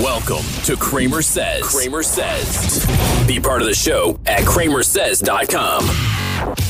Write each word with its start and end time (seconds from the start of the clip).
Welcome 0.00 0.46
to 0.64 0.74
CramerSez. 0.74 1.60
Kramer 1.60 2.02
Says. 2.02 2.86
Be 3.26 3.38
part 3.38 3.60
of 3.60 3.68
the 3.68 3.74
show 3.74 4.18
at 4.24 4.40
cramersez.com. 4.40 5.84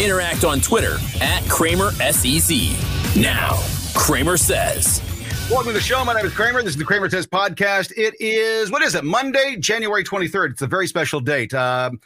Interact 0.01 0.42
on 0.42 0.60
Twitter 0.60 0.95
at 1.20 1.45
CramerSez. 1.45 3.16
Now, 3.16 3.51
CramerSez. 3.95 5.48
Welcome 5.48 5.69
to 5.69 5.73
the 5.74 5.80
show. 5.80 6.05
My 6.05 6.15
name 6.15 6.27
is 6.27 6.32
Cramer. 6.34 6.62
This 6.65 6.73
is 6.73 6.79
the 6.79 6.84
CramerSez 6.84 7.27
podcast. 7.27 7.93
It 7.96 8.16
is, 8.19 8.73
what 8.73 8.82
is 8.82 8.96
it? 8.96 9.05
Monday, 9.05 9.54
January 9.57 10.02
23rd. 10.02 10.51
It's 10.51 10.62
a 10.62 10.66
very 10.66 10.88
special 10.88 11.20
date. 11.20 11.54
Um, 11.54 12.01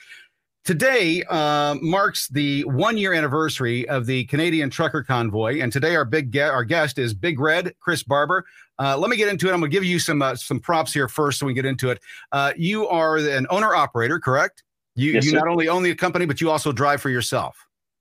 Today 0.67 1.23
uh, 1.29 1.77
marks 1.81 2.27
the 2.27 2.65
one 2.65 2.99
year 2.99 3.13
anniversary 3.13 3.89
of 3.89 4.05
the 4.05 4.25
Canadian 4.25 4.69
trucker 4.69 5.05
convoy, 5.05 5.61
and 5.61 5.73
today 5.73 5.95
our 5.95 6.05
big 6.05 6.33
ge- 6.33 6.39
our 6.39 6.65
guest 6.65 6.99
is 6.99 7.15
Big 7.15 7.39
Red 7.39 7.73
Chris 7.79 8.03
Barber. 8.03 8.45
Uh, 8.77 8.99
let 8.99 9.09
me 9.09 9.17
get 9.17 9.29
into 9.29 9.47
it. 9.49 9.53
I'm 9.53 9.61
going 9.61 9.71
to 9.71 9.75
give 9.77 9.85
you 9.85 10.01
some 10.01 10.23
uh, 10.23 10.35
some 10.35 10.59
props 10.59 10.93
here 10.93 11.07
first, 11.07 11.39
so 11.39 11.47
we 11.47 11.55
get 11.55 11.67
into 11.67 11.91
it. 11.91 12.01
Uh, 12.33 12.53
you 12.57 12.89
are 12.89 13.17
an 13.17 13.47
owner 13.49 13.77
operator, 13.77 14.19
correct? 14.19 14.65
You 14.97 15.13
Yes, 15.13 15.25
you 15.25 15.31
sir. 15.31 15.37
not 15.39 15.47
only 15.47 15.69
own 15.69 15.85
the 15.85 15.95
company, 15.95 16.27
but 16.27 16.41
you 16.41 16.51
also 16.51 16.73
drive 16.73 17.01
for 17.01 17.11
yourself. 17.11 17.57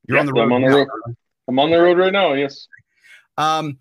You're 0.08 0.18
on 0.18 0.26
the 0.26 0.34
road. 0.34 0.46
I'm 0.46 0.54
on 0.54 0.62
the 0.64 0.70
road. 0.70 0.88
I'm 1.48 1.60
on 1.60 1.70
the 1.70 1.80
road 1.80 2.00
right 2.00 2.12
now. 2.14 2.34
Yes. 2.34 2.68
Um, 3.38 3.78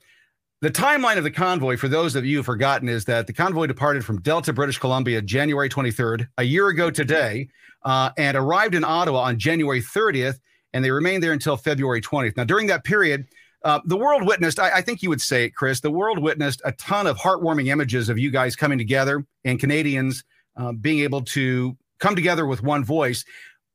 the 0.61 0.71
timeline 0.71 1.17
of 1.17 1.25
the 1.25 1.31
convoy, 1.31 1.79
for 1.79 1.89
those 1.89 2.17
of 2.17 2.27
you 2.27 2.37
who've 2.39 2.47
forgotten, 2.47 2.91
is 2.91 3.07
that 3.07 3.27
the 3.27 3.33
convoy 3.33 3.67
departed 3.67 4.05
from 4.05 4.21
Delta, 4.21 4.53
British 4.53 4.79
Columbia, 4.79 5.23
January 5.23 5.71
23rd, 5.71 6.27
a 6.37 6.43
year 6.43 6.69
ago 6.69 6.91
today, 6.91 7.49
uh, 7.85 8.11
and 8.17 8.37
arrived 8.37 8.75
in 8.75 8.85
Ottawa 8.85 9.21
on 9.21 9.39
January 9.39 9.81
30th, 9.81 10.41
and 10.73 10.85
they 10.85 10.91
remained 10.91 11.23
there 11.23 11.33
until 11.33 11.57
February 11.57 12.01
20th. 12.01 12.37
Now, 12.37 12.45
during 12.45 12.67
that 12.69 12.85
period, 12.85 13.27
uh, 13.65 13.81
the 13.85 13.97
world 13.97 14.27
witnessed, 14.27 14.59
I, 14.59 14.77
I 14.77 14.81
think 14.83 15.03
you 15.03 15.09
would 15.09 15.21
say 15.21 15.47
it, 15.47 15.55
Chris, 15.55 15.81
the 15.81 15.91
world 15.91 16.19
witnessed 16.19 16.61
a 16.65 16.73
ton 16.73 17.07
of 17.07 17.17
heartwarming 17.17 17.69
images 17.69 18.09
of 18.09 18.19
you 18.19 18.31
guys 18.31 18.57
coming 18.57 18.79
together 18.79 19.25
and 19.45 19.59
Canadians 19.59 20.25
uh, 20.57 20.73
being 20.73 21.01
able 21.01 21.23
to 21.23 21.77
come 21.99 22.15
together 22.15 22.47
with 22.47 22.63
one 22.63 22.85
voice. 22.85 23.25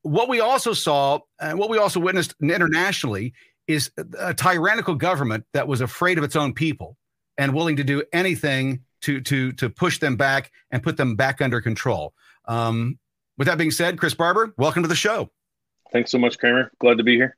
What 0.03 0.29
we 0.29 0.39
also 0.39 0.73
saw, 0.73 1.19
and 1.39 1.57
what 1.57 1.69
we 1.69 1.77
also 1.77 1.99
witnessed 1.99 2.35
internationally, 2.41 3.33
is 3.67 3.91
a 4.19 4.33
tyrannical 4.33 4.95
government 4.95 5.45
that 5.53 5.67
was 5.67 5.81
afraid 5.81 6.17
of 6.17 6.23
its 6.23 6.35
own 6.35 6.53
people 6.53 6.97
and 7.38 7.53
willing 7.53 7.75
to 7.75 7.83
do 7.83 8.03
anything 8.13 8.81
to 9.01 9.21
to 9.21 9.51
to 9.53 9.69
push 9.69 9.99
them 9.99 10.17
back 10.17 10.51
and 10.71 10.83
put 10.83 10.97
them 10.97 11.16
back 11.16 11.41
under 11.41 11.61
control. 11.61 12.13
Um, 12.45 12.97
with 13.39 13.47
that 13.47 13.57
being 13.57 13.71
said, 13.71 13.97
Chris 13.97 14.13
Barber, 14.13 14.53
welcome 14.57 14.83
to 14.83 14.89
the 14.89 14.95
show. 14.95 15.31
Thanks 15.91 16.11
so 16.11 16.19
much, 16.19 16.37
Cramer. 16.37 16.71
Glad 16.79 16.99
to 16.99 17.03
be 17.03 17.15
here. 17.15 17.35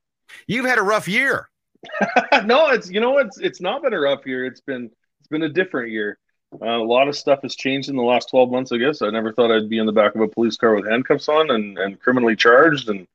You've 0.48 0.66
had 0.66 0.80
a 0.80 0.82
rough 0.82 1.08
year. 1.08 1.48
no, 2.44 2.70
it's 2.70 2.90
you 2.90 3.00
know 3.00 3.20
it's 3.20 3.40
it's 3.40 3.62
not 3.62 3.82
been 3.82 3.94
a 3.94 4.00
rough 4.00 4.26
year. 4.26 4.46
It's 4.46 4.62
been 4.62 4.92
it's 5.20 5.28
been 5.30 5.44
a 5.44 5.50
different 5.50 5.92
year. 5.92 6.18
Uh, 6.62 6.66
a 6.66 6.84
lot 6.84 7.08
of 7.08 7.16
stuff 7.16 7.40
has 7.44 7.56
changed 7.56 7.90
in 7.90 7.96
the 7.96 8.04
last 8.04 8.30
12 8.30 8.52
months. 8.52 8.72
I 8.74 8.78
guess 8.78 9.02
I 9.02 9.10
never 9.10 9.32
thought 9.32 9.52
I'd 9.52 9.70
be 9.70 9.78
in 9.78 9.86
the 9.86 9.94
back 9.94 10.16
of 10.16 10.22
a 10.22 10.28
police 10.28 10.58
car 10.58 10.76
with 10.76 10.90
handcuffs 10.90 11.30
on 11.30 11.50
and 11.52 11.78
and 11.78 12.00
criminally 12.00 12.36
charged 12.36 12.90
and 12.90 13.08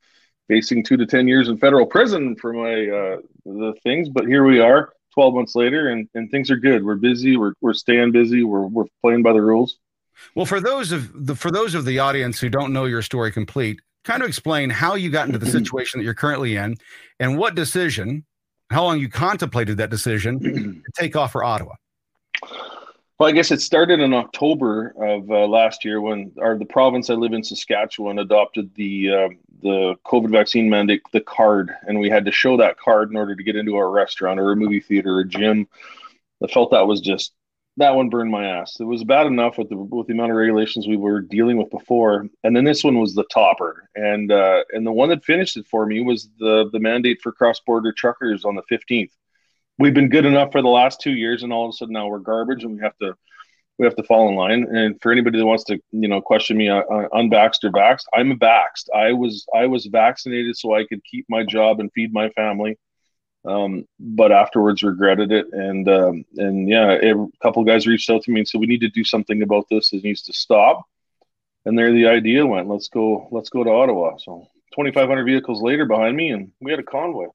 facing 0.49 0.83
two 0.83 0.97
to 0.97 1.07
10 1.07 1.29
years 1.29 1.49
in 1.49 1.59
federal 1.59 1.87
prison 1.87 2.37
for 2.37 2.53
my 2.53 2.73
uh, 2.73 3.21
the 3.45 3.75
things. 3.83 4.09
But 4.09 4.27
here 4.27 4.45
we 4.45 4.61
are, 4.61 4.93
12 5.15 5.35
months 5.35 5.55
later, 5.55 5.89
and 5.89 6.09
and 6.15 6.31
things 6.31 6.51
are 6.51 6.57
good. 6.57 6.85
We're 6.85 6.95
busy. 6.95 7.37
We're 7.37 7.55
we're 7.61 7.75
staying 7.75 8.13
busy. 8.13 8.45
We're 8.45 8.67
we're 8.67 8.87
playing 9.03 9.23
by 9.23 9.33
the 9.33 9.43
rules. 9.43 9.79
Well, 10.35 10.47
for 10.47 10.61
those 10.61 10.93
of 10.93 11.27
the 11.27 11.35
for 11.35 11.51
those 11.51 11.75
of 11.75 11.85
the 11.85 11.99
audience 11.99 12.41
who 12.41 12.49
don't 12.49 12.73
know 12.73 12.85
your 12.85 13.03
story 13.03 13.33
complete, 13.33 13.81
kind 14.05 14.23
of 14.23 14.29
explain 14.29 14.71
how 14.71 14.95
you 14.95 15.11
got 15.11 15.27
into 15.27 15.39
the 15.39 15.47
situation 15.51 16.01
that 16.01 16.05
you're 16.05 16.15
currently 16.15 16.57
in, 16.57 16.77
and 17.21 17.39
what 17.39 17.55
decision, 17.55 18.25
how 18.71 18.85
long 18.85 18.99
you 18.99 19.09
contemplated 19.09 19.77
that 19.79 19.91
decision 19.91 20.41
to 20.41 20.83
take 20.95 21.17
off 21.17 21.33
for 21.33 21.45
Ottawa. 21.45 21.75
Well, 23.19 23.31
I 23.31 23.33
guess 23.33 23.51
it 23.51 23.63
started 23.63 24.01
in 24.01 24.13
October 24.13 24.95
of 24.99 25.31
uh, 25.31 25.47
last 25.47 25.87
year 25.87 26.03
when 26.03 26.33
our 26.39 26.59
the 26.59 26.67
province 26.67 27.09
I 27.09 27.15
live 27.15 27.33
in, 27.33 27.43
Saskatchewan, 27.43 28.19
adopted 28.19 28.75
the 28.75 29.11
uh, 29.11 29.29
the 29.63 29.95
COVID 30.05 30.31
vaccine 30.31 30.69
mandate, 30.69 31.01
the 31.13 31.23
card, 31.23 31.73
and 31.87 31.99
we 31.99 32.11
had 32.11 32.27
to 32.27 32.33
show 32.33 32.59
that 32.59 32.79
card 32.79 33.11
in 33.11 33.17
order 33.17 33.35
to 33.35 33.43
get 33.43 33.57
into 33.57 33.77
our 33.77 33.91
restaurant 33.91 34.39
or 34.39 34.53
a 34.53 34.57
movie 34.57 34.81
theater 34.81 35.17
or 35.17 35.21
a 35.21 35.29
gym. 35.29 35.67
I 36.45 36.47
felt 36.49 36.71
that 36.73 36.87
was 36.87 37.01
just 37.01 37.33
that 37.79 37.95
one 37.95 38.09
burned 38.09 38.31
my 38.31 38.47
ass. 38.47 38.77
It 38.81 38.85
was 38.85 39.05
bad 39.05 39.27
enough 39.27 39.59
with 39.59 39.69
the 39.69 39.77
with 39.77 40.07
the 40.07 40.15
amount 40.15 40.31
of 40.31 40.37
regulations 40.37 40.87
we 40.87 40.97
were 40.97 41.21
dealing 41.21 41.59
with 41.59 41.71
before, 41.71 42.27
and 42.43 42.57
then 42.57 42.65
this 42.65 42.83
one 42.83 42.99
was 42.99 43.15
the 43.15 43.25
topper. 43.33 43.89
And 43.95 44.33
uh, 44.33 44.65
and 44.73 44.87
the 44.87 44.93
one 44.93 45.11
that 45.11 45.25
finished 45.25 45.57
it 45.57 45.67
for 45.67 45.87
me 45.87 46.01
was 46.03 46.29
the 46.39 46.69
the 46.73 46.81
mandate 46.81 47.21
for 47.23 47.33
cross 47.33 47.61
border 47.61 47.93
truckers 47.93 48.45
on 48.45 48.55
the 48.55 48.63
fifteenth 48.69 49.13
we've 49.79 49.95
been 49.95 50.09
good 50.09 50.27
enough 50.27 50.53
for 50.53 50.63
the 50.63 50.69
last 50.69 51.01
two 51.01 51.13
years, 51.13 51.43
and 51.43 51.53
all 51.53 51.67
of 51.67 51.71
a 51.71 51.73
sudden 51.73 51.95
now 51.95 52.09
we're 52.09 52.19
garbage, 52.19 52.65
and 52.65 52.75
we 52.77 52.83
have 52.83 52.97
to 52.99 53.15
we 53.79 53.85
have 53.85 53.97
to 53.97 54.03
fall 54.05 54.29
in 54.29 54.37
line. 54.37 54.67
And 54.75 55.01
for 55.03 55.13
anybody 55.13 55.39
that 55.39 55.47
wants 55.47 55.65
to 55.65 55.79
you 55.93 56.09
know 56.09 56.21
question 56.21 56.57
me 56.57 56.69
uh, 56.69 56.79
uh, 56.79 57.09
unvaxxed 57.13 57.65
or 57.65 57.71
vaxxed, 57.71 58.07
I'm 58.15 58.33
a 58.33 58.37
vaxxed. 58.37 58.89
I 58.95 59.13
was 59.13 59.47
I 59.55 59.67
was 59.67 59.87
vaccinated 59.87 60.57
so 60.57 60.75
I 60.75 60.87
could 60.87 61.05
keep 61.05 61.27
my 61.29 61.45
job 61.45 61.81
and 61.81 61.91
feed 61.95 62.13
my 62.13 62.31
family. 62.31 62.79
Um, 63.47 63.87
but 64.01 64.33
afterwards 64.33 64.83
regretted 64.83 65.31
it, 65.31 65.47
and 65.53 65.89
um, 65.89 66.25
and 66.37 66.69
yeah, 66.69 66.93
a 66.93 67.15
couple 67.43 67.63
guys 67.65 67.87
reached 67.87 68.11
out 68.11 68.23
to 68.23 68.31
me 68.31 68.41
and 68.41 68.49
said 68.49 68.61
we 68.61 68.67
need 68.67 68.81
to 68.81 68.89
do 68.89 69.05
something 69.05 69.43
about 69.43 69.67
this. 69.71 69.93
It 69.93 70.03
needs 70.03 70.23
to 70.23 70.33
stop. 70.33 70.85
And 71.65 71.79
there 71.79 71.93
the 71.93 72.07
idea 72.07 72.47
went. 72.47 72.69
Let's 72.69 72.89
go. 72.89 73.29
Let's 73.31 73.49
go 73.49 73.63
to 73.63 73.71
Ottawa. 73.71 74.17
So 74.19 74.47
2,500 74.75 75.25
vehicles 75.25 75.63
later 75.63 75.85
behind 75.87 76.17
me, 76.17 76.31
and 76.31 76.53
we 76.61 76.71
had 76.71 76.81
a 76.81 76.85
convoy. 76.85 77.27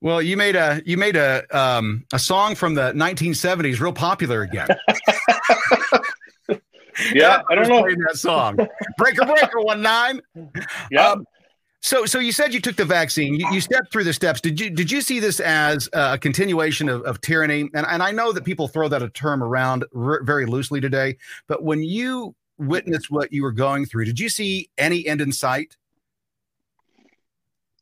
Well, 0.00 0.20
you 0.20 0.36
made 0.36 0.56
a 0.56 0.82
you 0.84 0.96
made 0.96 1.16
a 1.16 1.44
um, 1.56 2.04
a 2.12 2.18
song 2.18 2.54
from 2.54 2.74
the 2.74 2.92
1970s 2.92 3.80
real 3.80 3.92
popular 3.92 4.42
again. 4.42 4.68
Yeah, 7.14 7.42
I 7.48 7.54
don't 7.54 7.68
know. 7.68 7.82
That 7.82 8.16
song, 8.16 8.56
Breaker 8.96 9.24
Breaker 9.24 9.60
One 9.60 9.82
Nine. 9.82 10.20
Yeah. 10.90 11.10
Um, 11.10 11.24
so, 11.82 12.04
so 12.04 12.18
you 12.18 12.32
said 12.32 12.52
you 12.52 12.60
took 12.60 12.76
the 12.76 12.84
vaccine. 12.84 13.34
You, 13.34 13.50
you 13.52 13.60
stepped 13.60 13.90
through 13.90 14.04
the 14.04 14.12
steps. 14.12 14.40
Did 14.40 14.60
you 14.60 14.70
did 14.70 14.90
you 14.90 15.00
see 15.00 15.18
this 15.18 15.40
as 15.40 15.88
a 15.94 16.18
continuation 16.18 16.88
of, 16.88 17.02
of 17.02 17.20
tyranny? 17.22 17.70
And 17.74 17.86
and 17.86 18.02
I 18.02 18.10
know 18.10 18.32
that 18.32 18.44
people 18.44 18.68
throw 18.68 18.88
that 18.88 19.02
a 19.02 19.08
term 19.08 19.42
around 19.42 19.84
r- 19.94 20.22
very 20.22 20.44
loosely 20.44 20.80
today. 20.80 21.16
But 21.46 21.62
when 21.62 21.82
you 21.82 22.34
witnessed 22.58 23.10
what 23.10 23.32
you 23.32 23.42
were 23.42 23.52
going 23.52 23.86
through, 23.86 24.04
did 24.04 24.20
you 24.20 24.28
see 24.28 24.68
any 24.76 25.06
end 25.06 25.22
in 25.22 25.32
sight? 25.32 25.76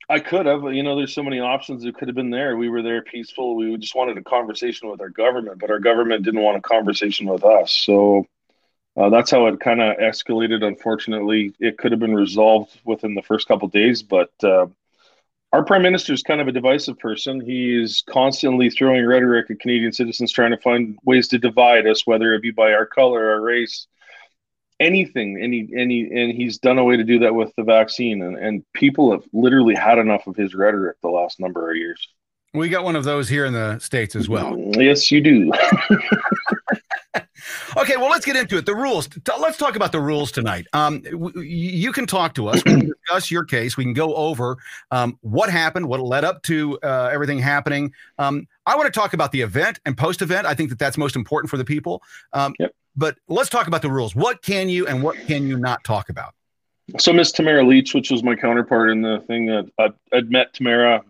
I 0.08 0.20
could 0.20 0.46
have. 0.46 0.62
You 0.72 0.84
know, 0.84 0.96
there's 0.96 1.12
so 1.12 1.24
many 1.24 1.40
options 1.40 1.82
that 1.82 1.96
could 1.96 2.06
have 2.06 2.14
been 2.14 2.30
there. 2.30 2.56
We 2.56 2.68
were 2.68 2.82
there 2.82 3.02
peaceful. 3.02 3.56
We 3.56 3.76
just 3.78 3.96
wanted 3.96 4.16
a 4.16 4.22
conversation 4.22 4.88
with 4.88 5.00
our 5.00 5.10
government, 5.10 5.58
but 5.58 5.70
our 5.70 5.80
government 5.80 6.24
didn't 6.24 6.40
want 6.40 6.56
a 6.56 6.62
conversation 6.62 7.26
with 7.26 7.44
us. 7.44 7.72
So 7.72 8.26
uh, 8.98 9.08
that's 9.10 9.30
how 9.30 9.46
it 9.46 9.60
kind 9.60 9.80
of 9.80 9.96
escalated. 9.98 10.64
Unfortunately, 10.64 11.54
it 11.60 11.78
could 11.78 11.92
have 11.92 12.00
been 12.00 12.14
resolved 12.14 12.80
within 12.84 13.14
the 13.14 13.22
first 13.22 13.46
couple 13.46 13.68
days, 13.68 14.02
but 14.02 14.32
uh, 14.42 14.66
our 15.52 15.64
prime 15.64 15.82
minister 15.82 16.12
is 16.12 16.22
kind 16.22 16.40
of 16.40 16.48
a 16.48 16.52
divisive 16.52 16.98
person. 16.98 17.40
He's 17.40 18.02
constantly 18.08 18.70
throwing 18.70 19.06
rhetoric 19.06 19.50
at 19.50 19.60
Canadian 19.60 19.92
citizens, 19.92 20.32
trying 20.32 20.50
to 20.50 20.58
find 20.58 20.98
ways 21.04 21.28
to 21.28 21.38
divide 21.38 21.86
us, 21.86 22.06
whether 22.06 22.34
it 22.34 22.42
be 22.42 22.50
by 22.50 22.72
our 22.72 22.86
color, 22.86 23.30
our 23.30 23.40
race, 23.40 23.86
anything. 24.80 25.38
Any, 25.40 25.68
any, 25.76 26.02
and 26.02 26.32
he's 26.32 26.58
done 26.58 26.78
a 26.78 26.84
way 26.84 26.96
to 26.96 27.04
do 27.04 27.20
that 27.20 27.34
with 27.34 27.52
the 27.56 27.62
vaccine. 27.62 28.22
And, 28.22 28.36
and 28.36 28.64
people 28.74 29.12
have 29.12 29.22
literally 29.32 29.74
had 29.74 29.98
enough 29.98 30.26
of 30.26 30.34
his 30.36 30.54
rhetoric 30.54 30.96
the 31.02 31.08
last 31.08 31.38
number 31.40 31.70
of 31.70 31.76
years. 31.76 32.08
We 32.52 32.68
got 32.68 32.82
one 32.82 32.96
of 32.96 33.04
those 33.04 33.28
here 33.28 33.44
in 33.44 33.52
the 33.52 33.78
states 33.78 34.16
as 34.16 34.28
well. 34.28 34.56
Yes, 34.74 35.10
you 35.10 35.20
do. 35.20 35.52
Okay, 37.76 37.96
well, 37.96 38.10
let's 38.10 38.24
get 38.24 38.36
into 38.36 38.56
it. 38.56 38.66
The 38.66 38.74
rules. 38.74 39.08
Let's 39.38 39.56
talk 39.56 39.76
about 39.76 39.92
the 39.92 40.00
rules 40.00 40.32
tonight. 40.32 40.66
Um, 40.72 41.02
you 41.36 41.92
can 41.92 42.06
talk 42.06 42.34
to 42.34 42.48
us. 42.48 42.62
We 42.64 42.72
can 42.72 42.86
discuss 42.88 43.30
your 43.30 43.44
case. 43.44 43.76
We 43.76 43.84
can 43.84 43.94
go 43.94 44.14
over 44.14 44.58
um, 44.90 45.18
what 45.20 45.50
happened, 45.50 45.88
what 45.88 46.00
led 46.00 46.24
up 46.24 46.42
to 46.44 46.78
uh, 46.82 47.10
everything 47.12 47.38
happening. 47.38 47.92
Um, 48.18 48.46
I 48.66 48.76
want 48.76 48.92
to 48.92 48.98
talk 48.98 49.12
about 49.12 49.32
the 49.32 49.40
event 49.40 49.80
and 49.86 49.96
post 49.96 50.22
event. 50.22 50.46
I 50.46 50.54
think 50.54 50.70
that 50.70 50.78
that's 50.78 50.98
most 50.98 51.16
important 51.16 51.50
for 51.50 51.56
the 51.56 51.64
people. 51.64 52.02
Um, 52.32 52.54
Yep. 52.58 52.72
But 52.98 53.16
let's 53.28 53.48
talk 53.48 53.68
about 53.68 53.82
the 53.82 53.90
rules. 53.90 54.16
What 54.16 54.42
can 54.42 54.68
you 54.68 54.86
and 54.88 55.04
what 55.04 55.16
can 55.28 55.46
you 55.46 55.56
not 55.56 55.84
talk 55.84 56.08
about? 56.08 56.34
So 56.98 57.12
Miss 57.12 57.30
Tamara 57.30 57.62
Lich, 57.62 57.94
which 57.94 58.10
was 58.10 58.24
my 58.24 58.34
counterpart 58.34 58.90
in 58.90 59.02
the 59.02 59.20
thing, 59.28 59.46
that 59.46 59.70
I'd, 59.78 59.92
I'd 60.12 60.30
met 60.32 60.52
Tamara 60.52 61.04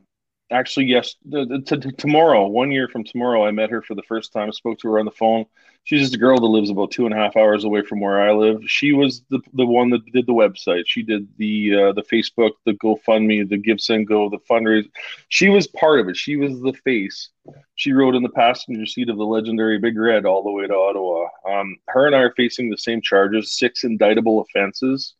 actually, 0.50 0.86
yes, 0.86 1.14
the, 1.24 1.44
the, 1.44 1.76
t- 1.76 1.92
tomorrow, 1.92 2.46
one 2.46 2.70
year 2.70 2.88
from 2.88 3.04
tomorrow, 3.04 3.46
I 3.46 3.50
met 3.50 3.70
her 3.70 3.82
for 3.82 3.94
the 3.94 4.02
first 4.02 4.32
time. 4.32 4.52
Spoke 4.52 4.78
to 4.80 4.88
her 4.88 4.98
on 4.98 5.04
the 5.04 5.10
phone. 5.10 5.46
She's 5.84 6.00
just 6.02 6.14
a 6.14 6.18
girl 6.18 6.38
that 6.38 6.46
lives 6.46 6.68
about 6.68 6.90
two 6.90 7.06
and 7.06 7.14
a 7.14 7.16
half 7.16 7.36
hours 7.36 7.64
away 7.64 7.82
from 7.82 8.00
where 8.00 8.20
I 8.20 8.32
live. 8.32 8.62
She 8.66 8.92
was 8.92 9.22
the, 9.30 9.40
the 9.54 9.64
one 9.64 9.88
that 9.90 10.04
did 10.12 10.26
the 10.26 10.34
website. 10.34 10.82
She 10.86 11.02
did 11.02 11.26
the 11.38 11.74
uh, 11.74 11.92
the 11.92 12.02
Facebook, 12.02 12.52
the 12.66 12.74
GoFundMe, 12.74 13.48
the 13.48 13.56
Give 13.56 13.80
Send 13.80 14.06
Go, 14.06 14.28
the 14.28 14.38
fundraiser. 14.38 14.90
She 15.28 15.48
was 15.48 15.66
part 15.66 16.00
of 16.00 16.08
it. 16.08 16.16
She 16.16 16.36
was 16.36 16.60
the 16.60 16.74
face. 16.84 17.30
She 17.76 17.92
rode 17.92 18.16
in 18.16 18.22
the 18.22 18.28
passenger 18.28 18.84
seat 18.84 19.08
of 19.08 19.16
the 19.16 19.24
legendary 19.24 19.78
Big 19.78 19.96
Red 19.96 20.26
all 20.26 20.42
the 20.42 20.50
way 20.50 20.66
to 20.66 20.74
Ottawa. 20.74 21.28
Um, 21.48 21.76
her 21.88 22.06
and 22.06 22.14
I 22.14 22.20
are 22.20 22.34
facing 22.36 22.68
the 22.68 22.76
same 22.76 23.00
charges: 23.00 23.58
six 23.58 23.84
indictable 23.84 24.42
offenses 24.42 25.14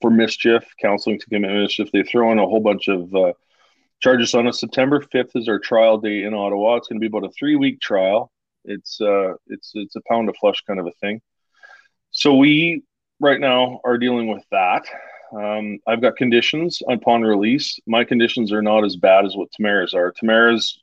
for 0.00 0.10
mischief, 0.10 0.64
counseling 0.80 1.18
to 1.18 1.26
commit 1.26 1.50
mischief. 1.50 1.90
They 1.92 2.02
throw 2.02 2.32
in 2.32 2.38
a 2.38 2.46
whole 2.46 2.60
bunch 2.60 2.88
of 2.88 3.14
uh, 3.14 3.32
charges 4.04 4.34
on 4.34 4.46
us. 4.46 4.60
September 4.60 5.00
5th 5.00 5.30
is 5.34 5.48
our 5.48 5.58
trial 5.58 5.96
day 5.96 6.24
in 6.24 6.34
Ottawa. 6.34 6.76
It's 6.76 6.88
going 6.88 7.00
to 7.00 7.00
be 7.00 7.06
about 7.06 7.26
a 7.26 7.32
three 7.32 7.56
week 7.56 7.80
trial. 7.80 8.30
It's 8.66 9.00
uh, 9.00 9.32
it's 9.46 9.72
it's 9.74 9.96
a 9.96 10.02
pound 10.06 10.28
of 10.28 10.36
flesh 10.36 10.62
kind 10.66 10.78
of 10.78 10.86
a 10.86 10.92
thing. 11.00 11.22
So 12.10 12.36
we 12.36 12.82
right 13.18 13.40
now 13.40 13.80
are 13.82 13.96
dealing 13.96 14.28
with 14.28 14.44
that. 14.50 14.84
Um, 15.34 15.78
I've 15.86 16.02
got 16.02 16.16
conditions 16.16 16.82
upon 16.86 17.22
release. 17.22 17.78
My 17.86 18.04
conditions 18.04 18.52
are 18.52 18.60
not 18.60 18.84
as 18.84 18.96
bad 18.96 19.24
as 19.24 19.36
what 19.36 19.48
Tamara's 19.52 19.94
are. 19.94 20.12
Tamara's 20.12 20.78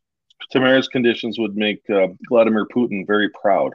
Tamara's 0.52 0.88
conditions 0.88 1.38
would 1.38 1.56
make 1.56 1.88
uh, 1.92 2.08
Vladimir 2.28 2.66
Putin 2.66 3.06
very 3.06 3.30
proud. 3.30 3.74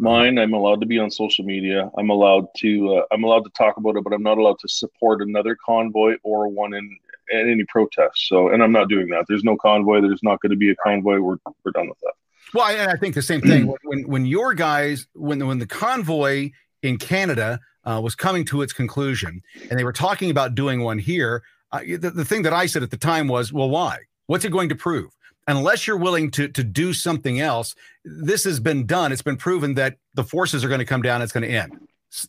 Mine, 0.00 0.36
I'm 0.36 0.52
allowed 0.52 0.80
to 0.80 0.86
be 0.86 0.98
on 0.98 1.12
social 1.12 1.44
media. 1.44 1.88
I'm 1.96 2.10
allowed 2.10 2.48
to. 2.56 2.96
Uh, 2.96 3.02
I'm 3.12 3.22
allowed 3.22 3.44
to 3.44 3.50
talk 3.56 3.76
about 3.76 3.94
it, 3.96 4.02
but 4.02 4.12
I'm 4.12 4.24
not 4.24 4.38
allowed 4.38 4.58
to 4.58 4.68
support 4.68 5.22
another 5.22 5.56
convoy 5.64 6.16
or 6.24 6.48
one 6.48 6.74
in, 6.74 6.90
in 7.30 7.50
any 7.50 7.64
protests. 7.64 8.28
So, 8.28 8.48
and 8.48 8.62
I'm 8.62 8.72
not 8.72 8.88
doing 8.88 9.08
that. 9.08 9.24
There's 9.28 9.44
no 9.44 9.56
convoy. 9.56 10.00
There's 10.00 10.22
not 10.22 10.40
going 10.40 10.50
to 10.50 10.56
be 10.56 10.70
a 10.70 10.76
convoy. 10.76 11.18
We're 11.18 11.36
we're 11.64 11.72
done 11.72 11.88
with 11.88 11.98
that. 12.00 12.12
Well, 12.52 12.64
I, 12.64 12.92
I 12.92 12.96
think 12.96 13.14
the 13.14 13.22
same 13.22 13.40
thing. 13.40 13.72
when 13.84 14.02
when 14.08 14.26
your 14.26 14.54
guys, 14.54 15.06
when 15.14 15.46
when 15.46 15.58
the 15.58 15.66
convoy 15.66 16.50
in 16.82 16.98
Canada 16.98 17.60
uh, 17.84 18.00
was 18.02 18.14
coming 18.14 18.44
to 18.46 18.62
its 18.62 18.72
conclusion, 18.72 19.42
and 19.70 19.78
they 19.78 19.84
were 19.84 19.92
talking 19.92 20.30
about 20.30 20.54
doing 20.54 20.82
one 20.82 20.98
here, 20.98 21.42
uh, 21.72 21.80
the, 21.80 22.10
the 22.10 22.24
thing 22.24 22.42
that 22.42 22.52
I 22.52 22.66
said 22.66 22.82
at 22.82 22.90
the 22.90 22.96
time 22.96 23.28
was, 23.28 23.52
well, 23.52 23.70
why? 23.70 23.98
What's 24.26 24.44
it 24.44 24.52
going 24.52 24.68
to 24.70 24.76
prove? 24.76 25.10
unless 25.46 25.86
you're 25.86 25.96
willing 25.96 26.30
to 26.30 26.48
to 26.48 26.64
do 26.64 26.92
something 26.92 27.40
else, 27.40 27.74
this 28.04 28.44
has 28.44 28.60
been 28.60 28.86
done. 28.86 29.12
It's 29.12 29.22
been 29.22 29.36
proven 29.36 29.74
that 29.74 29.96
the 30.14 30.24
forces 30.24 30.64
are 30.64 30.68
going 30.68 30.80
to 30.80 30.86
come 30.86 31.02
down. 31.02 31.22
It's 31.22 31.32
going 31.32 31.46
to 31.46 31.54
end. 31.54 31.78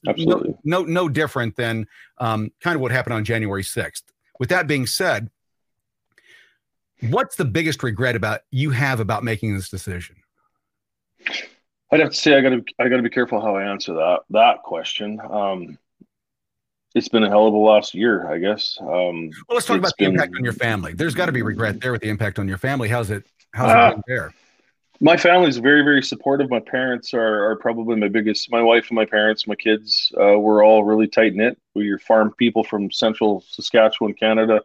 Absolutely. 0.08 0.56
No, 0.64 0.82
no, 0.82 0.84
no 0.84 1.10
different 1.10 1.56
than 1.56 1.88
um, 2.18 2.52
kind 2.62 2.76
of 2.76 2.82
what 2.82 2.92
happened 2.92 3.14
on 3.14 3.24
January 3.24 3.64
6th. 3.64 4.02
With 4.40 4.50
that 4.50 4.68
being 4.68 4.86
said, 4.86 5.30
what's 7.10 7.36
the 7.36 7.46
biggest 7.46 7.84
regret 7.84 8.16
about 8.16 8.42
you 8.52 8.72
have 8.72 9.00
about 9.00 9.24
making 9.24 9.56
this 9.56 9.70
decision? 9.70 10.18
I'd 11.92 12.00
have 12.00 12.10
to 12.10 12.16
say 12.16 12.36
I 12.36 12.42
got 12.42 12.50
to 12.50 12.64
I 12.80 12.90
got 12.90 12.98
to 12.98 13.04
be 13.04 13.10
careful 13.10 13.40
how 13.42 13.56
I 13.56 13.64
answer 13.64 13.94
that 13.94 14.22
that 14.32 14.64
question. 14.64 15.20
Um, 15.22 15.78
it's 16.94 17.10
been 17.10 17.24
a 17.24 17.30
hell 17.30 17.48
of 17.48 17.54
a 17.54 17.58
last 17.58 17.94
year, 17.94 18.30
I 18.30 18.38
guess. 18.38 18.78
Um, 18.80 19.30
well, 19.48 19.56
let's 19.56 19.66
talk 19.66 19.78
about 19.78 19.94
the 19.98 20.06
been, 20.06 20.14
impact 20.14 20.34
on 20.36 20.44
your 20.44 20.54
family. 20.54 20.94
There's 20.94 21.14
got 21.14 21.26
to 21.26 21.32
be 21.32 21.42
regret 21.42 21.82
there 21.82 21.92
with 21.92 22.02
the 22.02 22.10
impact 22.10 22.40
on 22.40 22.48
your 22.48 22.58
family. 22.58 22.88
How's 22.88 23.12
it? 23.12 23.26
How's 23.54 23.70
uh, 23.70 23.90
it 23.92 23.96
been 23.96 24.04
there? 24.08 24.34
My 25.02 25.18
family's 25.18 25.58
very, 25.58 25.84
very 25.84 26.02
supportive. 26.02 26.50
My 26.50 26.60
parents 26.60 27.14
are, 27.14 27.52
are 27.52 27.56
probably 27.58 27.98
my 27.98 28.08
biggest. 28.08 28.50
My 28.52 28.62
wife 28.62 28.88
and 28.90 28.96
my 28.96 29.06
parents, 29.06 29.48
my 29.48 29.56
kids, 29.56 30.12
uh, 30.18 30.40
we're 30.40 30.64
all 30.64 30.84
really 30.84 31.08
tight 31.08 31.36
knit. 31.36 31.58
We're 31.74 32.00
farm 32.00 32.34
people 32.38 32.64
from 32.64 32.92
central 32.92 33.44
Saskatchewan, 33.48 34.14
Canada. 34.14 34.62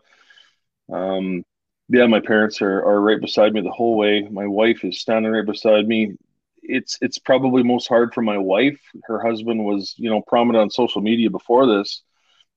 Um, 0.93 1.44
yeah, 1.88 2.06
my 2.06 2.21
parents 2.21 2.62
are, 2.62 2.79
are 2.85 3.00
right 3.00 3.21
beside 3.21 3.53
me 3.53 3.61
the 3.61 3.71
whole 3.71 3.97
way. 3.97 4.29
My 4.31 4.47
wife 4.47 4.85
is 4.85 5.00
standing 5.00 5.32
right 5.32 5.47
beside 5.47 5.87
me. 5.87 6.17
It's 6.62 6.99
it's 7.00 7.19
probably 7.19 7.62
most 7.62 7.88
hard 7.88 8.15
for 8.15 8.23
my 8.23 8.38
wife. 8.38 8.79
Her 9.05 9.21
husband 9.21 9.65
was, 9.65 9.94
you 9.97 10.11
know, 10.11 10.23
prominent 10.23 10.62
on 10.62 10.71
social 10.71 11.00
media 11.00 11.31
before 11.31 11.67
this 11.67 12.03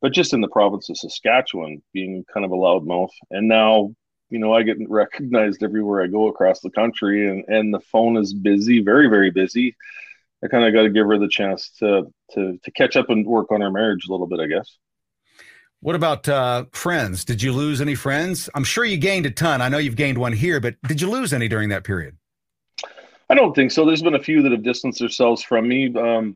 but 0.04 0.12
just 0.12 0.34
in 0.34 0.42
the 0.42 0.50
province 0.50 0.90
of 0.90 0.98
Saskatchewan, 0.98 1.81
being 1.94 2.25
kind 2.31 2.46
of 2.46 2.52
a 2.52 2.56
loudmouth. 2.56 3.14
And 3.31 3.48
now, 3.48 3.96
you 4.33 4.39
know, 4.39 4.51
I 4.51 4.63
get 4.63 4.77
recognized 4.89 5.63
everywhere 5.63 6.01
I 6.01 6.07
go 6.07 6.27
across 6.27 6.59
the 6.59 6.71
country, 6.71 7.30
and 7.30 7.45
and 7.47 7.71
the 7.71 7.80
phone 7.80 8.18
is 8.18 8.33
busy, 8.33 8.81
very 8.81 9.07
very 9.07 9.30
busy. 9.30 9.75
I 10.44 10.47
kind 10.47 10.65
of 10.65 10.74
got 10.74 10.81
to 10.81 10.89
give 10.89 11.06
her 11.06 11.19
the 11.19 11.27
chance 11.27 11.69
to 11.80 12.12
to 12.31 12.57
to 12.63 12.71
catch 12.71 12.97
up 12.97 13.12
and 13.12 13.25
work 13.27 13.51
on 13.51 13.62
our 13.62 13.69
marriage 13.69 14.07
a 14.09 14.12
little 14.12 14.25
bit, 14.25 14.39
I 14.39 14.47
guess. 14.47 14.77
What 15.81 15.95
about 15.95 16.27
uh, 16.27 16.65
friends? 16.71 17.24
Did 17.24 17.44
you 17.44 17.51
lose 17.51 17.80
any 17.80 17.94
friends? 17.94 18.50
I'm 18.56 18.63
sure 18.63 18.85
you 18.85 18.97
gained 18.97 19.27
a 19.27 19.31
ton. 19.31 19.62
I 19.62 19.69
know 19.69 19.77
you've 19.77 19.97
gained 19.97 20.18
one 20.18 20.33
here, 20.33 20.59
but 20.59 20.75
did 20.88 21.00
you 21.00 21.12
lose 21.12 21.31
any 21.31 21.47
during 21.47 21.69
that 21.69 21.83
period? 21.83 22.18
I 23.29 23.36
don't 23.36 23.53
think 23.53 23.71
so. 23.71 23.86
There's 23.86 24.01
been 24.01 24.15
a 24.15 24.24
few 24.24 24.41
that 24.41 24.51
have 24.51 24.63
distanced 24.63 25.00
themselves 25.00 25.44
from 25.44 25.68
me. 25.68 25.94
Um, 25.95 26.36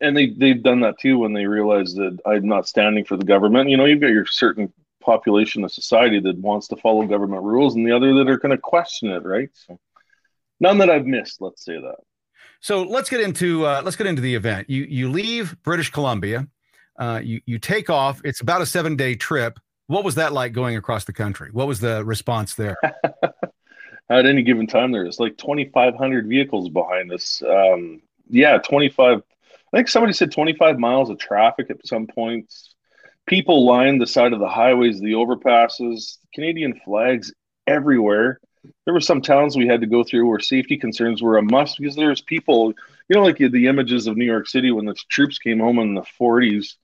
and 0.00 0.16
they 0.16 0.30
they've 0.30 0.62
done 0.62 0.80
that 0.80 0.98
too 0.98 1.18
when 1.18 1.32
they 1.32 1.46
realize 1.46 1.94
that 1.94 2.18
I'm 2.26 2.48
not 2.48 2.66
standing 2.66 3.04
for 3.04 3.16
the 3.16 3.24
government. 3.24 3.70
You 3.70 3.76
know, 3.76 3.84
you've 3.84 4.00
got 4.00 4.10
your 4.10 4.26
certain 4.26 4.72
population 5.06 5.64
of 5.64 5.72
society 5.72 6.20
that 6.20 6.36
wants 6.36 6.68
to 6.68 6.76
follow 6.76 7.06
government 7.06 7.42
rules, 7.42 7.74
and 7.74 7.86
the 7.86 7.92
other 7.92 8.12
that 8.14 8.28
are 8.28 8.38
going 8.38 8.50
to 8.50 8.58
question 8.58 9.10
it, 9.10 9.24
right? 9.24 9.48
So, 9.54 9.78
none 10.60 10.76
that 10.78 10.90
I've 10.90 11.06
missed. 11.06 11.40
Let's 11.40 11.64
say 11.64 11.80
that. 11.80 11.96
So 12.60 12.82
let's 12.82 13.08
get 13.08 13.20
into 13.20 13.64
uh, 13.64 13.80
let's 13.84 13.96
get 13.96 14.06
into 14.06 14.22
the 14.22 14.34
event. 14.34 14.68
You 14.68 14.84
you 14.84 15.10
leave 15.10 15.56
British 15.62 15.90
Columbia, 15.90 16.46
uh, 16.98 17.20
you 17.22 17.40
you 17.46 17.58
take 17.58 17.88
off. 17.88 18.20
It's 18.24 18.40
about 18.40 18.60
a 18.60 18.66
seven 18.66 18.96
day 18.96 19.14
trip. 19.14 19.58
What 19.86 20.04
was 20.04 20.16
that 20.16 20.32
like 20.32 20.52
going 20.52 20.76
across 20.76 21.04
the 21.04 21.12
country? 21.12 21.50
What 21.52 21.68
was 21.68 21.80
the 21.80 22.04
response 22.04 22.54
there? 22.54 22.76
At 24.08 24.26
any 24.26 24.42
given 24.42 24.66
time, 24.66 24.92
there's 24.92 25.18
like 25.18 25.36
2,500 25.36 26.28
vehicles 26.28 26.68
behind 26.68 27.12
us. 27.12 27.42
Um, 27.42 28.02
yeah, 28.28 28.58
25 28.58 29.22
I 29.72 29.76
think 29.76 29.88
somebody 29.88 30.12
said 30.12 30.32
25 30.32 30.78
miles 30.78 31.10
of 31.10 31.18
traffic 31.18 31.70
at 31.70 31.86
some 31.86 32.06
points. 32.06 32.74
People 33.26 33.66
lined 33.66 34.00
the 34.00 34.06
side 34.06 34.32
of 34.32 34.40
the 34.40 34.48
highways, 34.48 35.00
the 35.00 35.12
overpasses, 35.12 36.18
Canadian 36.34 36.80
flags 36.84 37.32
everywhere. 37.66 38.40
There 38.84 38.94
were 38.94 39.00
some 39.00 39.20
towns 39.20 39.56
we 39.56 39.66
had 39.66 39.80
to 39.80 39.86
go 39.86 40.04
through 40.04 40.28
where 40.28 40.38
safety 40.40 40.76
concerns 40.76 41.22
were 41.22 41.38
a 41.38 41.42
must 41.42 41.78
because 41.78 41.96
there 41.96 42.08
was 42.08 42.20
people, 42.20 42.72
you 43.08 43.16
know, 43.16 43.22
like 43.22 43.38
the 43.38 43.66
images 43.66 44.06
of 44.06 44.16
New 44.16 44.24
York 44.24 44.48
City 44.48 44.70
when 44.70 44.86
the 44.86 44.94
troops 45.08 45.38
came 45.38 45.60
home 45.60 45.78
in 45.78 45.94
the 45.94 46.04
40s. 46.20 46.74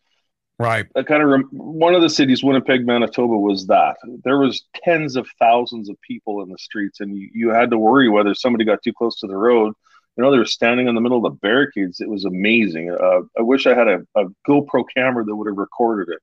Right. 0.59 0.87
That 0.95 1.07
kind 1.07 1.23
of 1.23 1.29
rem- 1.29 1.49
one 1.51 1.95
of 1.95 2.03
the 2.03 2.11
cities, 2.11 2.45
Winnipeg, 2.45 2.87
Manitoba, 2.87 3.37
was 3.37 3.67
that 3.67 3.97
there 4.25 4.39
was 4.39 4.65
tens 4.85 5.17
of 5.17 5.27
thousands 5.39 5.89
of 5.89 6.01
people 6.03 6.43
in 6.43 6.51
the 6.51 6.59
streets, 6.59 7.01
and 7.01 7.17
you, 7.17 7.31
you 7.33 7.49
had 7.51 7.71
to 7.71 7.79
worry 7.79 8.09
whether 8.09 8.35
somebody 8.35 8.65
got 8.65 8.83
too 8.83 8.93
close 8.93 9.19
to 9.21 9.27
the 9.27 9.37
road 9.37 9.75
you 10.17 10.23
know, 10.23 10.31
they 10.31 10.39
were 10.39 10.45
standing 10.45 10.89
in 10.89 10.95
the 10.95 11.01
middle 11.01 11.25
of 11.25 11.33
the 11.33 11.39
barricades. 11.39 12.01
It 12.01 12.09
was 12.09 12.25
amazing. 12.25 12.91
Uh, 12.91 13.21
I 13.39 13.43
wish 13.43 13.67
I 13.67 13.75
had 13.75 13.89
a, 13.89 14.07
a, 14.15 14.27
GoPro 14.47 14.85
camera 14.95 15.25
that 15.25 15.35
would 15.35 15.47
have 15.47 15.57
recorded 15.57 16.13
it. 16.13 16.21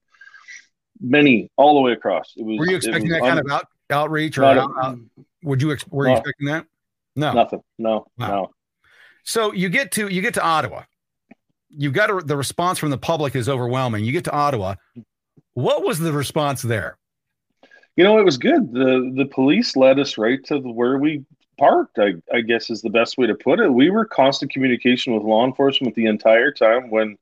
Many 1.02 1.50
all 1.56 1.76
the 1.76 1.82
way 1.82 1.94
across. 1.94 2.34
It 2.36 2.44
was. 2.44 2.60
Were 2.60 2.68
you 2.68 2.76
expecting 2.76 3.10
that 3.10 3.22
un- 3.22 3.28
kind 3.28 3.40
of 3.40 3.52
out, 3.52 3.66
outreach 3.90 4.38
or 4.38 4.46
out, 4.46 4.72
out, 4.82 5.00
would 5.44 5.62
you? 5.62 5.72
Ex- 5.72 5.88
were 5.88 6.08
you 6.08 6.16
expecting 6.16 6.48
that? 6.48 6.66
No, 7.16 7.34
nothing. 7.34 7.62
No, 7.78 8.06
wow. 8.18 8.28
no. 8.28 8.52
So 9.24 9.54
you 9.54 9.70
get 9.70 9.92
to 9.94 10.08
you 10.08 10.22
get 10.22 10.34
to 10.36 10.44
Ottawa. 10.44 10.84
You've 11.70 11.94
got 11.94 12.10
a, 12.10 12.20
the 12.26 12.36
response 12.36 12.80
from 12.80 12.90
the 12.90 12.98
public 12.98 13.36
is 13.36 13.48
overwhelming. 13.48 14.04
You 14.04 14.12
get 14.12 14.24
to 14.26 14.32
Ottawa. 14.32 14.76
What 15.54 15.84
was 15.84 16.00
the 16.00 16.12
response 16.12 16.62
there? 16.62 16.98
You 17.96 18.04
know, 18.04 18.18
it 18.18 18.26
was 18.26 18.38
good. 18.38 18.74
the 18.74 19.14
The 19.16 19.26
police 19.26 19.76
led 19.76 20.00
us 20.00 20.18
right 20.18 20.44
to 20.46 20.60
the, 20.60 20.72
where 20.72 20.98
we 20.98 21.24
parked, 21.58 22.00
I, 22.00 22.14
I 22.34 22.42
guess 22.42 22.70
is 22.70 22.82
the 22.82 22.90
best 22.90 23.18
way 23.18 23.28
to 23.28 23.36
put 23.36 23.60
it. 23.60 23.72
We 23.72 23.90
were 23.90 24.06
constant 24.06 24.52
communication 24.52 25.14
with 25.14 25.24
law 25.24 25.46
enforcement 25.46 25.94
the 25.96 26.06
entire 26.06 26.52
time 26.52 26.90
when 26.90 27.18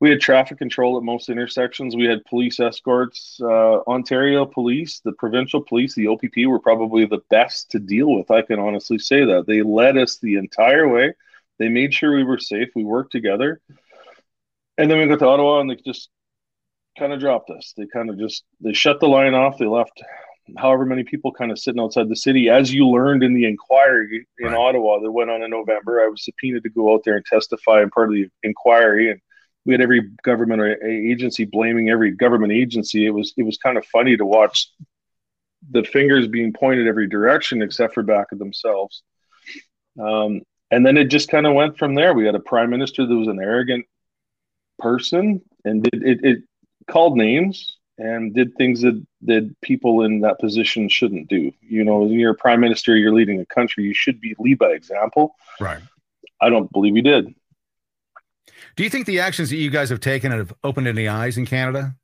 we 0.00 0.08
had 0.08 0.20
traffic 0.20 0.56
control 0.56 0.96
at 0.96 1.02
most 1.02 1.28
intersections. 1.28 1.94
We 1.94 2.06
had 2.06 2.24
police 2.24 2.58
escorts. 2.58 3.38
Uh, 3.40 3.80
Ontario 3.86 4.46
police, 4.46 5.00
the 5.04 5.12
provincial 5.12 5.62
police, 5.62 5.94
the 5.94 6.08
OPP 6.08 6.46
were 6.46 6.58
probably 6.58 7.04
the 7.04 7.20
best 7.28 7.70
to 7.72 7.78
deal 7.78 8.14
with. 8.16 8.30
I 8.30 8.40
can 8.42 8.58
honestly 8.58 8.98
say 8.98 9.26
that. 9.26 9.46
They 9.46 9.62
led 9.62 9.98
us 9.98 10.16
the 10.16 10.36
entire 10.36 10.88
way. 10.88 11.12
They 11.58 11.68
made 11.68 11.92
sure 11.92 12.16
we 12.16 12.24
were 12.24 12.38
safe. 12.38 12.70
We 12.74 12.82
worked 12.82 13.12
together. 13.12 13.60
And 14.78 14.90
then 14.90 14.98
we 14.98 15.06
got 15.06 15.18
to 15.18 15.26
Ottawa 15.26 15.60
and 15.60 15.68
they 15.68 15.76
just 15.76 16.08
kind 16.98 17.12
of 17.12 17.20
dropped 17.20 17.50
us. 17.50 17.74
They 17.76 17.86
kind 17.86 18.08
of 18.08 18.18
just 18.18 18.44
they 18.62 18.72
shut 18.72 19.00
the 19.00 19.08
line 19.08 19.34
off. 19.34 19.58
They 19.58 19.66
left 19.66 20.02
however 20.56 20.86
many 20.86 21.04
people 21.04 21.30
kind 21.30 21.50
of 21.50 21.58
sitting 21.58 21.80
outside 21.80 22.08
the 22.08 22.16
city. 22.16 22.48
As 22.48 22.72
you 22.72 22.88
learned 22.88 23.22
in 23.22 23.34
the 23.34 23.44
inquiry 23.44 24.26
in 24.38 24.46
right. 24.46 24.56
Ottawa 24.56 25.00
that 25.00 25.12
went 25.12 25.30
on 25.30 25.42
in 25.42 25.50
November, 25.50 26.00
I 26.00 26.08
was 26.08 26.24
subpoenaed 26.24 26.62
to 26.62 26.70
go 26.70 26.94
out 26.94 27.02
there 27.04 27.16
and 27.16 27.24
testify 27.26 27.82
in 27.82 27.90
part 27.90 28.08
of 28.08 28.14
the 28.14 28.28
inquiry, 28.42 29.10
and 29.10 29.20
we 29.64 29.74
had 29.74 29.80
every 29.80 30.10
government 30.22 30.60
or 30.60 30.84
agency 30.84 31.44
blaming 31.44 31.90
every 31.90 32.10
government 32.12 32.52
agency. 32.52 33.06
It 33.06 33.10
was 33.10 33.32
it 33.36 33.42
was 33.42 33.58
kind 33.58 33.76
of 33.76 33.84
funny 33.86 34.16
to 34.16 34.24
watch 34.24 34.70
the 35.70 35.84
fingers 35.84 36.26
being 36.26 36.52
pointed 36.52 36.86
every 36.86 37.06
direction 37.06 37.62
except 37.62 37.94
for 37.94 38.02
back 38.02 38.32
of 38.32 38.38
themselves. 38.38 39.02
Um, 40.00 40.42
and 40.70 40.86
then 40.86 40.96
it 40.96 41.04
just 41.04 41.28
kind 41.28 41.46
of 41.46 41.54
went 41.54 41.78
from 41.78 41.94
there. 41.94 42.14
We 42.14 42.24
had 42.26 42.34
a 42.34 42.40
prime 42.40 42.70
minister 42.70 43.04
that 43.06 43.14
was 43.14 43.28
an 43.28 43.40
arrogant 43.40 43.84
person 44.78 45.42
and 45.64 45.86
it, 45.88 46.02
it, 46.02 46.24
it 46.24 46.38
called 46.88 47.16
names 47.16 47.76
and 47.98 48.34
did 48.34 48.54
things 48.56 48.80
that 48.80 49.04
that 49.22 49.54
people 49.60 50.02
in 50.04 50.20
that 50.20 50.40
position 50.40 50.88
shouldn't 50.88 51.28
do. 51.28 51.52
You 51.60 51.84
know, 51.84 51.98
when 51.98 52.18
you're 52.18 52.32
a 52.32 52.34
prime 52.34 52.60
minister, 52.60 52.96
you're 52.96 53.12
leading 53.12 53.40
a 53.40 53.46
country, 53.46 53.84
you 53.84 53.94
should 53.94 54.20
be 54.20 54.34
lead 54.38 54.58
by 54.58 54.70
example. 54.70 55.36
Right. 55.60 55.82
I 56.40 56.48
don't 56.48 56.72
believe 56.72 56.94
he 56.94 57.02
did. 57.02 57.34
Do 58.76 58.84
you 58.84 58.90
think 58.90 59.06
the 59.06 59.20
actions 59.20 59.50
that 59.50 59.56
you 59.56 59.70
guys 59.70 59.90
have 59.90 60.00
taken 60.00 60.32
have 60.32 60.52
opened 60.64 60.88
any 60.88 61.08
eyes 61.08 61.36
in 61.38 61.46
Canada? 61.46 61.94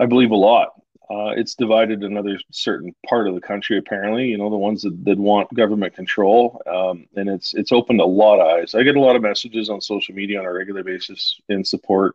I 0.00 0.06
believe 0.06 0.30
a 0.30 0.36
lot. 0.36 0.70
Uh, 1.10 1.32
it's 1.36 1.54
divided 1.54 2.04
another 2.04 2.38
certain 2.52 2.94
part 3.06 3.26
of 3.26 3.34
the 3.34 3.40
country, 3.40 3.78
apparently. 3.78 4.26
You 4.26 4.36
know, 4.36 4.50
the 4.50 4.56
ones 4.58 4.82
that, 4.82 5.04
that 5.06 5.16
want 5.16 5.52
government 5.54 5.94
control, 5.94 6.60
um, 6.66 7.06
and 7.16 7.30
it's 7.30 7.54
it's 7.54 7.72
opened 7.72 8.00
a 8.00 8.04
lot 8.04 8.40
of 8.40 8.46
eyes. 8.46 8.74
I 8.74 8.82
get 8.82 8.96
a 8.96 9.00
lot 9.00 9.16
of 9.16 9.22
messages 9.22 9.70
on 9.70 9.80
social 9.80 10.14
media 10.14 10.38
on 10.38 10.44
a 10.44 10.52
regular 10.52 10.84
basis 10.84 11.40
in 11.48 11.64
support, 11.64 12.14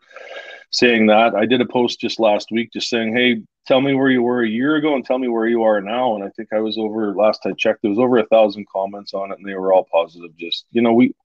saying 0.70 1.08
that. 1.08 1.34
I 1.34 1.48
did 1.48 1.60
a 1.60 1.66
post 1.66 2.00
just 2.00 2.20
last 2.20 2.50
week, 2.52 2.72
just 2.72 2.88
saying, 2.88 3.16
"Hey, 3.16 3.42
tell 3.66 3.82
me 3.82 3.96
where 3.96 4.12
you 4.12 4.22
were 4.22 4.44
a 4.44 4.50
year 4.50 4.76
ago, 4.76 4.94
and 4.94 5.04
tell 5.04 5.18
me 5.18 5.28
where 5.28 5.48
you 5.48 5.64
are 5.64 5.82
now." 5.82 6.14
And 6.14 6.24
I 6.24 6.30
think 6.30 6.54
I 6.54 6.60
was 6.60 6.78
over 6.78 7.16
last 7.16 7.48
I 7.48 7.54
checked, 7.54 7.82
there 7.82 7.90
was 7.90 8.00
over 8.00 8.20
a 8.20 8.28
thousand 8.28 8.68
comments 8.70 9.16
on 9.16 9.32
it, 9.32 9.40
and 9.40 9.48
they 9.48 9.56
were 9.56 9.74
all 9.74 9.88
positive. 9.92 10.38
Just 10.38 10.68
you 10.72 10.84
know, 10.84 10.94
we, 10.94 11.16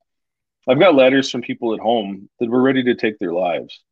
I've 0.69 0.79
got 0.79 0.95
letters 0.95 1.31
from 1.31 1.41
people 1.41 1.75
at 1.75 1.81
home 1.81 2.29
that 2.41 2.51
were 2.51 2.63
ready 2.63 2.83
to 2.85 2.95
take 2.95 3.19
their 3.19 3.33
lives, 3.33 3.83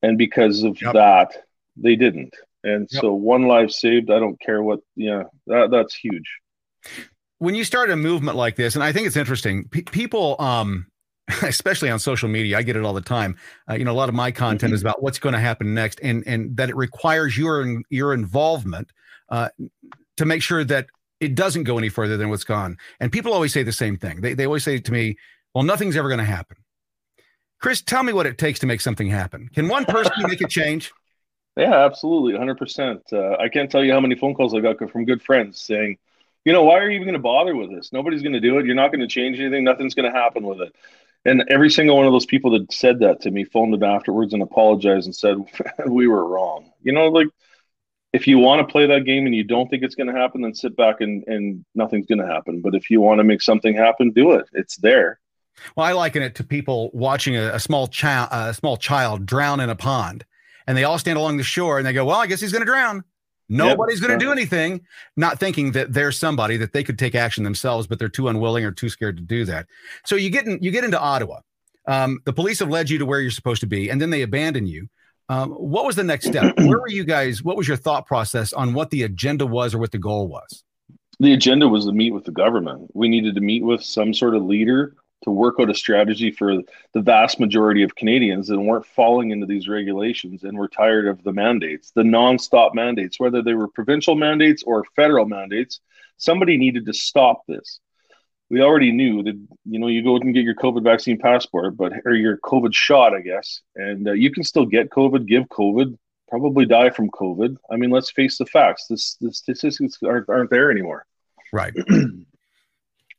and 0.00 0.16
because 0.16 0.62
of 0.62 0.80
yep. 0.80 0.94
that, 0.94 1.36
they 1.76 1.96
didn't 1.96 2.34
and 2.64 2.88
yep. 2.90 3.00
so 3.00 3.12
one 3.12 3.42
life 3.42 3.70
saved, 3.70 4.10
I 4.10 4.18
don't 4.18 4.40
care 4.40 4.62
what, 4.62 4.80
yeah, 4.94 5.24
that, 5.46 5.70
that's 5.70 5.94
huge. 5.94 6.38
When 7.38 7.54
you 7.54 7.64
start 7.64 7.90
a 7.90 7.96
movement 7.96 8.36
like 8.36 8.56
this, 8.56 8.74
and 8.74 8.84
I 8.84 8.92
think 8.92 9.06
it's 9.06 9.16
interesting, 9.16 9.64
pe- 9.68 9.82
people, 9.82 10.36
um, 10.38 10.86
especially 11.42 11.90
on 11.90 11.98
social 11.98 12.28
media, 12.28 12.58
I 12.58 12.62
get 12.62 12.76
it 12.76 12.84
all 12.84 12.94
the 12.94 13.00
time. 13.00 13.36
Uh, 13.68 13.74
you 13.74 13.84
know, 13.84 13.92
a 13.92 13.94
lot 13.94 14.08
of 14.08 14.14
my 14.14 14.30
content 14.30 14.70
mm-hmm. 14.70 14.74
is 14.74 14.82
about 14.82 15.02
what's 15.02 15.18
going 15.18 15.32
to 15.32 15.40
happen 15.40 15.74
next, 15.74 16.00
and 16.02 16.24
and 16.26 16.56
that 16.56 16.68
it 16.68 16.76
requires 16.76 17.36
your 17.36 17.80
your 17.90 18.12
involvement 18.12 18.90
uh, 19.28 19.48
to 20.16 20.24
make 20.24 20.42
sure 20.42 20.64
that 20.64 20.86
it 21.20 21.34
doesn't 21.34 21.64
go 21.64 21.78
any 21.78 21.88
further 21.88 22.16
than 22.16 22.28
what's 22.28 22.44
gone. 22.44 22.76
And 23.00 23.10
people 23.10 23.32
always 23.32 23.52
say 23.52 23.62
the 23.62 23.72
same 23.72 23.96
thing. 23.96 24.20
They 24.20 24.34
they 24.34 24.46
always 24.46 24.64
say 24.64 24.78
to 24.78 24.92
me, 24.92 25.16
"Well, 25.54 25.64
nothing's 25.64 25.96
ever 25.96 26.08
going 26.08 26.18
to 26.18 26.24
happen." 26.24 26.56
Chris, 27.60 27.80
tell 27.80 28.02
me 28.02 28.12
what 28.12 28.26
it 28.26 28.38
takes 28.38 28.58
to 28.60 28.66
make 28.66 28.80
something 28.80 29.08
happen. 29.08 29.48
Can 29.54 29.68
one 29.68 29.84
person 29.84 30.12
make 30.26 30.40
a 30.40 30.48
change? 30.48 30.92
Yeah, 31.56 31.84
absolutely, 31.84 32.32
100%. 32.32 33.12
Uh, 33.12 33.36
I 33.40 33.48
can't 33.48 33.70
tell 33.70 33.84
you 33.84 33.92
how 33.92 34.00
many 34.00 34.16
phone 34.16 34.34
calls 34.34 34.54
I 34.54 34.60
got 34.60 34.78
from 34.90 35.04
good 35.04 35.22
friends 35.22 35.60
saying, 35.60 35.98
you 36.44 36.52
know, 36.52 36.64
why 36.64 36.78
are 36.78 36.90
you 36.90 36.96
even 36.96 37.06
going 37.06 37.12
to 37.12 37.20
bother 37.20 37.54
with 37.54 37.70
this? 37.70 37.92
Nobody's 37.92 38.22
going 38.22 38.32
to 38.32 38.40
do 38.40 38.58
it. 38.58 38.66
You're 38.66 38.74
not 38.74 38.90
going 38.90 39.00
to 39.00 39.06
change 39.06 39.38
anything. 39.38 39.62
Nothing's 39.62 39.94
going 39.94 40.10
to 40.10 40.18
happen 40.18 40.44
with 40.44 40.60
it. 40.60 40.74
And 41.24 41.44
every 41.48 41.70
single 41.70 41.96
one 41.96 42.06
of 42.06 42.12
those 42.12 42.26
people 42.26 42.50
that 42.52 42.72
said 42.72 42.98
that 43.00 43.20
to 43.20 43.30
me 43.30 43.44
phoned 43.44 43.72
them 43.72 43.84
afterwards 43.84 44.32
and 44.32 44.42
apologized 44.42 45.06
and 45.06 45.14
said, 45.14 45.36
we 45.86 46.08
were 46.08 46.26
wrong. 46.26 46.72
You 46.82 46.92
know, 46.92 47.08
like 47.08 47.28
if 48.12 48.26
you 48.26 48.38
want 48.38 48.66
to 48.66 48.72
play 48.72 48.86
that 48.86 49.04
game 49.04 49.26
and 49.26 49.34
you 49.34 49.44
don't 49.44 49.68
think 49.68 49.84
it's 49.84 49.94
going 49.94 50.12
to 50.12 50.18
happen, 50.18 50.40
then 50.40 50.54
sit 50.54 50.76
back 50.76 51.00
and, 51.00 51.22
and 51.28 51.64
nothing's 51.74 52.06
going 52.06 52.18
to 52.18 52.26
happen. 52.26 52.60
But 52.60 52.74
if 52.74 52.90
you 52.90 53.00
want 53.00 53.20
to 53.20 53.24
make 53.24 53.40
something 53.40 53.76
happen, 53.76 54.10
do 54.10 54.32
it. 54.32 54.46
It's 54.52 54.76
there. 54.78 55.20
Well, 55.76 55.86
I 55.86 55.92
liken 55.92 56.22
it 56.22 56.34
to 56.36 56.44
people 56.44 56.90
watching 56.92 57.36
a, 57.36 57.54
a 57.54 57.60
small 57.60 57.86
child, 57.86 58.28
a 58.32 58.54
small 58.54 58.76
child 58.76 59.26
drown 59.26 59.60
in 59.60 59.70
a 59.70 59.76
pond 59.76 60.24
and 60.66 60.76
they 60.76 60.84
all 60.84 60.98
stand 60.98 61.18
along 61.18 61.36
the 61.36 61.42
shore 61.42 61.78
and 61.78 61.86
they 61.86 61.92
go, 61.92 62.04
well, 62.04 62.20
I 62.20 62.26
guess 62.26 62.40
he's 62.40 62.52
going 62.52 62.64
to 62.64 62.70
drown. 62.70 63.04
Nobody's 63.48 64.00
yep. 64.00 64.08
going 64.08 64.18
to 64.18 64.24
do 64.24 64.32
anything, 64.32 64.80
not 65.16 65.38
thinking 65.38 65.72
that 65.72 65.92
there's 65.92 66.18
somebody 66.18 66.56
that 66.56 66.72
they 66.72 66.82
could 66.82 66.98
take 66.98 67.14
action 67.14 67.44
themselves, 67.44 67.86
but 67.86 67.98
they're 67.98 68.08
too 68.08 68.28
unwilling 68.28 68.64
or 68.64 68.72
too 68.72 68.88
scared 68.88 69.16
to 69.18 69.22
do 69.22 69.44
that. 69.44 69.66
So 70.06 70.16
you 70.16 70.30
get 70.30 70.46
in, 70.46 70.58
you 70.62 70.70
get 70.70 70.84
into 70.84 70.98
Ottawa. 70.98 71.40
Um, 71.86 72.20
the 72.24 72.32
police 72.32 72.60
have 72.60 72.70
led 72.70 72.88
you 72.88 72.98
to 72.98 73.04
where 73.04 73.20
you're 73.20 73.30
supposed 73.30 73.60
to 73.60 73.66
be, 73.66 73.90
and 73.90 74.00
then 74.00 74.10
they 74.10 74.22
abandon 74.22 74.66
you. 74.66 74.88
Um, 75.28 75.50
what 75.50 75.84
was 75.84 75.96
the 75.96 76.04
next 76.04 76.26
step? 76.26 76.54
where 76.58 76.78
were 76.78 76.88
you 76.88 77.04
guys? 77.04 77.42
What 77.42 77.56
was 77.56 77.68
your 77.68 77.76
thought 77.76 78.06
process 78.06 78.52
on 78.52 78.72
what 78.72 78.90
the 78.90 79.02
agenda 79.02 79.44
was 79.44 79.74
or 79.74 79.78
what 79.78 79.92
the 79.92 79.98
goal 79.98 80.28
was? 80.28 80.64
The 81.20 81.34
agenda 81.34 81.68
was 81.68 81.84
to 81.84 81.92
meet 81.92 82.12
with 82.12 82.24
the 82.24 82.32
government. 82.32 82.90
We 82.94 83.08
needed 83.08 83.34
to 83.34 83.40
meet 83.40 83.64
with 83.64 83.82
some 83.82 84.14
sort 84.14 84.34
of 84.34 84.44
leader 84.44 84.94
to 85.22 85.30
work 85.30 85.56
out 85.60 85.70
a 85.70 85.74
strategy 85.74 86.30
for 86.30 86.62
the 86.92 87.00
vast 87.00 87.40
majority 87.40 87.82
of 87.82 87.94
Canadians 87.94 88.48
that 88.48 88.60
weren't 88.60 88.86
falling 88.86 89.30
into 89.30 89.46
these 89.46 89.68
regulations 89.68 90.42
and 90.42 90.58
were 90.58 90.68
tired 90.68 91.06
of 91.06 91.22
the 91.22 91.32
mandates, 91.32 91.92
the 91.92 92.02
nonstop 92.02 92.74
mandates, 92.74 93.18
whether 93.18 93.42
they 93.42 93.54
were 93.54 93.68
provincial 93.68 94.14
mandates 94.14 94.62
or 94.62 94.84
federal 94.96 95.26
mandates. 95.26 95.80
Somebody 96.16 96.56
needed 96.56 96.86
to 96.86 96.92
stop 96.92 97.42
this. 97.46 97.80
We 98.50 98.60
already 98.60 98.92
knew 98.92 99.22
that 99.22 99.34
you 99.64 99.78
know 99.78 99.86
you 99.86 100.02
go 100.02 100.16
and 100.16 100.34
get 100.34 100.44
your 100.44 100.54
COVID 100.54 100.84
vaccine 100.84 101.18
passport, 101.18 101.76
but 101.76 101.92
or 102.04 102.14
your 102.14 102.36
COVID 102.38 102.74
shot, 102.74 103.14
I 103.14 103.20
guess, 103.20 103.62
and 103.74 104.08
uh, 104.08 104.12
you 104.12 104.30
can 104.30 104.44
still 104.44 104.66
get 104.66 104.90
COVID, 104.90 105.26
give 105.26 105.44
COVID, 105.44 105.96
probably 106.28 106.66
die 106.66 106.90
from 106.90 107.10
COVID. 107.10 107.56
I 107.70 107.76
mean, 107.76 107.90
let's 107.90 108.10
face 108.10 108.36
the 108.36 108.46
facts. 108.46 108.86
This 108.88 109.16
the 109.20 109.32
statistics 109.32 109.98
aren't, 110.04 110.28
aren't 110.28 110.50
there 110.50 110.70
anymore. 110.70 111.06
Right. 111.52 111.72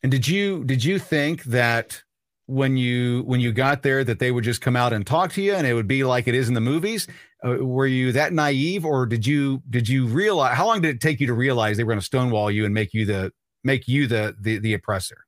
And 0.03 0.11
did 0.11 0.27
you 0.27 0.63
did 0.65 0.83
you 0.83 0.99
think 0.99 1.43
that 1.45 2.03
when 2.45 2.75
you 2.75 3.23
when 3.23 3.39
you 3.39 3.53
got 3.53 3.83
there 3.83 4.03
that 4.03 4.19
they 4.19 4.31
would 4.31 4.43
just 4.43 4.61
come 4.61 4.75
out 4.75 4.91
and 4.91 5.07
talk 5.07 5.31
to 5.33 5.41
you 5.41 5.53
and 5.53 5.65
it 5.65 5.73
would 5.73 5.87
be 5.87 6.03
like 6.03 6.27
it 6.27 6.35
is 6.35 6.49
in 6.49 6.53
the 6.53 6.61
movies? 6.61 7.07
Uh, 7.45 7.55
were 7.65 7.87
you 7.87 8.11
that 8.11 8.33
naive, 8.33 8.85
or 8.85 9.05
did 9.05 9.25
you 9.25 9.61
did 9.69 9.87
you 9.87 10.05
realize 10.05 10.55
how 10.55 10.65
long 10.65 10.81
did 10.81 10.95
it 10.95 11.01
take 11.01 11.19
you 11.19 11.27
to 11.27 11.33
realize 11.33 11.77
they 11.77 11.83
were 11.83 11.91
going 11.91 11.99
to 11.99 12.05
stonewall 12.05 12.51
you 12.51 12.65
and 12.65 12.73
make 12.73 12.93
you 12.93 13.05
the 13.05 13.31
make 13.63 13.87
you 13.87 14.07
the 14.07 14.35
the, 14.39 14.59
the 14.59 14.73
oppressor? 14.73 15.25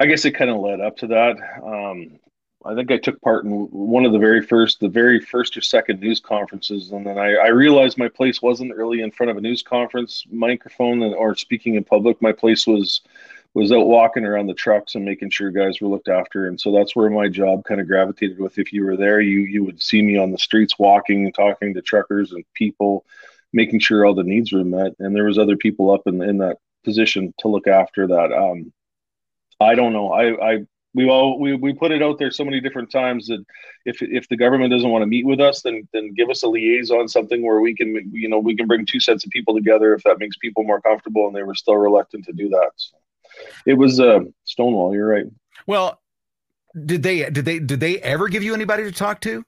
I 0.00 0.06
guess 0.06 0.24
it 0.24 0.32
kind 0.32 0.50
of 0.50 0.58
led 0.58 0.80
up 0.80 0.96
to 0.98 1.06
that. 1.08 1.36
Um, 1.62 2.18
I 2.64 2.74
think 2.74 2.90
I 2.90 2.98
took 2.98 3.20
part 3.20 3.44
in 3.44 3.52
one 3.70 4.04
of 4.04 4.12
the 4.12 4.18
very 4.18 4.42
first, 4.42 4.80
the 4.80 4.88
very 4.88 5.20
first 5.20 5.56
or 5.56 5.60
second 5.60 6.00
news 6.00 6.18
conferences, 6.18 6.90
and 6.90 7.06
then 7.06 7.16
I, 7.16 7.34
I 7.34 7.48
realized 7.48 7.98
my 7.98 8.08
place 8.08 8.42
wasn't 8.42 8.74
really 8.74 9.00
in 9.00 9.12
front 9.12 9.30
of 9.30 9.36
a 9.36 9.40
news 9.40 9.62
conference 9.62 10.24
microphone 10.30 11.02
or 11.02 11.36
speaking 11.36 11.76
in 11.76 11.84
public. 11.84 12.20
My 12.20 12.32
place 12.32 12.66
was 12.66 13.00
was 13.54 13.72
out 13.72 13.86
walking 13.86 14.24
around 14.24 14.46
the 14.46 14.54
trucks 14.54 14.94
and 14.94 15.04
making 15.04 15.30
sure 15.30 15.50
guys 15.50 15.80
were 15.80 15.88
looked 15.88 16.08
after, 16.08 16.48
and 16.48 16.60
so 16.60 16.72
that's 16.72 16.96
where 16.96 17.08
my 17.10 17.28
job 17.28 17.64
kind 17.64 17.80
of 17.80 17.86
gravitated 17.86 18.40
with. 18.40 18.58
If 18.58 18.72
you 18.72 18.84
were 18.84 18.96
there, 18.96 19.20
you 19.20 19.40
you 19.40 19.62
would 19.64 19.80
see 19.80 20.02
me 20.02 20.18
on 20.18 20.32
the 20.32 20.38
streets 20.38 20.78
walking 20.78 21.24
and 21.26 21.34
talking 21.34 21.74
to 21.74 21.82
truckers 21.82 22.32
and 22.32 22.44
people, 22.54 23.04
making 23.52 23.80
sure 23.80 24.04
all 24.04 24.14
the 24.14 24.24
needs 24.24 24.52
were 24.52 24.64
met, 24.64 24.94
and 24.98 25.14
there 25.14 25.24
was 25.24 25.38
other 25.38 25.56
people 25.56 25.92
up 25.92 26.02
in 26.06 26.20
in 26.22 26.38
that 26.38 26.58
position 26.84 27.32
to 27.38 27.48
look 27.48 27.68
after 27.68 28.08
that. 28.08 28.32
Um, 28.32 28.72
I 29.60 29.74
don't 29.74 29.92
know. 29.92 30.12
I, 30.12 30.54
I 30.54 30.66
we 30.98 31.08
all 31.08 31.38
we, 31.38 31.54
we 31.54 31.72
put 31.72 31.92
it 31.92 32.02
out 32.02 32.18
there 32.18 32.32
so 32.32 32.44
many 32.44 32.60
different 32.60 32.90
times 32.90 33.28
that 33.28 33.44
if 33.84 34.02
if 34.02 34.28
the 34.28 34.36
government 34.36 34.72
doesn't 34.72 34.90
want 34.90 35.02
to 35.02 35.06
meet 35.06 35.24
with 35.24 35.40
us 35.40 35.62
then 35.62 35.86
then 35.92 36.12
give 36.12 36.28
us 36.28 36.42
a 36.42 36.48
liaison 36.48 37.06
something 37.06 37.46
where 37.46 37.60
we 37.60 37.72
can 37.72 38.10
you 38.12 38.28
know 38.28 38.40
we 38.40 38.56
can 38.56 38.66
bring 38.66 38.84
two 38.84 38.98
sets 38.98 39.24
of 39.24 39.30
people 39.30 39.54
together 39.54 39.94
if 39.94 40.02
that 40.02 40.18
makes 40.18 40.36
people 40.38 40.64
more 40.64 40.80
comfortable 40.80 41.28
and 41.28 41.36
they 41.36 41.44
were 41.44 41.54
still 41.54 41.76
reluctant 41.76 42.24
to 42.24 42.32
do 42.32 42.48
that. 42.48 42.70
So 42.74 42.96
it 43.64 43.74
was 43.74 44.00
uh 44.00 44.20
stonewall 44.44 44.92
you're 44.92 45.06
right. 45.06 45.26
Well 45.68 46.00
did 46.84 47.04
they 47.04 47.30
did 47.30 47.44
they 47.44 47.60
did 47.60 47.78
they 47.78 47.98
ever 48.00 48.26
give 48.26 48.42
you 48.42 48.52
anybody 48.52 48.82
to 48.82 48.92
talk 48.92 49.20
to? 49.20 49.44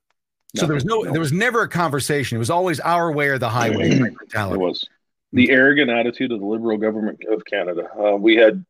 So 0.55 0.67
there 0.67 0.75
was 0.75 0.85
no, 0.85 1.03
no, 1.03 1.11
there 1.13 1.21
was 1.21 1.33
never 1.33 1.63
a 1.63 1.69
conversation. 1.69 2.37
It 2.37 2.41
was 2.41 2.51
always 2.51 2.81
our 2.81 3.13
way 3.13 3.29
or 3.29 3.39
the 3.39 3.49
highway 3.49 3.91
it 4.35 4.59
was. 4.59 4.85
The 5.33 5.51
arrogant 5.51 5.91
attitude 5.91 6.33
of 6.33 6.41
the 6.41 6.47
liberal 6.47 6.77
government 6.77 7.21
of 7.31 7.45
canada. 7.45 7.89
Uh, 7.97 8.17
we 8.17 8.35
had 8.35 8.65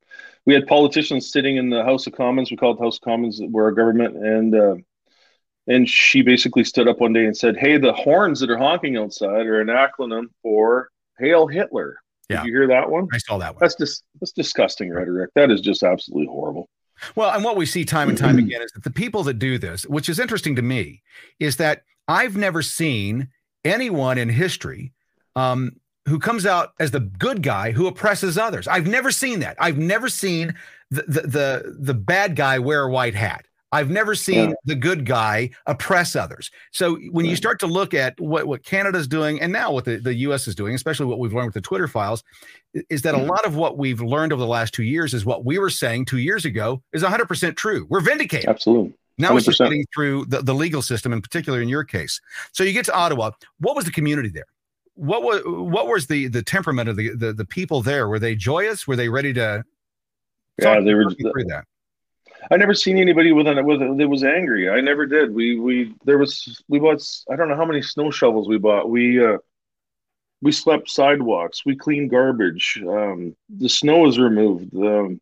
we 0.47 0.55
had 0.55 0.67
politicians 0.67 1.31
sitting 1.31 1.57
in 1.57 1.71
the 1.71 1.85
House 1.85 2.07
of 2.07 2.13
Commons. 2.15 2.51
We 2.51 2.57
called 2.57 2.79
House 2.79 2.97
of 2.97 3.03
Commons, 3.03 3.41
where 3.51 3.67
our 3.67 3.73
government, 3.73 4.17
and 4.17 4.55
uh, 4.55 4.77
and 5.67 5.89
she 5.89 6.23
basically 6.23 6.65
stood 6.65 6.89
up 6.89 7.01
one 7.01 7.13
day 7.13 7.27
and 7.27 7.37
said, 7.37 7.57
"Hey, 7.57 7.79
the 7.79 7.93
horns 7.93 8.41
that 8.41 8.51
are 8.51 8.59
honking 8.59 8.97
outside 8.97 9.47
are 9.47 9.61
an 9.61 9.69
acronym 9.69 10.27
for 10.43 10.91
Hail 11.19 11.47
Hitler." 11.47 11.99
Yeah. 12.29 12.45
You 12.45 12.53
hear 12.53 12.69
that 12.69 12.89
one? 12.89 13.09
I 13.13 13.19
saw 13.19 13.39
that 13.39 13.55
one. 13.55 13.59
That's 13.61 13.75
just 13.75 14.05
that's 14.21 14.33
disgusting 14.33 14.93
rhetoric. 14.93 15.31
That 15.35 15.51
is 15.51 15.61
just 15.61 15.83
absolutely 15.83 16.27
horrible. 16.27 16.69
Well, 17.17 17.31
and 17.31 17.43
what 17.43 17.57
we 17.57 17.67
see 17.67 17.85
time 17.85 18.09
and 18.09 18.17
time 18.17 18.39
again 18.39 18.63
is 18.63 18.71
that 18.73 18.85
the 18.85 18.91
people 18.91 19.25
that 19.25 19.35
do 19.35 19.59
this, 19.59 19.85
which 19.85 20.09
is 20.09 20.19
interesting 20.19 20.57
to 20.57 20.63
me, 20.63 21.03
is 21.39 21.57
that 21.57 21.83
I've 22.07 22.37
never 22.37 22.63
seen 22.63 23.29
anyone 23.65 24.17
in 24.17 24.29
history 24.29 24.93
um, 25.37 25.73
who 26.07 26.19
comes 26.19 26.47
out 26.47 26.73
as 26.81 26.91
the 26.91 27.01
good 27.01 27.43
guy 27.43 27.73
who 27.73 27.87
oppresses 27.87 28.39
others. 28.39 28.67
I've 28.67 28.87
never 28.87 29.11
seen 29.11 29.41
that. 29.41 29.57
I've 29.59 29.79
never 29.79 30.09
seen 30.09 30.55
the 30.91 31.03
the 31.03 31.21
the, 31.23 31.77
the 31.79 31.95
bad 31.95 32.37
guy 32.37 32.59
wear 32.59 32.83
a 32.83 32.91
white 32.91 33.15
hat. 33.15 33.45
I've 33.73 33.91
never 33.91 34.15
seen 34.15 34.51
yeah. 34.51 34.55
the 34.65 34.75
good 34.75 35.07
guy 35.07 35.51
oppress 35.67 36.17
others. 36.17 36.51
So 36.73 36.97
when 37.13 37.25
you 37.25 37.37
start 37.37 37.61
to 37.61 37.67
look 37.67 37.95
at 37.95 38.21
what, 38.21 38.47
what 38.47 38.65
Canada's 38.65 39.07
doing 39.07 39.41
and 39.41 39.53
now 39.53 39.71
what 39.71 39.85
the, 39.85 39.99
the 39.99 40.15
US 40.15 40.49
is 40.49 40.57
doing, 40.57 40.75
especially 40.75 41.07
what 41.07 41.21
we've 41.21 41.33
learned 41.33 41.47
with 41.47 41.55
the 41.55 41.61
Twitter 41.61 41.87
files, 41.87 42.25
is 42.89 43.03
that 43.03 43.15
a 43.15 43.19
mm-hmm. 43.19 43.29
lot 43.29 43.47
of 43.47 43.55
what 43.55 43.79
we've 43.79 44.01
learned 44.01 44.33
over 44.33 44.41
the 44.41 44.49
last 44.49 44.75
two 44.75 44.83
years 44.83 45.15
is 45.15 45.25
what 45.25 45.45
we 45.45 45.59
were 45.59 45.71
saying 45.71 46.07
two 46.07 46.19
years 46.19 46.45
ago 46.45 46.83
is 46.93 47.05
100% 47.05 47.57
true. 47.57 47.87
We're 47.89 48.01
vindicated. 48.01 48.49
Absolutely. 48.49 48.91
100%. 48.91 48.95
Now 49.19 49.37
it's 49.37 49.47
just 49.47 49.59
getting 49.59 49.85
through 49.95 50.25
the, 50.27 50.43
the 50.43 50.55
legal 50.55 50.83
system, 50.83 51.13
in 51.13 51.23
particular 51.23 51.63
in 51.63 51.69
your 51.69 51.85
case. 51.85 52.21
So 52.53 52.65
you 52.65 52.73
get 52.73 52.87
to 52.87 52.95
Ottawa. 52.95 53.33
What 53.59 53.77
was 53.77 53.85
the 53.85 53.93
community 53.93 54.31
there? 54.31 54.47
What 55.01 55.23
was 55.23 55.41
what 55.47 55.89
was 55.89 56.07
the 56.07 56.29
the 56.29 56.43
temperament 56.43 56.89
of 56.89 56.97
the, 56.97 57.15
the 57.15 57.33
the 57.33 57.45
people 57.45 57.81
there? 57.81 58.07
Were 58.07 58.19
they 58.19 58.35
joyous? 58.37 58.87
Were 58.87 58.97
they 58.97 59.09
ready 59.09 59.33
to? 59.33 59.65
Yeah, 60.59 60.81
they 60.81 60.93
were. 60.93 61.09
The, 61.09 61.45
that. 61.49 61.65
I 62.51 62.57
never 62.59 62.75
seen 62.75 62.99
anybody 62.99 63.33
with 63.33 63.47
it 63.47 63.65
with 63.65 63.81
that 63.81 64.09
was 64.09 64.25
angry. 64.25 64.69
I 64.69 64.81
never 64.83 65.07
did. 65.07 65.35
We 65.35 65.59
we 65.59 65.95
there 66.05 66.19
was 66.19 66.63
we 66.69 66.79
bought 66.79 67.03
I 67.31 67.37
don't 67.37 67.49
know 67.49 67.57
how 67.57 67.65
many 67.65 67.81
snow 67.81 68.11
shovels 68.11 68.47
we 68.49 68.59
bought. 68.59 68.91
We 68.91 69.25
uh 69.25 69.39
we 70.43 70.53
swept 70.53 70.91
sidewalks. 70.91 71.65
We 71.65 71.77
cleaned 71.77 72.11
garbage. 72.11 72.83
Um, 72.87 73.37
the 73.49 73.69
snow 73.69 74.01
was 74.01 74.19
removed. 74.19 74.75
Um, 74.75 75.21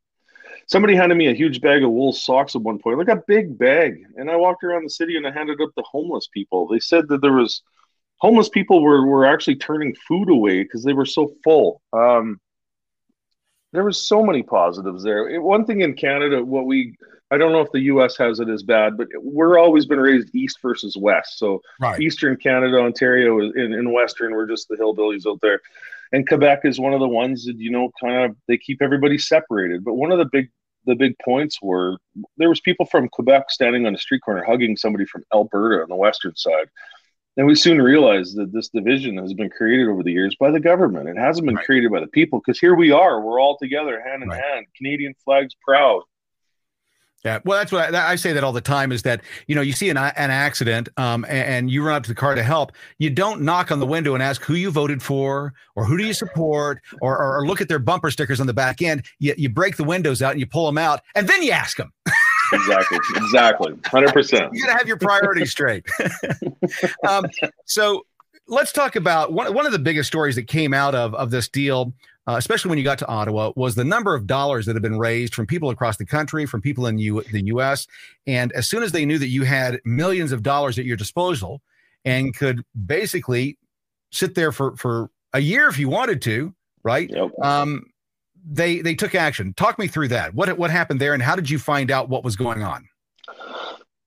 somebody 0.66 0.94
handed 0.94 1.16
me 1.16 1.28
a 1.28 1.34
huge 1.34 1.60
bag 1.60 1.82
of 1.82 1.90
wool 1.90 2.12
socks 2.12 2.54
at 2.54 2.62
one 2.62 2.78
point, 2.78 2.98
like 2.98 3.08
a 3.08 3.22
big 3.26 3.58
bag. 3.58 4.04
And 4.16 4.30
I 4.30 4.36
walked 4.36 4.62
around 4.64 4.84
the 4.84 4.90
city 4.90 5.16
and 5.16 5.26
I 5.26 5.32
handed 5.32 5.60
up 5.60 5.74
to 5.76 5.82
homeless 5.82 6.28
people. 6.32 6.66
They 6.66 6.78
said 6.78 7.08
that 7.08 7.20
there 7.20 7.32
was 7.32 7.62
homeless 8.18 8.48
people 8.48 8.82
were 8.82 9.06
were 9.06 9.26
actually 9.26 9.56
turning 9.56 9.94
food 9.94 10.28
away 10.28 10.62
because 10.62 10.84
they 10.84 10.92
were 10.92 11.06
so 11.06 11.32
full. 11.42 11.80
Um, 11.92 12.40
there 13.72 13.84
was 13.84 14.00
so 14.00 14.24
many 14.24 14.42
positives 14.42 15.02
there. 15.02 15.40
One 15.40 15.64
thing 15.64 15.82
in 15.82 15.94
Canada, 15.94 16.44
what 16.44 16.66
we 16.66 16.96
I 17.30 17.36
don't 17.36 17.52
know 17.52 17.60
if 17.60 17.72
the 17.72 17.80
U.S. 17.80 18.16
has 18.16 18.40
it 18.40 18.48
as 18.48 18.62
bad, 18.62 18.96
but 18.96 19.08
we're 19.16 19.58
always 19.58 19.84
been 19.84 20.00
raised 20.00 20.34
east 20.34 20.58
versus 20.62 20.96
west. 20.96 21.38
So 21.38 21.60
right. 21.78 22.00
Eastern 22.00 22.36
Canada, 22.36 22.78
Ontario, 22.78 23.40
in, 23.40 23.74
in 23.74 23.92
Western, 23.92 24.32
we're 24.32 24.46
just 24.46 24.68
the 24.68 24.76
hillbillies 24.76 25.26
out 25.30 25.40
there, 25.42 25.60
and 26.12 26.26
Quebec 26.26 26.60
is 26.64 26.80
one 26.80 26.94
of 26.94 27.00
the 27.00 27.08
ones 27.08 27.44
that 27.44 27.58
you 27.58 27.70
know 27.70 27.90
kind 28.00 28.30
of 28.30 28.36
they 28.46 28.56
keep 28.56 28.80
everybody 28.80 29.18
separated. 29.18 29.84
But 29.84 29.94
one 29.94 30.12
of 30.12 30.18
the 30.18 30.28
big 30.32 30.50
the 30.86 30.94
big 30.94 31.14
points 31.22 31.60
were 31.60 31.98
there 32.38 32.48
was 32.48 32.60
people 32.60 32.86
from 32.86 33.08
Quebec 33.10 33.50
standing 33.50 33.86
on 33.86 33.94
a 33.94 33.98
street 33.98 34.22
corner 34.24 34.42
hugging 34.42 34.76
somebody 34.76 35.04
from 35.04 35.22
Alberta 35.34 35.82
on 35.82 35.88
the 35.90 35.96
western 35.96 36.34
side. 36.34 36.68
And 37.38 37.46
we 37.46 37.54
soon 37.54 37.80
realized 37.80 38.36
that 38.36 38.52
this 38.52 38.68
division 38.68 39.16
has 39.18 39.32
been 39.32 39.48
created 39.48 39.86
over 39.86 40.02
the 40.02 40.10
years 40.10 40.34
by 40.40 40.50
the 40.50 40.58
government. 40.58 41.08
It 41.08 41.16
hasn't 41.16 41.46
been 41.46 41.54
right. 41.54 41.64
created 41.64 41.92
by 41.92 42.00
the 42.00 42.08
people 42.08 42.40
because 42.44 42.58
here 42.58 42.74
we 42.74 42.90
are, 42.90 43.20
we're 43.20 43.40
all 43.40 43.56
together, 43.56 44.02
hand 44.04 44.24
in 44.24 44.28
right. 44.28 44.42
hand, 44.42 44.66
Canadian 44.76 45.14
flags 45.24 45.54
proud. 45.64 46.02
Yeah, 47.24 47.38
well, 47.44 47.58
that's 47.58 47.70
what 47.70 47.94
I, 47.94 48.12
I, 48.12 48.16
say 48.16 48.32
that 48.32 48.44
all 48.44 48.52
the 48.52 48.60
time 48.60 48.92
is 48.92 49.02
that 49.02 49.22
you 49.48 49.56
know 49.56 49.60
you 49.60 49.72
see 49.72 49.90
an, 49.90 49.96
an 49.96 50.30
accident 50.30 50.88
um, 50.96 51.24
and, 51.24 51.48
and, 51.48 51.70
you 51.70 51.84
run 51.84 51.96
up 51.96 52.04
to 52.04 52.08
the 52.08 52.14
car 52.14 52.36
to 52.36 52.44
help. 52.44 52.72
You 52.98 53.10
don't 53.10 53.42
knock 53.42 53.72
on 53.72 53.80
the 53.80 53.86
window 53.86 54.14
and 54.14 54.22
ask 54.22 54.42
who 54.42 54.54
you 54.54 54.70
voted 54.70 55.02
for 55.02 55.52
or 55.74 55.84
who 55.84 55.98
do 55.98 56.04
you 56.04 56.12
support 56.12 56.80
or, 57.02 57.18
or, 57.18 57.38
or 57.38 57.46
look 57.46 57.60
at 57.60 57.68
their 57.68 57.80
bumper 57.80 58.12
stickers 58.12 58.40
on 58.40 58.46
the 58.46 58.54
back 58.54 58.82
end. 58.82 59.04
You, 59.18 59.34
you 59.36 59.48
break 59.48 59.76
the 59.76 59.84
windows 59.84 60.22
out 60.22 60.30
and 60.30 60.38
you 60.40 60.46
pull 60.46 60.66
them 60.66 60.78
out 60.78 61.00
and 61.16 61.28
then 61.28 61.42
you 61.42 61.50
ask 61.50 61.76
them. 61.76 61.92
exactly, 62.52 62.98
exactly, 63.16 63.74
hundred 63.86 64.12
percent. 64.12 64.50
You 64.52 64.62
got 64.64 64.72
to 64.72 64.78
have 64.78 64.88
your 64.88 64.98
priorities 64.98 65.50
straight. 65.50 65.86
um, 67.08 67.26
so 67.64 68.04
let's 68.46 68.72
talk 68.72 68.96
about 68.96 69.32
one 69.32 69.52
one 69.54 69.66
of 69.66 69.72
the 69.72 69.78
biggest 69.78 70.08
stories 70.08 70.36
that 70.36 70.46
came 70.46 70.72
out 70.72 70.94
of 70.94 71.14
of 71.14 71.30
this 71.30 71.48
deal 71.48 71.92
uh, 72.28 72.36
especially 72.36 72.68
when 72.68 72.76
you 72.76 72.84
got 72.84 72.98
to 72.98 73.08
Ottawa, 73.08 73.52
was 73.56 73.74
the 73.74 73.84
number 73.84 74.14
of 74.14 74.26
dollars 74.26 74.66
that 74.66 74.76
have 74.76 74.82
been 74.82 74.98
raised 74.98 75.34
from 75.34 75.46
people 75.46 75.70
across 75.70 75.96
the 75.96 76.04
country, 76.04 76.44
from 76.44 76.60
people 76.60 76.86
in 76.86 76.98
U- 76.98 77.24
the 77.32 77.46
U.S. 77.46 77.86
And 78.26 78.52
as 78.52 78.68
soon 78.68 78.82
as 78.82 78.92
they 78.92 79.06
knew 79.06 79.18
that 79.18 79.28
you 79.28 79.44
had 79.44 79.80
millions 79.86 80.30
of 80.30 80.42
dollars 80.42 80.78
at 80.78 80.84
your 80.84 80.98
disposal 80.98 81.62
and 82.04 82.36
could 82.36 82.62
basically 82.84 83.56
sit 84.12 84.34
there 84.34 84.52
for 84.52 84.76
for 84.76 85.10
a 85.32 85.40
year 85.40 85.68
if 85.68 85.78
you 85.78 85.88
wanted 85.88 86.20
to, 86.22 86.54
right? 86.82 87.08
Yep. 87.08 87.30
Um, 87.42 87.86
they 88.50 88.80
they 88.80 88.94
took 88.94 89.14
action. 89.14 89.54
Talk 89.54 89.78
me 89.78 89.86
through 89.86 90.08
that. 90.08 90.34
What 90.34 90.56
what 90.58 90.70
happened 90.70 91.00
there, 91.00 91.14
and 91.14 91.22
how 91.22 91.36
did 91.36 91.50
you 91.50 91.58
find 91.58 91.90
out 91.90 92.08
what 92.08 92.24
was 92.24 92.36
going 92.36 92.62
on? 92.62 92.88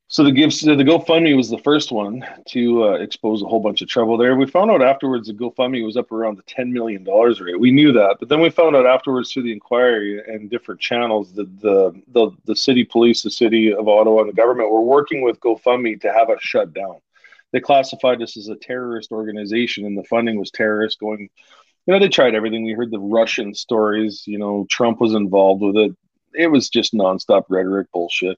So 0.07 0.25
the 0.25 0.31
the 0.31 0.83
GoFundMe 0.83 1.37
was 1.37 1.49
the 1.49 1.57
first 1.59 1.89
one 1.89 2.25
to 2.49 2.83
uh, 2.83 2.91
expose 2.95 3.41
a 3.41 3.45
whole 3.45 3.61
bunch 3.61 3.81
of 3.81 3.87
trouble 3.87 4.17
there. 4.17 4.35
We 4.35 4.45
found 4.45 4.69
out 4.69 4.81
afterwards 4.81 5.27
the 5.27 5.33
GoFundMe 5.33 5.85
was 5.85 5.95
up 5.95 6.11
around 6.11 6.37
the 6.37 6.43
ten 6.43 6.73
million 6.73 7.05
dollars 7.05 7.39
rate. 7.39 7.57
We 7.57 7.71
knew 7.71 7.93
that, 7.93 8.17
but 8.19 8.27
then 8.27 8.41
we 8.41 8.49
found 8.49 8.75
out 8.75 8.85
afterwards 8.85 9.31
through 9.31 9.43
the 9.43 9.53
inquiry 9.53 10.21
and 10.27 10.49
different 10.49 10.81
channels 10.81 11.31
that 11.35 11.61
the 11.61 11.93
the 12.09 12.31
the 12.43 12.57
city 12.57 12.83
police, 12.83 13.21
the 13.21 13.31
city 13.31 13.73
of 13.73 13.87
Ottawa, 13.87 14.21
and 14.21 14.29
the 14.29 14.33
government 14.33 14.69
were 14.69 14.81
working 14.81 15.21
with 15.21 15.39
GoFundMe 15.39 16.01
to 16.01 16.11
have 16.11 16.29
us 16.29 16.41
shut 16.41 16.73
down. 16.73 16.97
They 17.53 17.61
classified 17.61 18.21
us 18.21 18.35
as 18.35 18.49
a 18.49 18.55
terrorist 18.55 19.13
organization, 19.13 19.85
and 19.85 19.97
the 19.97 20.03
funding 20.03 20.37
was 20.37 20.51
terrorist. 20.51 20.99
Going, 20.99 21.29
you 21.85 21.93
know, 21.93 21.99
they 21.99 22.09
tried 22.09 22.35
everything. 22.35 22.65
We 22.65 22.73
heard 22.73 22.91
the 22.91 22.99
Russian 22.99 23.53
stories. 23.53 24.23
You 24.25 24.37
know, 24.37 24.67
Trump 24.69 25.01
was 25.01 25.13
involved 25.13 25.61
with 25.61 25.77
it. 25.77 25.95
It 26.33 26.47
was 26.47 26.69
just 26.69 26.93
nonstop 26.93 27.43
rhetoric 27.49 27.87
bullshit. 27.91 28.37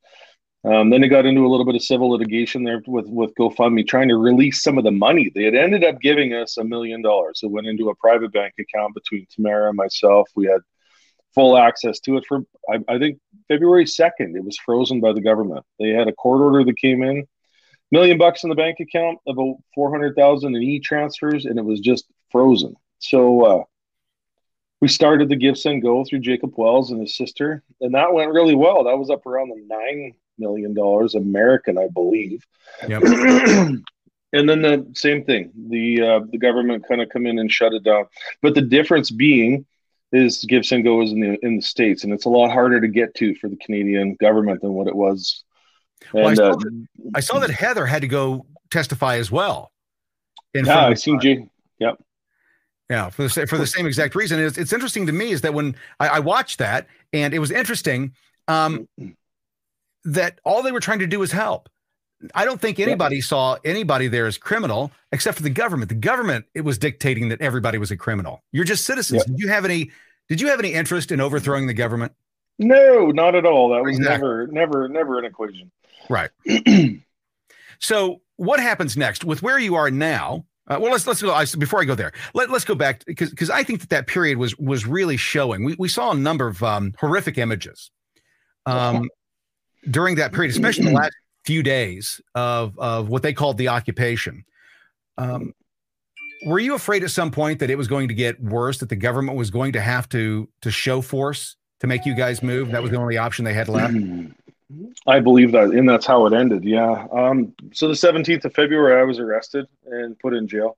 Um, 0.65 0.89
then 0.89 1.01
they 1.01 1.09
got 1.09 1.25
into 1.25 1.45
a 1.45 1.49
little 1.49 1.65
bit 1.65 1.75
of 1.75 1.83
civil 1.83 2.11
litigation 2.11 2.63
there 2.63 2.81
with 2.87 3.07
with 3.07 3.35
GoFundMe, 3.35 3.85
trying 3.85 4.07
to 4.07 4.15
release 4.15 4.63
some 4.63 4.77
of 4.77 4.85
the 4.85 4.91
money. 4.91 5.29
They 5.33 5.43
had 5.43 5.55
ended 5.55 5.83
up 5.83 5.99
giving 5.99 6.33
us 6.33 6.57
a 6.57 6.63
million 6.63 7.01
dollars. 7.01 7.41
It 7.43 7.51
went 7.51 7.67
into 7.67 7.89
a 7.89 7.95
private 7.95 8.31
bank 8.31 8.53
account 8.57 8.93
between 8.93 9.27
Tamara 9.29 9.67
and 9.67 9.75
myself. 9.75 10.29
We 10.35 10.45
had 10.47 10.61
full 11.35 11.57
access 11.57 11.99
to 12.01 12.15
it 12.15 12.25
for 12.27 12.43
I, 12.69 12.79
I 12.87 12.97
think 12.97 13.19
February 13.49 13.85
second. 13.85 14.37
It 14.37 14.45
was 14.45 14.57
frozen 14.57 15.01
by 15.01 15.11
the 15.11 15.21
government. 15.21 15.65
They 15.79 15.89
had 15.89 16.07
a 16.07 16.13
court 16.13 16.39
order 16.39 16.63
that 16.63 16.77
came 16.77 17.03
in, 17.03 17.27
million 17.91 18.17
bucks 18.17 18.43
in 18.43 18.49
the 18.49 18.55
bank 18.55 18.79
account, 18.79 19.19
about 19.27 19.55
four 19.75 19.91
hundred 19.91 20.15
thousand 20.15 20.55
in 20.55 20.63
e 20.63 20.79
transfers, 20.79 21.43
and 21.43 21.59
it 21.59 21.65
was 21.65 21.81
just 21.81 22.05
frozen. 22.31 22.73
So 23.03 23.45
uh, 23.45 23.63
we 24.79 24.87
started 24.87 25.27
the 25.27 25.35
Give 25.35 25.57
Send 25.57 25.81
Go 25.81 26.05
through 26.05 26.19
Jacob 26.19 26.53
Wells 26.55 26.91
and 26.91 27.01
his 27.01 27.17
sister, 27.17 27.61
and 27.81 27.93
that 27.95 28.13
went 28.13 28.31
really 28.31 28.55
well. 28.55 28.85
That 28.85 28.97
was 28.97 29.09
up 29.09 29.25
around 29.25 29.49
the 29.49 29.61
nine 29.67 30.13
million 30.37 30.73
dollars 30.73 31.13
American, 31.13 31.77
I 31.77 31.89
believe. 31.89 32.45
Yep. 32.87 33.03
and 33.03 33.83
then 34.31 34.61
the 34.61 34.89
same 34.95 35.25
thing, 35.25 35.51
the 35.69 36.01
uh, 36.01 36.19
the 36.31 36.37
government 36.37 36.87
kind 36.87 37.01
of 37.01 37.09
come 37.09 37.25
in 37.25 37.39
and 37.39 37.51
shut 37.51 37.73
it 37.73 37.83
down. 37.83 38.05
But 38.41 38.55
the 38.55 38.61
difference 38.61 39.11
being 39.11 39.65
is 40.13 40.45
Give 40.47 40.65
Send 40.65 40.85
Go 40.85 41.01
is 41.01 41.11
in 41.11 41.19
the 41.19 41.37
in 41.45 41.57
the 41.57 41.61
states, 41.61 42.05
and 42.05 42.13
it's 42.13 42.25
a 42.25 42.29
lot 42.29 42.53
harder 42.53 42.79
to 42.79 42.87
get 42.87 43.13
to 43.15 43.35
for 43.35 43.49
the 43.49 43.57
Canadian 43.57 44.15
government 44.15 44.61
than 44.61 44.73
what 44.73 44.87
it 44.87 44.95
was. 44.95 45.43
And, 46.13 46.23
well, 46.23 46.27
I, 46.29 46.33
saw 46.35 46.51
uh, 46.51 46.55
that, 46.55 46.87
I, 47.15 47.19
saw 47.19 47.39
that, 47.39 47.49
Heather 47.49 47.85
had 47.85 48.01
to 48.01 48.07
go 48.07 48.45
testify 48.71 49.17
as 49.17 49.29
well. 49.29 49.73
yeah, 50.53 50.87
I 50.87 50.93
seen 50.93 51.19
Jay. 51.19 51.49
Yep. 51.79 51.97
Yeah, 52.89 53.09
for 53.09 53.23
the 53.23 53.47
for 53.47 53.57
the 53.57 53.67
same 53.67 53.85
exact 53.85 54.13
reason. 54.13 54.39
It's, 54.39 54.57
it's 54.57 54.73
interesting 54.73 55.07
to 55.07 55.13
me 55.13 55.31
is 55.31 55.41
that 55.41 55.53
when 55.53 55.75
I, 55.99 56.07
I 56.09 56.19
watched 56.19 56.59
that, 56.59 56.87
and 57.11 57.33
it 57.33 57.39
was 57.39 57.51
interesting. 57.51 58.13
Um, 58.47 58.89
that 60.05 60.39
all 60.43 60.63
they 60.63 60.71
were 60.71 60.81
trying 60.81 60.99
to 60.99 61.07
do 61.07 61.19
was 61.19 61.31
help. 61.31 61.69
I 62.35 62.45
don't 62.45 62.59
think 62.59 62.79
anybody 62.79 63.17
yeah. 63.17 63.23
saw 63.23 63.57
anybody 63.65 64.07
there 64.07 64.27
as 64.27 64.37
criminal 64.37 64.91
except 65.11 65.37
for 65.37 65.43
the 65.43 65.49
government. 65.49 65.89
The 65.89 65.95
government 65.95 66.45
it 66.53 66.61
was 66.61 66.77
dictating 66.77 67.29
that 67.29 67.41
everybody 67.41 67.77
was 67.77 67.91
a 67.91 67.97
criminal. 67.97 68.41
You're 68.51 68.63
just 68.63 68.85
citizens. 68.85 69.23
Yeah. 69.25 69.31
Did 69.31 69.39
you 69.39 69.47
have 69.49 69.65
any 69.65 69.91
did 70.29 70.39
you 70.39 70.47
have 70.47 70.59
any 70.59 70.73
interest 70.73 71.11
in 71.11 71.19
overthrowing 71.19 71.67
the 71.67 71.73
government? 71.73 72.13
No, 72.59 73.07
not 73.07 73.35
at 73.35 73.45
all. 73.45 73.69
That 73.69 73.83
was 73.83 73.97
exactly. 73.97 74.27
never 74.27 74.47
never 74.47 74.89
never 74.89 75.19
an 75.19 75.25
equation. 75.25 75.71
Right. 76.09 76.29
so, 77.79 78.21
what 78.37 78.59
happens 78.59 78.95
next 78.95 79.23
with 79.25 79.41
where 79.41 79.59
you 79.59 79.75
are 79.75 79.91
now? 79.91 80.45
Uh, 80.67 80.77
well, 80.79 80.91
let's 80.91 81.05
let's 81.05 81.21
go. 81.21 81.33
I, 81.33 81.45
before 81.57 81.81
I 81.81 81.85
go 81.85 81.95
there, 81.95 82.13
let, 82.33 82.49
let's 82.49 82.63
go 82.63 82.75
back 82.75 83.03
because 83.05 83.29
because 83.29 83.49
I 83.49 83.63
think 83.63 83.81
that 83.81 83.89
that 83.89 84.07
period 84.07 84.37
was 84.37 84.57
was 84.57 84.85
really 84.85 85.17
showing. 85.17 85.65
We 85.65 85.75
we 85.77 85.89
saw 85.89 86.11
a 86.11 86.15
number 86.15 86.47
of 86.47 86.63
um, 86.63 86.93
horrific 86.97 87.37
images. 87.37 87.91
Um, 88.65 89.09
during 89.89 90.15
that 90.15 90.31
period, 90.31 90.51
especially 90.51 90.85
the 90.85 90.91
last 91.01 91.13
few 91.43 91.63
days 91.63 92.21
of 92.33 92.77
of 92.79 93.09
what 93.09 93.23
they 93.23 93.33
called 93.33 93.57
the 93.57 93.67
occupation. 93.67 94.45
Um, 95.17 95.53
were 96.45 96.59
you 96.59 96.75
afraid 96.75 97.03
at 97.03 97.11
some 97.11 97.31
point 97.31 97.59
that 97.59 97.69
it 97.69 97.77
was 97.77 97.87
going 97.87 98.07
to 98.07 98.13
get 98.13 98.41
worse, 98.41 98.77
that 98.79 98.89
the 98.89 98.95
government 98.95 99.37
was 99.37 99.49
going 99.49 99.73
to 99.73 99.81
have 99.81 100.07
to 100.09 100.47
to 100.61 100.71
show 100.71 101.01
force 101.01 101.57
to 101.81 101.87
make 101.87 102.05
you 102.05 102.15
guys 102.15 102.41
move? 102.41 102.71
That 102.71 102.81
was 102.81 102.91
the 102.91 102.97
only 102.97 103.17
option 103.17 103.43
they 103.43 103.53
had 103.53 103.67
left. 103.67 103.95
I 105.05 105.19
believe 105.19 105.51
that, 105.53 105.69
and 105.69 105.87
that's 105.87 106.05
how 106.05 106.25
it 106.25 106.33
ended. 106.33 106.63
Yeah. 106.63 107.07
Um, 107.11 107.53
so 107.73 107.87
the 107.87 107.93
17th 107.93 108.45
of 108.45 108.53
February, 108.53 108.99
I 108.99 109.03
was 109.03 109.19
arrested 109.19 109.67
and 109.85 110.17
put 110.17 110.33
in 110.33 110.47
jail. 110.47 110.77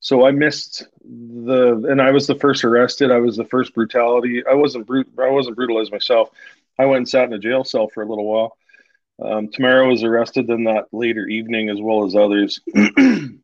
So 0.00 0.26
I 0.26 0.30
missed 0.30 0.84
the, 1.02 1.84
and 1.88 2.00
I 2.00 2.12
was 2.12 2.26
the 2.26 2.36
first 2.36 2.64
arrested. 2.64 3.10
I 3.10 3.18
was 3.18 3.36
the 3.36 3.44
first 3.44 3.74
brutality. 3.74 4.44
I 4.48 4.54
wasn't 4.54 4.86
brute. 4.86 5.08
I 5.18 5.30
wasn't 5.30 5.56
brutalized 5.56 5.90
myself. 5.90 6.30
I 6.78 6.84
went 6.84 6.98
and 6.98 7.08
sat 7.08 7.24
in 7.24 7.32
a 7.32 7.38
jail 7.38 7.64
cell 7.64 7.88
for 7.88 8.02
a 8.02 8.08
little 8.08 8.26
while. 8.26 8.56
Um, 9.20 9.48
Tamara 9.48 9.88
was 9.88 10.04
arrested 10.04 10.46
then 10.46 10.64
that 10.64 10.86
later 10.92 11.26
evening, 11.26 11.70
as 11.70 11.80
well 11.80 12.04
as 12.04 12.14
others. 12.14 12.60
um, 12.76 13.42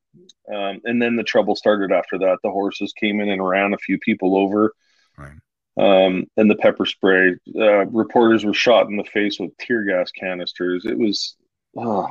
and 0.49 1.01
then 1.01 1.17
the 1.17 1.25
trouble 1.25 1.57
started 1.57 1.91
after 1.91 2.19
that. 2.19 2.39
The 2.43 2.51
horses 2.51 2.93
came 2.93 3.21
in 3.21 3.31
and 3.31 3.47
ran 3.47 3.73
a 3.73 3.79
few 3.79 3.99
people 3.99 4.37
over. 4.37 4.75
Right. 5.17 5.33
Um, 5.77 6.27
and 6.37 6.51
the 6.51 6.57
pepper 6.57 6.85
spray. 6.85 7.35
Uh, 7.57 7.87
reporters 7.87 8.45
were 8.45 8.55
shot 8.55 8.89
in 8.89 8.97
the 8.97 9.05
face 9.05 9.41
with 9.41 9.57
tear 9.57 9.85
gas 9.85 10.11
canisters. 10.11 10.85
It 10.85 10.99
was, 10.99 11.37
oh, 11.77 12.09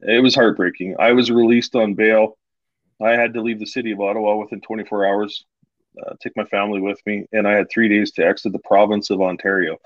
it 0.00 0.22
was 0.22 0.34
heartbreaking. 0.34 0.96
I 0.98 1.12
was 1.12 1.30
released 1.30 1.74
on 1.74 1.94
bail. 1.94 2.36
I 3.00 3.12
had 3.12 3.34
to 3.34 3.40
leave 3.40 3.58
the 3.58 3.66
city 3.66 3.92
of 3.92 4.00
Ottawa 4.00 4.36
within 4.36 4.60
24 4.60 5.06
hours, 5.06 5.44
uh, 6.04 6.14
take 6.22 6.36
my 6.36 6.44
family 6.44 6.80
with 6.80 7.00
me, 7.06 7.24
and 7.32 7.48
I 7.48 7.52
had 7.52 7.70
three 7.70 7.88
days 7.88 8.12
to 8.12 8.26
exit 8.26 8.52
the 8.52 8.58
province 8.58 9.08
of 9.08 9.22
Ontario. 9.22 9.78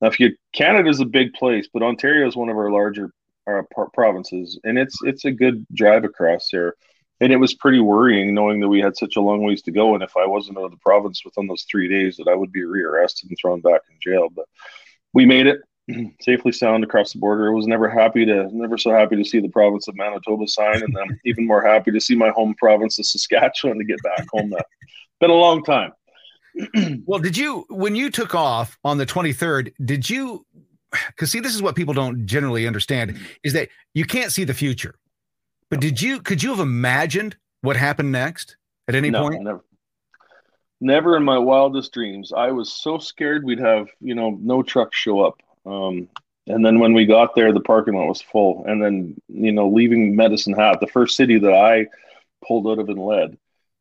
Now, 0.00 0.08
if 0.08 0.20
you 0.20 0.34
Canada 0.52 0.88
is 0.88 1.00
a 1.00 1.06
big 1.06 1.32
place, 1.34 1.68
but 1.72 1.82
Ontario 1.82 2.26
is 2.26 2.36
one 2.36 2.48
of 2.48 2.56
our 2.56 2.70
larger 2.70 3.12
uh, 3.48 3.62
provinces, 3.94 4.58
and 4.64 4.78
it's 4.78 4.96
it's 5.02 5.24
a 5.24 5.30
good 5.30 5.66
drive 5.72 6.04
across 6.04 6.48
there. 6.52 6.74
And 7.20 7.32
it 7.32 7.36
was 7.36 7.54
pretty 7.54 7.80
worrying 7.80 8.34
knowing 8.34 8.60
that 8.60 8.68
we 8.68 8.80
had 8.80 8.96
such 8.96 9.16
a 9.16 9.20
long 9.20 9.42
ways 9.42 9.62
to 9.62 9.72
go, 9.72 9.94
and 9.94 10.02
if 10.02 10.16
I 10.16 10.26
wasn't 10.26 10.58
out 10.58 10.64
of 10.64 10.70
the 10.70 10.76
province 10.78 11.22
within 11.24 11.48
those 11.48 11.66
three 11.68 11.88
days, 11.88 12.16
that 12.16 12.28
I 12.28 12.34
would 12.34 12.52
be 12.52 12.64
rearrested 12.64 13.28
and 13.28 13.38
thrown 13.40 13.60
back 13.60 13.80
in 13.90 13.96
jail. 14.00 14.28
But 14.34 14.46
we 15.12 15.26
made 15.26 15.46
it. 15.46 15.60
safely 16.20 16.52
sound 16.52 16.84
across 16.84 17.12
the 17.12 17.18
border. 17.18 17.50
I 17.50 17.54
was 17.54 17.66
never 17.66 17.88
happy 17.88 18.24
to, 18.26 18.48
never 18.52 18.76
so 18.76 18.90
happy 18.90 19.16
to 19.16 19.24
see 19.24 19.40
the 19.40 19.48
province 19.48 19.88
of 19.88 19.96
Manitoba 19.96 20.46
sign, 20.46 20.82
and 20.82 20.96
I'm 20.98 21.18
even 21.24 21.46
more 21.46 21.62
happy 21.62 21.90
to 21.90 22.00
see 22.00 22.14
my 22.14 22.30
home 22.30 22.54
province 22.58 22.98
of 22.98 23.06
Saskatchewan 23.06 23.78
to 23.78 23.84
get 23.84 24.02
back 24.02 24.26
home. 24.32 24.50
That 24.50 24.66
been 25.20 25.30
a 25.30 25.34
long 25.34 25.64
time. 25.64 25.92
well, 27.06 27.20
did 27.20 27.36
you 27.36 27.64
when 27.68 27.94
you 27.94 28.10
took 28.10 28.34
off 28.34 28.78
on 28.84 28.98
the 28.98 29.06
23rd? 29.06 29.72
Did 29.84 30.08
you? 30.08 30.44
Because 31.08 31.30
see, 31.30 31.40
this 31.40 31.54
is 31.54 31.62
what 31.62 31.76
people 31.76 31.94
don't 31.94 32.26
generally 32.26 32.66
understand 32.66 33.18
is 33.44 33.52
that 33.52 33.68
you 33.94 34.04
can't 34.04 34.32
see 34.32 34.44
the 34.44 34.54
future. 34.54 34.94
But 35.70 35.80
did 35.80 36.00
you? 36.00 36.20
Could 36.20 36.42
you 36.42 36.50
have 36.50 36.60
imagined 36.60 37.36
what 37.60 37.76
happened 37.76 38.12
next 38.12 38.56
at 38.86 38.94
any 38.94 39.10
no, 39.10 39.22
point? 39.22 39.42
Never. 39.42 39.64
Never 40.80 41.16
in 41.16 41.24
my 41.24 41.38
wildest 41.38 41.92
dreams. 41.92 42.32
I 42.32 42.52
was 42.52 42.72
so 42.72 42.98
scared 42.98 43.44
we'd 43.44 43.58
have, 43.58 43.88
you 44.00 44.14
know, 44.14 44.38
no 44.40 44.62
trucks 44.62 44.96
show 44.96 45.20
up. 45.20 45.40
Um, 45.66 46.08
and 46.46 46.64
then 46.64 46.78
when 46.78 46.94
we 46.94 47.04
got 47.04 47.34
there, 47.34 47.52
the 47.52 47.60
parking 47.60 47.94
lot 47.94 48.06
was 48.06 48.22
full. 48.22 48.64
And 48.64 48.82
then, 48.82 49.20
you 49.28 49.52
know, 49.52 49.68
leaving 49.68 50.14
Medicine 50.14 50.54
Hat, 50.54 50.78
the 50.80 50.86
first 50.86 51.16
city 51.16 51.38
that 51.38 51.52
I 51.52 51.88
pulled 52.46 52.66
out 52.68 52.78
of 52.78 52.88
and 52.88 53.04
led 53.04 53.36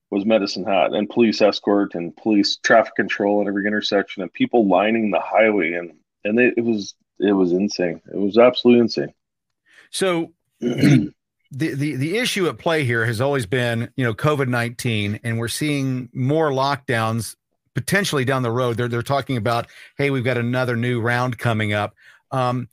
was 0.10 0.26
Medicine 0.26 0.66
Hat, 0.66 0.94
and 0.94 1.10
police 1.10 1.42
escort 1.42 1.94
and 1.94 2.16
police 2.16 2.58
traffic 2.58 2.96
control 2.96 3.42
at 3.42 3.48
every 3.48 3.68
intersection, 3.68 4.24
and 4.24 4.34
people 4.34 4.68
lining 4.68 5.12
the 5.12 5.20
highway, 5.20 5.74
and 5.74 5.94
and 6.24 6.38
they, 6.38 6.52
it 6.58 6.64
was 6.64 6.96
it 7.20 7.34
was 7.34 7.52
insane. 7.52 8.02
It 8.12 8.18
was 8.18 8.38
absolutely 8.38 8.82
insane. 8.82 9.14
So. 9.92 10.34
the, 11.52 11.74
the 11.74 11.96
the 11.96 12.18
issue 12.18 12.48
at 12.48 12.58
play 12.58 12.84
here 12.84 13.06
has 13.06 13.22
always 13.22 13.46
been, 13.46 13.90
you 13.96 14.04
know, 14.04 14.14
COVID 14.14 14.48
nineteen, 14.48 15.20
and 15.24 15.40
we're 15.40 15.48
seeing 15.48 16.10
more 16.14 16.52
lockdowns 16.52 17.36
potentially 17.74 18.26
down 18.26 18.42
the 18.44 18.52
road. 18.52 18.78
They're 18.78 18.88
they're 18.88 19.02
talking 19.02 19.38
about, 19.38 19.68
hey, 19.98 20.10
we've 20.10 20.24
got 20.24 20.38
another 20.38 20.76
new 20.76 21.00
round 21.00 21.38
coming 21.38 21.74
up. 21.74 21.96
Um, 22.32 22.68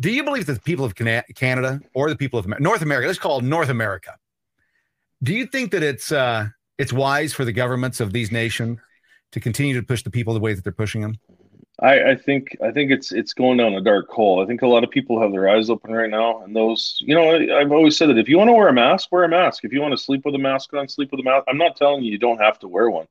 do 0.00 0.10
you 0.10 0.24
believe 0.24 0.46
that 0.46 0.54
the 0.54 0.60
people 0.60 0.84
of 0.84 0.94
Canada 0.94 1.80
or 1.94 2.10
the 2.10 2.16
people 2.16 2.38
of 2.38 2.46
North 2.60 2.82
America, 2.82 3.06
let's 3.06 3.18
call 3.18 3.38
it 3.38 3.44
North 3.44 3.68
America, 3.68 4.16
do 5.22 5.32
you 5.32 5.46
think 5.46 5.70
that 5.70 5.82
it's 5.82 6.12
uh, 6.12 6.48
it's 6.78 6.92
wise 6.92 7.32
for 7.32 7.44
the 7.44 7.52
governments 7.52 8.00
of 8.00 8.12
these 8.12 8.30
nations 8.32 8.78
to 9.32 9.40
continue 9.40 9.74
to 9.74 9.82
push 9.82 10.02
the 10.02 10.10
people 10.10 10.34
the 10.34 10.40
way 10.40 10.52
that 10.52 10.64
they're 10.64 10.72
pushing 10.72 11.00
them? 11.00 11.18
I, 11.78 12.12
I, 12.12 12.16
think 12.16 12.56
I 12.62 12.70
think 12.70 12.90
it's 12.90 13.12
it's 13.12 13.34
going 13.34 13.58
down 13.58 13.74
a 13.74 13.82
dark 13.82 14.08
hole. 14.08 14.42
I 14.42 14.46
think 14.46 14.62
a 14.62 14.66
lot 14.66 14.82
of 14.82 14.90
people 14.90 15.20
have 15.20 15.30
their 15.30 15.48
eyes 15.48 15.68
open 15.68 15.92
right 15.92 16.08
now, 16.08 16.42
and 16.42 16.56
those 16.56 16.96
you 17.00 17.14
know 17.14 17.34
I, 17.34 17.60
have 17.60 17.72
always 17.72 17.96
said 17.98 18.08
that 18.08 18.18
if 18.18 18.28
you 18.28 18.38
want 18.38 18.48
to 18.48 18.54
wear 18.54 18.68
a 18.68 18.72
mask, 18.72 19.12
wear 19.12 19.24
a 19.24 19.28
mask. 19.28 19.64
If 19.64 19.72
you 19.72 19.82
want 19.82 19.92
to 19.92 20.02
sleep 20.02 20.22
with 20.24 20.34
a 20.34 20.38
mask 20.38 20.72
on, 20.72 20.88
sleep 20.88 21.10
with 21.10 21.20
a 21.20 21.22
mask. 21.22 21.44
I'm 21.48 21.58
not 21.58 21.76
telling 21.76 22.02
you 22.02 22.12
you 22.12 22.18
don't 22.18 22.40
have 22.40 22.58
to 22.60 22.68
wear 22.68 22.88
one. 22.88 23.06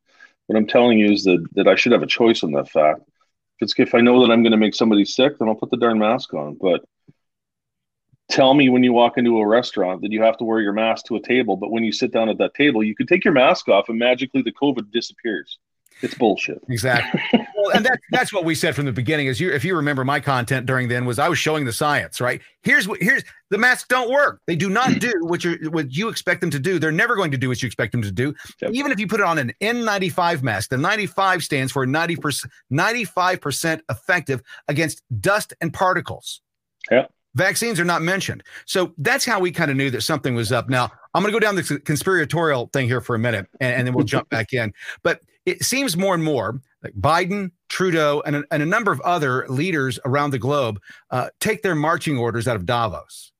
What 0.47 0.57
I'm 0.57 0.65
telling 0.65 0.97
you 0.97 1.11
is 1.11 1.23
that 1.25 1.45
that 1.53 1.67
I 1.67 1.75
should 1.75 1.91
have 1.91 2.01
a 2.01 2.07
choice 2.07 2.43
on 2.43 2.53
that 2.53 2.69
fact. 2.69 3.01
If 3.01 3.61
it's 3.61 3.73
if 3.77 3.93
I 3.93 4.01
know 4.01 4.21
that 4.21 4.31
I'm 4.31 4.41
going 4.41 4.51
to 4.51 4.57
make 4.57 4.75
somebody 4.75 5.05
sick, 5.05 5.37
then 5.37 5.47
I'll 5.47 5.55
put 5.55 5.69
the 5.69 5.77
darn 5.77 5.99
mask 5.99 6.33
on. 6.33 6.55
But 6.55 6.83
tell 8.29 8.55
me 8.55 8.69
when 8.69 8.83
you 8.83 8.93
walk 8.93 9.19
into 9.19 9.37
a 9.37 9.47
restaurant 9.47 10.01
that 10.01 10.11
you 10.11 10.23
have 10.23 10.37
to 10.37 10.43
wear 10.43 10.59
your 10.59 10.73
mask 10.73 11.05
to 11.05 11.17
a 11.17 11.21
table, 11.21 11.55
but 11.55 11.71
when 11.71 11.83
you 11.83 11.91
sit 11.91 12.11
down 12.11 12.29
at 12.29 12.39
that 12.39 12.55
table, 12.55 12.83
you 12.83 12.95
can 12.95 13.05
take 13.05 13.23
your 13.23 13.33
mask 13.33 13.69
off 13.69 13.89
and 13.89 13.99
magically 13.99 14.41
the 14.41 14.51
COVID 14.51 14.91
disappears. 14.91 15.59
It's 16.01 16.15
bullshit. 16.15 16.61
Exactly. 16.67 17.21
well, 17.55 17.75
and 17.75 17.85
that's 17.85 18.01
that's 18.11 18.33
what 18.33 18.45
we 18.45 18.55
said 18.55 18.75
from 18.75 18.85
the 18.85 18.91
beginning. 18.91 19.27
Is 19.27 19.39
you 19.39 19.51
if 19.51 19.63
you 19.63 19.75
remember 19.75 20.03
my 20.03 20.19
content 20.19 20.65
during 20.65 20.87
then 20.87 21.05
was 21.05 21.19
I 21.19 21.29
was 21.29 21.39
showing 21.39 21.65
the 21.65 21.73
science, 21.73 22.19
right? 22.19 22.41
Here's 22.63 22.87
what 22.87 23.01
here's 23.01 23.23
the 23.49 23.57
masks 23.57 23.87
don't 23.87 24.09
work. 24.09 24.41
They 24.47 24.55
do 24.55 24.69
not 24.69 24.93
hmm. 24.93 24.99
do 24.99 25.13
what 25.21 25.43
you 25.43 25.57
what 25.71 25.91
you 25.91 26.09
expect 26.09 26.41
them 26.41 26.49
to 26.51 26.59
do. 26.59 26.79
They're 26.79 26.91
never 26.91 27.15
going 27.15 27.31
to 27.31 27.37
do 27.37 27.47
what 27.49 27.61
you 27.61 27.67
expect 27.67 27.91
them 27.91 28.01
to 28.01 28.11
do. 28.11 28.33
Yep. 28.61 28.71
Even 28.73 28.91
if 28.91 28.99
you 28.99 29.07
put 29.07 29.19
it 29.19 29.25
on 29.25 29.37
an 29.37 29.53
N95 29.61 30.41
mask, 30.41 30.69
the 30.69 30.77
95 30.77 31.43
stands 31.43 31.71
for 31.71 31.85
90% 31.85 32.45
95% 32.71 33.81
effective 33.89 34.41
against 34.67 35.01
dust 35.19 35.53
and 35.61 35.73
particles. 35.73 36.41
Yeah. 36.91 37.07
Vaccines 37.35 37.79
are 37.81 37.85
not 37.85 38.01
mentioned. 38.01 38.43
So 38.65 38.93
that's 38.97 39.25
how 39.25 39.39
we 39.41 39.51
kind 39.51 39.69
of 39.69 39.75
knew 39.75 39.89
that 39.91 40.01
something 40.01 40.35
was 40.35 40.53
up. 40.53 40.69
Now, 40.69 40.89
I'm 41.13 41.21
going 41.21 41.33
to 41.33 41.39
go 41.39 41.45
down 41.45 41.55
the 41.55 41.79
conspiratorial 41.81 42.69
thing 42.71 42.87
here 42.87 43.01
for 43.01 43.13
a 43.13 43.19
minute 43.19 43.47
and, 43.59 43.75
and 43.75 43.87
then 43.87 43.93
we'll 43.93 44.05
jump 44.05 44.29
back 44.29 44.53
in. 44.53 44.73
But 45.03 45.21
it 45.45 45.63
seems 45.63 45.97
more 45.97 46.13
and 46.13 46.23
more 46.23 46.61
like 46.85 46.93
Biden, 46.93 47.51
Trudeau, 47.67 48.21
and 48.25 48.37
a, 48.37 48.43
and 48.51 48.63
a 48.63 48.65
number 48.65 48.91
of 48.91 49.01
other 49.01 49.45
leaders 49.49 49.99
around 50.05 50.31
the 50.31 50.39
globe 50.39 50.79
uh, 51.11 51.29
take 51.39 51.63
their 51.63 51.75
marching 51.75 52.17
orders 52.17 52.47
out 52.47 52.55
of 52.55 52.65
Davos. 52.65 53.31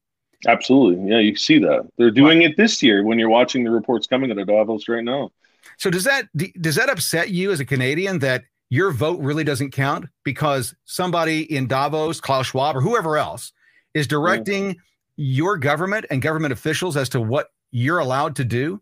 Absolutely. 0.48 1.10
Yeah, 1.10 1.20
you 1.20 1.36
see 1.36 1.60
that. 1.60 1.88
They're 1.98 2.12
doing 2.12 2.42
it 2.42 2.58
this 2.58 2.84
year 2.84 3.04
when 3.04 3.18
you're 3.18 3.30
watching 3.30 3.64
the 3.64 3.72
reports 3.72 4.08
coming 4.08 4.32
out 4.32 4.38
of 4.38 4.48
Davos 4.48 4.88
right 4.90 5.04
now. 5.04 5.32
So 5.78 5.90
does 5.90 6.04
that 6.04 6.28
does 6.62 6.76
that 6.76 6.90
upset 6.90 7.30
you 7.30 7.52
as 7.52 7.60
a 7.60 7.66
Canadian 7.66 8.20
that 8.20 8.44
your 8.70 8.92
vote 8.92 9.20
really 9.20 9.44
doesn't 9.44 9.72
count 9.72 10.06
because 10.24 10.76
somebody 10.86 11.42
in 11.42 11.68
Davos, 11.68 12.20
Klaus 12.20 12.48
Schwab, 12.48 12.76
or 12.76 12.82
whoever 12.82 13.18
else 13.18 13.52
is 13.94 14.08
directing 14.08 14.68
yeah. 14.68 14.74
your 15.18 15.58
government 15.58 16.06
and 16.10 16.22
government 16.22 16.54
officials 16.54 16.98
as 16.98 17.10
to 17.10 17.22
what 17.22 17.48
you're 17.72 18.00
allowed 18.00 18.36
to 18.38 18.44
do? 18.44 18.82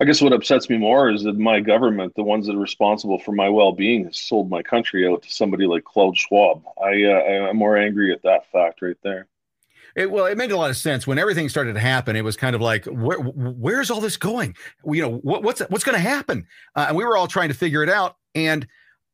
I 0.00 0.04
guess 0.04 0.20
what 0.20 0.32
upsets 0.32 0.68
me 0.68 0.76
more 0.76 1.10
is 1.10 1.22
that 1.22 1.38
my 1.38 1.60
government, 1.60 2.14
the 2.16 2.22
ones 2.22 2.46
that 2.46 2.54
are 2.54 2.60
responsible 2.60 3.18
for 3.18 3.32
my 3.32 3.48
well-being, 3.48 4.04
has 4.04 4.18
sold 4.18 4.50
my 4.50 4.62
country 4.62 5.08
out 5.08 5.22
to 5.22 5.30
somebody 5.30 5.66
like 5.66 5.84
Klaus 5.84 6.18
Schwab. 6.18 6.62
I, 6.82 7.04
uh, 7.04 7.48
I'm 7.48 7.56
more 7.56 7.76
angry 7.76 8.12
at 8.12 8.22
that 8.22 8.50
fact 8.52 8.82
right 8.82 8.96
there. 9.02 9.26
It, 9.94 10.10
well, 10.10 10.26
it 10.26 10.36
made 10.36 10.52
a 10.52 10.56
lot 10.56 10.68
of 10.68 10.76
sense 10.76 11.06
when 11.06 11.18
everything 11.18 11.48
started 11.48 11.72
to 11.72 11.80
happen. 11.80 12.16
It 12.16 12.24
was 12.24 12.36
kind 12.36 12.54
of 12.54 12.60
like, 12.60 12.84
where, 12.84 13.18
where's 13.18 13.90
all 13.90 14.02
this 14.02 14.18
going? 14.18 14.54
You 14.84 15.00
know, 15.00 15.16
what, 15.18 15.42
what's 15.42 15.60
what's 15.70 15.84
going 15.84 15.96
to 15.96 16.02
happen? 16.02 16.46
Uh, 16.74 16.86
and 16.88 16.96
we 16.96 17.04
were 17.04 17.16
all 17.16 17.26
trying 17.26 17.48
to 17.48 17.54
figure 17.54 17.82
it 17.82 17.88
out. 17.88 18.16
And 18.34 18.66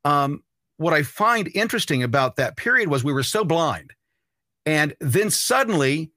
um, 0.04 0.42
what 0.78 0.92
I 0.92 1.04
find 1.04 1.48
interesting 1.54 2.02
about 2.02 2.34
that 2.36 2.56
period 2.56 2.88
was 2.88 3.04
we 3.04 3.12
were 3.12 3.22
so 3.22 3.44
blind 3.44 3.92
and 4.66 4.94
then 5.00 5.30
suddenly 5.30 6.10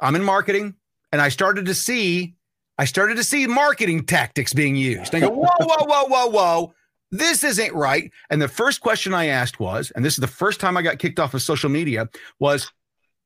I'm 0.00 0.14
in 0.14 0.24
marketing 0.24 0.74
and 1.12 1.20
I 1.20 1.28
started 1.28 1.66
to 1.66 1.74
see 1.74 2.34
I 2.78 2.84
started 2.84 3.16
to 3.16 3.24
see 3.24 3.46
marketing 3.46 4.04
tactics 4.04 4.52
being 4.52 4.76
used. 4.76 5.14
I 5.14 5.20
go, 5.20 5.30
whoa, 5.30 5.48
whoa, 5.60 5.84
whoa, 5.86 6.04
whoa, 6.04 6.26
whoa. 6.26 6.74
This 7.10 7.44
isn't 7.44 7.72
right. 7.72 8.10
And 8.30 8.42
the 8.42 8.48
first 8.48 8.80
question 8.80 9.14
I 9.14 9.26
asked 9.26 9.58
was, 9.60 9.90
and 9.94 10.04
this 10.04 10.14
is 10.14 10.20
the 10.20 10.26
first 10.26 10.60
time 10.60 10.76
I 10.76 10.82
got 10.82 10.98
kicked 10.98 11.18
off 11.18 11.34
of 11.34 11.40
social 11.40 11.70
media, 11.70 12.08
was 12.38 12.70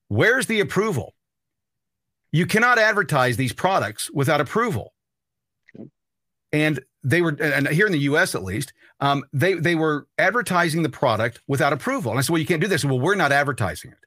where's 0.08 0.46
the 0.46 0.60
approval? 0.60 1.14
You 2.30 2.46
cannot 2.46 2.78
advertise 2.78 3.36
these 3.36 3.52
products 3.52 4.10
without 4.12 4.40
approval. 4.40 4.92
And 6.52 6.80
they 7.02 7.22
were, 7.22 7.36
and 7.40 7.66
here 7.68 7.86
in 7.86 7.92
the 7.92 8.00
US 8.00 8.34
at 8.34 8.44
least, 8.44 8.72
um, 9.00 9.24
they 9.32 9.54
they 9.54 9.74
were 9.74 10.06
advertising 10.18 10.82
the 10.82 10.88
product 10.88 11.40
without 11.48 11.72
approval. 11.72 12.12
And 12.12 12.18
I 12.18 12.22
said, 12.22 12.32
well, 12.32 12.40
you 12.40 12.46
can't 12.46 12.60
do 12.60 12.68
this. 12.68 12.84
Well, 12.84 13.00
we're 13.00 13.14
not 13.14 13.32
advertising 13.32 13.92
it. 13.92 13.98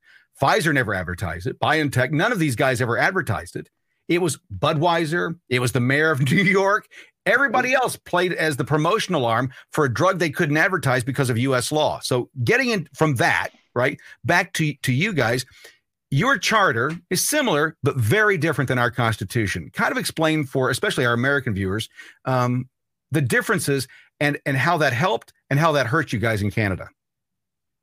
Pfizer 0.41 0.73
never 0.73 0.93
advertised 0.93 1.47
it. 1.47 1.59
BioNTech, 1.59 2.11
none 2.11 2.31
of 2.31 2.39
these 2.39 2.55
guys 2.55 2.81
ever 2.81 2.97
advertised 2.97 3.55
it. 3.55 3.69
It 4.07 4.21
was 4.21 4.39
Budweiser. 4.57 5.37
It 5.49 5.59
was 5.59 5.71
the 5.71 5.79
mayor 5.79 6.11
of 6.11 6.19
New 6.31 6.43
York. 6.43 6.87
Everybody 7.25 7.73
else 7.73 7.95
played 7.95 8.33
as 8.33 8.57
the 8.57 8.65
promotional 8.65 9.25
arm 9.25 9.51
for 9.71 9.85
a 9.85 9.93
drug 9.93 10.19
they 10.19 10.29
couldn't 10.29 10.57
advertise 10.57 11.03
because 11.03 11.29
of 11.29 11.37
U.S. 11.37 11.71
law. 11.71 11.99
So 12.01 12.29
getting 12.43 12.69
in 12.69 12.89
from 12.93 13.15
that, 13.15 13.49
right, 13.73 13.97
back 14.25 14.51
to, 14.53 14.73
to 14.83 14.91
you 14.91 15.13
guys, 15.13 15.45
your 16.11 16.37
charter 16.37 16.91
is 17.09 17.27
similar 17.27 17.77
but 17.81 17.95
very 17.95 18.37
different 18.37 18.67
than 18.67 18.77
our 18.77 18.91
Constitution. 18.91 19.71
Kind 19.73 19.91
of 19.91 19.97
explain 19.97 20.43
for 20.45 20.69
especially 20.69 21.05
our 21.05 21.13
American 21.13 21.53
viewers 21.53 21.89
um, 22.25 22.69
the 23.11 23.21
differences 23.21 23.87
and 24.19 24.37
and 24.45 24.55
how 24.55 24.77
that 24.77 24.93
helped 24.93 25.33
and 25.49 25.59
how 25.59 25.71
that 25.71 25.87
hurt 25.87 26.13
you 26.13 26.19
guys 26.19 26.41
in 26.41 26.51
Canada. 26.51 26.89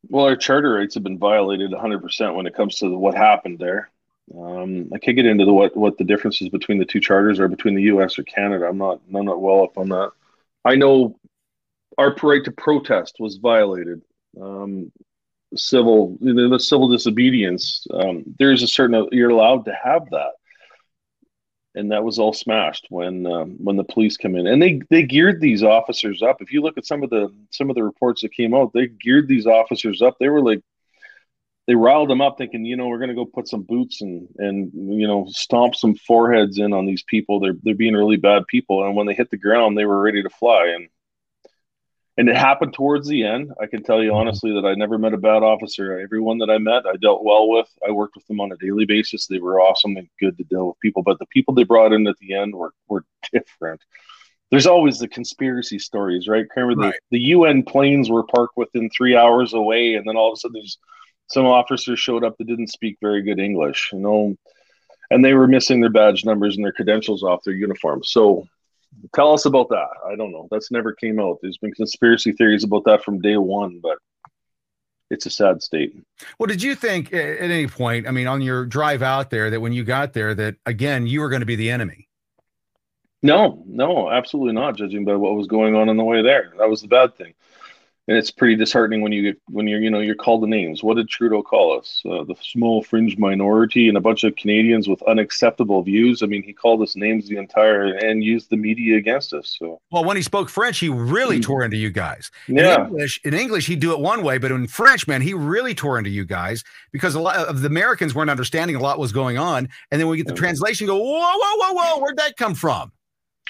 Well, 0.09 0.27
our 0.27 0.37
charter 0.37 0.73
rights 0.75 0.95
have 0.95 1.03
been 1.03 1.19
violated 1.19 1.73
100% 1.73 2.35
when 2.35 2.47
it 2.47 2.55
comes 2.55 2.77
to 2.79 2.97
what 2.97 3.15
happened 3.15 3.59
there. 3.59 3.91
Um, 4.37 4.90
I 4.95 4.99
can't 4.99 5.16
get 5.16 5.27
into 5.27 5.45
the, 5.45 5.53
what 5.53 5.77
what 5.77 5.99
the 5.99 6.05
differences 6.05 6.49
between 6.49 6.79
the 6.79 6.85
two 6.85 7.01
charters 7.01 7.40
are 7.40 7.49
between 7.49 7.75
the 7.75 7.83
U.S. 7.83 8.19
or 8.19 8.23
Canada. 8.23 8.66
I'm 8.66 8.79
not 8.79 9.01
I'm 9.14 9.25
not 9.25 9.40
well 9.40 9.62
up 9.62 9.77
on 9.77 9.88
that. 9.88 10.12
I 10.64 10.77
know 10.77 11.19
our 11.99 12.14
right 12.23 12.45
to 12.45 12.53
protest 12.53 13.16
was 13.19 13.37
violated. 13.37 14.03
Um, 14.40 14.93
civil 15.57 16.16
the 16.21 16.59
civil 16.61 16.88
disobedience. 16.88 17.87
Um, 17.93 18.25
there's 18.38 18.62
a 18.62 18.69
certain 18.69 19.09
you're 19.12 19.31
allowed 19.31 19.64
to 19.64 19.77
have 19.83 20.09
that 20.11 20.33
and 21.75 21.93
that 21.93 22.05
was 22.05 22.19
all 22.19 22.33
smashed 22.33 22.87
when 22.90 23.27
um, 23.27 23.57
when 23.62 23.77
the 23.77 23.85
police 23.85 24.16
come 24.16 24.35
in 24.35 24.47
and 24.47 24.61
they 24.61 24.81
they 24.90 25.03
geared 25.03 25.40
these 25.40 25.62
officers 25.62 26.23
up 26.23 26.40
if 26.40 26.53
you 26.53 26.62
look 26.62 26.77
at 26.79 26.87
some 26.87 27.03
of 27.03 27.11
the 27.11 27.33
some 27.51 27.71
of 27.71 27.77
the 27.77 27.85
reports 27.85 28.23
that 28.23 28.33
came 28.33 28.55
out 28.55 28.73
they 28.73 28.87
geared 28.87 29.29
these 29.29 29.47
officers 29.47 30.03
up 30.03 30.16
they 30.19 30.29
were 30.29 30.43
like 30.43 30.61
they 31.71 31.77
riled 31.77 32.11
them 32.11 32.21
up 32.21 32.37
thinking 32.37 32.65
you 32.65 32.77
know 32.77 32.89
we're 32.89 32.99
going 32.99 33.11
to 33.11 33.15
go 33.15 33.25
put 33.25 33.47
some 33.47 33.63
boots 33.63 34.01
and 34.01 34.27
and 34.39 34.73
you 34.75 35.07
know 35.07 35.25
stomp 35.29 35.77
some 35.77 35.95
foreheads 35.95 36.59
in 36.59 36.73
on 36.73 36.85
these 36.85 37.05
people 37.05 37.39
they're 37.39 37.55
they're 37.63 37.77
being 37.77 37.95
really 37.95 38.17
bad 38.17 38.45
people 38.49 38.85
and 38.85 38.97
when 38.97 39.07
they 39.07 39.15
hit 39.15 39.31
the 39.31 39.37
ground 39.37 39.79
they 39.79 39.85
were 39.85 40.03
ready 40.03 40.21
to 40.21 40.31
fly 40.31 40.67
and 40.75 40.89
and 42.17 42.29
it 42.29 42.37
happened 42.37 42.75
towards 42.75 43.09
the 43.09 43.25
end. 43.25 43.51
I 43.63 43.67
can 43.67 43.83
tell 43.83 44.03
you 44.03 44.11
mm-hmm. 44.11 44.19
honestly 44.19 44.53
that 44.53 44.67
I 44.67 44.75
never 44.75 44.99
met 44.99 45.15
a 45.15 45.17
bad 45.17 45.43
officer. 45.43 45.99
Everyone 45.99 46.37
that 46.39 46.51
I 46.51 46.59
met, 46.59 46.85
I 46.85 46.97
dealt 46.97 47.25
well 47.25 47.49
with. 47.49 47.67
I 47.87 47.93
worked 47.93 48.15
with 48.15 48.27
them 48.27 48.43
on 48.43 48.53
a 48.53 48.59
daily 48.59 48.85
basis. 48.85 49.27
They 49.27 49.39
were 49.39 49.59
awesome 49.59 49.97
and 49.97 50.07
good 50.21 50.37
to 50.37 50.45
deal 50.45 50.67
with 50.67 50.81
people. 50.81 51.03
But 51.03 51.19
the 51.19 51.25
people 51.27 51.55
they 51.55 51.65
brought 51.65 51.95
in 51.95 52.07
at 52.07 52.19
the 52.19 52.35
end 52.35 52.55
were 52.55 52.75
were 52.89 53.07
different. 53.33 53.81
There's 54.51 54.67
always 54.67 54.99
the 54.99 55.09
conspiracy 55.09 55.79
stories, 55.79 56.29
right? 56.29 56.45
Remember 56.57 56.83
right. 56.83 56.95
the, 57.11 57.19
the 57.19 57.25
UN 57.37 57.63
planes 57.63 58.11
were 58.11 58.25
parked 58.25 58.57
within 58.57 58.91
three 58.91 59.17
hours 59.17 59.55
away, 59.55 59.95
and 59.95 60.07
then 60.07 60.17
all 60.17 60.31
of 60.31 60.37
a 60.37 60.41
sudden 60.41 60.55
there's 60.55 60.77
some 61.31 61.47
officers 61.47 61.99
showed 61.99 62.25
up 62.25 62.37
that 62.38 62.47
didn't 62.47 62.69
speak 62.69 62.99
very 63.01 63.23
good 63.23 63.38
English, 63.38 63.90
you 63.93 64.01
know, 64.01 64.37
and 65.11 65.25
they 65.25 65.35
were 65.35 65.47
missing 65.47 65.81
their 65.81 65.90
badge 65.90 66.25
numbers 66.25 66.57
and 66.57 66.64
their 66.64 66.73
credentials 66.73 67.23
off 67.23 67.45
their 67.45 67.55
uniforms. 67.55 68.11
So 68.11 68.47
tell 69.14 69.33
us 69.33 69.45
about 69.45 69.69
that. 69.71 69.88
I 70.07 70.16
don't 70.16 70.33
know. 70.33 70.49
That's 70.51 70.71
never 70.71 70.93
came 70.93 71.21
out. 71.21 71.38
There's 71.40 71.59
been 71.59 71.73
conspiracy 71.73 72.33
theories 72.33 72.64
about 72.64 72.85
that 72.85 73.05
from 73.05 73.21
day 73.21 73.37
one, 73.37 73.81
but 73.81 73.99
it's 75.11 75.27
a 75.27 75.31
sad 75.31 75.62
state. 75.62 75.97
Well, 76.38 76.47
did 76.47 76.62
you 76.62 76.75
think 76.75 77.12
at 77.12 77.40
any 77.40 77.66
point, 77.66 78.07
I 78.07 78.11
mean, 78.11 78.27
on 78.27 78.40
your 78.40 78.64
drive 78.66 79.03
out 79.03 79.31
there, 79.31 79.51
that 79.51 79.61
when 79.61 79.73
you 79.73 79.85
got 79.85 80.12
there, 80.12 80.35
that 80.35 80.57
again, 80.66 81.07
you 81.07 81.21
were 81.21 81.29
going 81.29 81.40
to 81.40 81.47
be 81.47 81.57
the 81.57 81.71
enemy? 81.71 82.09
No, 83.23 83.62
no, 83.66 84.11
absolutely 84.11 84.55
not. 84.55 84.77
Judging 84.77 85.05
by 85.05 85.14
what 85.14 85.35
was 85.35 85.47
going 85.47 85.77
on 85.77 85.88
on 85.88 85.97
the 85.97 86.05
way 86.05 86.23
there, 86.23 86.55
that 86.59 86.71
was 86.71 86.81
the 86.83 86.88
bad 86.88 87.16
thing 87.16 87.35
and 88.09 88.17
it's 88.17 88.31
pretty 88.31 88.57
disheartening 88.57 89.03
when 89.03 89.13
you 89.13 89.23
get 89.23 89.41
when 89.49 89.69
you're 89.69 89.81
you 89.81 89.91
know 89.91 90.01
you're 90.01 90.15
called 90.15 90.43
the 90.43 90.47
names. 90.47 90.83
What 90.83 90.97
did 90.97 91.09
Trudeau 91.09 91.43
call 91.43 91.79
us? 91.79 92.03
Uh, 92.05 92.25
the 92.25 92.35
small 92.41 92.83
fringe 92.83 93.17
minority 93.19 93.89
and 93.89 93.97
a 93.97 94.01
bunch 94.01 94.25
of 94.25 94.35
Canadians 94.37 94.89
with 94.89 95.03
unacceptable 95.03 95.83
views. 95.83 96.23
I 96.23 96.27
mean, 96.27 96.43
he 96.43 96.53
called 96.53 96.83
us 96.83 96.97
names 96.97 97.29
the 97.29 97.37
entire 97.37 97.85
and 97.85 98.25
used 98.25 98.51
the 98.51 98.57
media 98.57 98.97
against 98.97 99.33
us. 99.33 99.57
So 99.59 99.81
well, 99.91 100.05
when 100.05 100.17
he 100.17 100.23
spoke 100.23 100.49
French, 100.49 100.79
he 100.79 100.89
really 100.89 101.39
mm. 101.39 101.43
tore 101.43 101.63
into 101.63 101.77
you 101.77 101.91
guys. 101.91 102.31
Yeah. 102.49 102.81
In 102.81 102.87
English, 102.87 103.21
in 103.25 103.35
English, 103.35 103.67
he'd 103.67 103.81
do 103.81 103.93
it 103.93 104.01
one 104.01 104.23
way, 104.23 104.39
but 104.39 104.51
in 104.51 104.67
French, 104.67 105.07
man, 105.07 105.21
he 105.21 105.35
really 105.35 105.75
tore 105.75 105.99
into 105.99 106.11
you 106.11 106.25
guys 106.25 106.65
because 106.93 107.15
a 107.15 107.21
lot 107.21 107.37
of 107.37 107.61
the 107.61 107.69
Americans 107.69 108.15
weren't 108.15 108.31
understanding 108.31 108.77
a 108.77 108.81
lot 108.81 108.99
was 108.99 109.13
going 109.13 109.39
on, 109.39 109.69
and 109.91 110.01
then 110.01 110.09
we 110.09 110.17
get 110.17 110.27
the 110.27 110.35
translation. 110.35 110.87
Go 110.87 110.97
whoa, 110.97 111.21
whoa, 111.21 111.57
whoa, 111.57 111.73
whoa! 111.75 112.01
Where'd 112.01 112.17
that 112.17 112.37
come 112.37 112.55
from? 112.55 112.93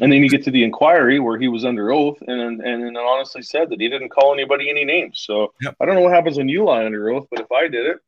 And 0.01 0.13
then 0.13 0.23
you 0.23 0.29
get 0.29 0.43
to 0.45 0.51
the 0.51 0.65
inquiry 0.65 1.21
where 1.21 1.39
he 1.39 1.49
was 1.49 1.65
under 1.65 1.93
oath 1.93 2.19
and 2.27 2.41
and, 2.41 2.83
and 2.83 2.97
honestly 2.97 3.43
said 3.43 3.71
that 3.71 3.81
he 3.81 3.89
didn't 3.89 4.11
call 4.11 4.33
anybody 4.33 4.71
any 4.71 4.85
names. 4.85 5.21
So 5.27 5.53
yep. 5.61 5.77
I 5.81 5.87
don't 5.87 5.95
know 5.95 6.03
what 6.03 6.13
happens 6.13 6.37
when 6.37 6.49
you 6.49 6.65
lie 6.65 6.85
under 6.85 7.11
oath, 7.11 7.27
but 7.31 7.41
if 7.41 7.53
I 7.53 7.69
did 7.69 7.87
it, 7.87 7.99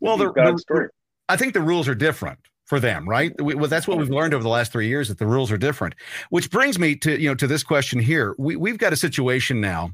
well, 0.00 0.16
the, 0.16 0.30
bad 0.30 0.58
story. 0.58 0.88
I 1.28 1.36
think 1.36 1.54
the 1.54 1.60
rules 1.60 1.88
are 1.88 1.94
different 1.94 2.38
for 2.66 2.80
them, 2.80 3.08
right? 3.08 3.32
We, 3.40 3.54
well, 3.54 3.68
that's 3.68 3.88
what 3.88 3.98
we've 3.98 4.10
learned 4.10 4.34
over 4.34 4.42
the 4.42 4.48
last 4.48 4.72
three 4.72 4.88
years 4.88 5.08
that 5.08 5.18
the 5.18 5.26
rules 5.26 5.50
are 5.50 5.58
different. 5.58 5.94
Which 6.30 6.50
brings 6.50 6.78
me 6.78 6.96
to 6.96 7.20
you 7.20 7.28
know 7.28 7.34
to 7.34 7.46
this 7.46 7.62
question 7.62 7.98
here. 7.98 8.34
We 8.38 8.56
we've 8.56 8.78
got 8.78 8.92
a 8.92 8.96
situation 8.96 9.60
now 9.60 9.92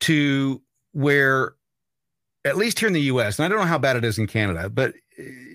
to 0.00 0.60
where 0.92 1.54
at 2.44 2.56
least 2.56 2.78
here 2.78 2.88
in 2.88 2.92
the 2.92 3.02
U.S. 3.02 3.38
and 3.38 3.46
I 3.46 3.48
don't 3.48 3.58
know 3.58 3.66
how 3.66 3.78
bad 3.78 3.96
it 3.96 4.04
is 4.04 4.18
in 4.18 4.26
Canada, 4.26 4.68
but 4.68 4.94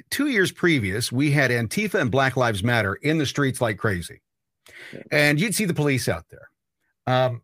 two 0.09 0.27
years 0.27 0.51
previous, 0.51 1.11
we 1.11 1.31
had 1.31 1.51
Antifa 1.51 1.99
and 1.99 2.11
Black 2.11 2.37
Lives 2.37 2.63
Matter 2.63 2.95
in 2.95 3.17
the 3.17 3.25
streets 3.25 3.61
like 3.61 3.77
crazy. 3.77 4.21
And 5.11 5.39
you'd 5.39 5.55
see 5.55 5.65
the 5.65 5.73
police 5.73 6.07
out 6.07 6.25
there. 6.29 6.49
Um, 7.07 7.41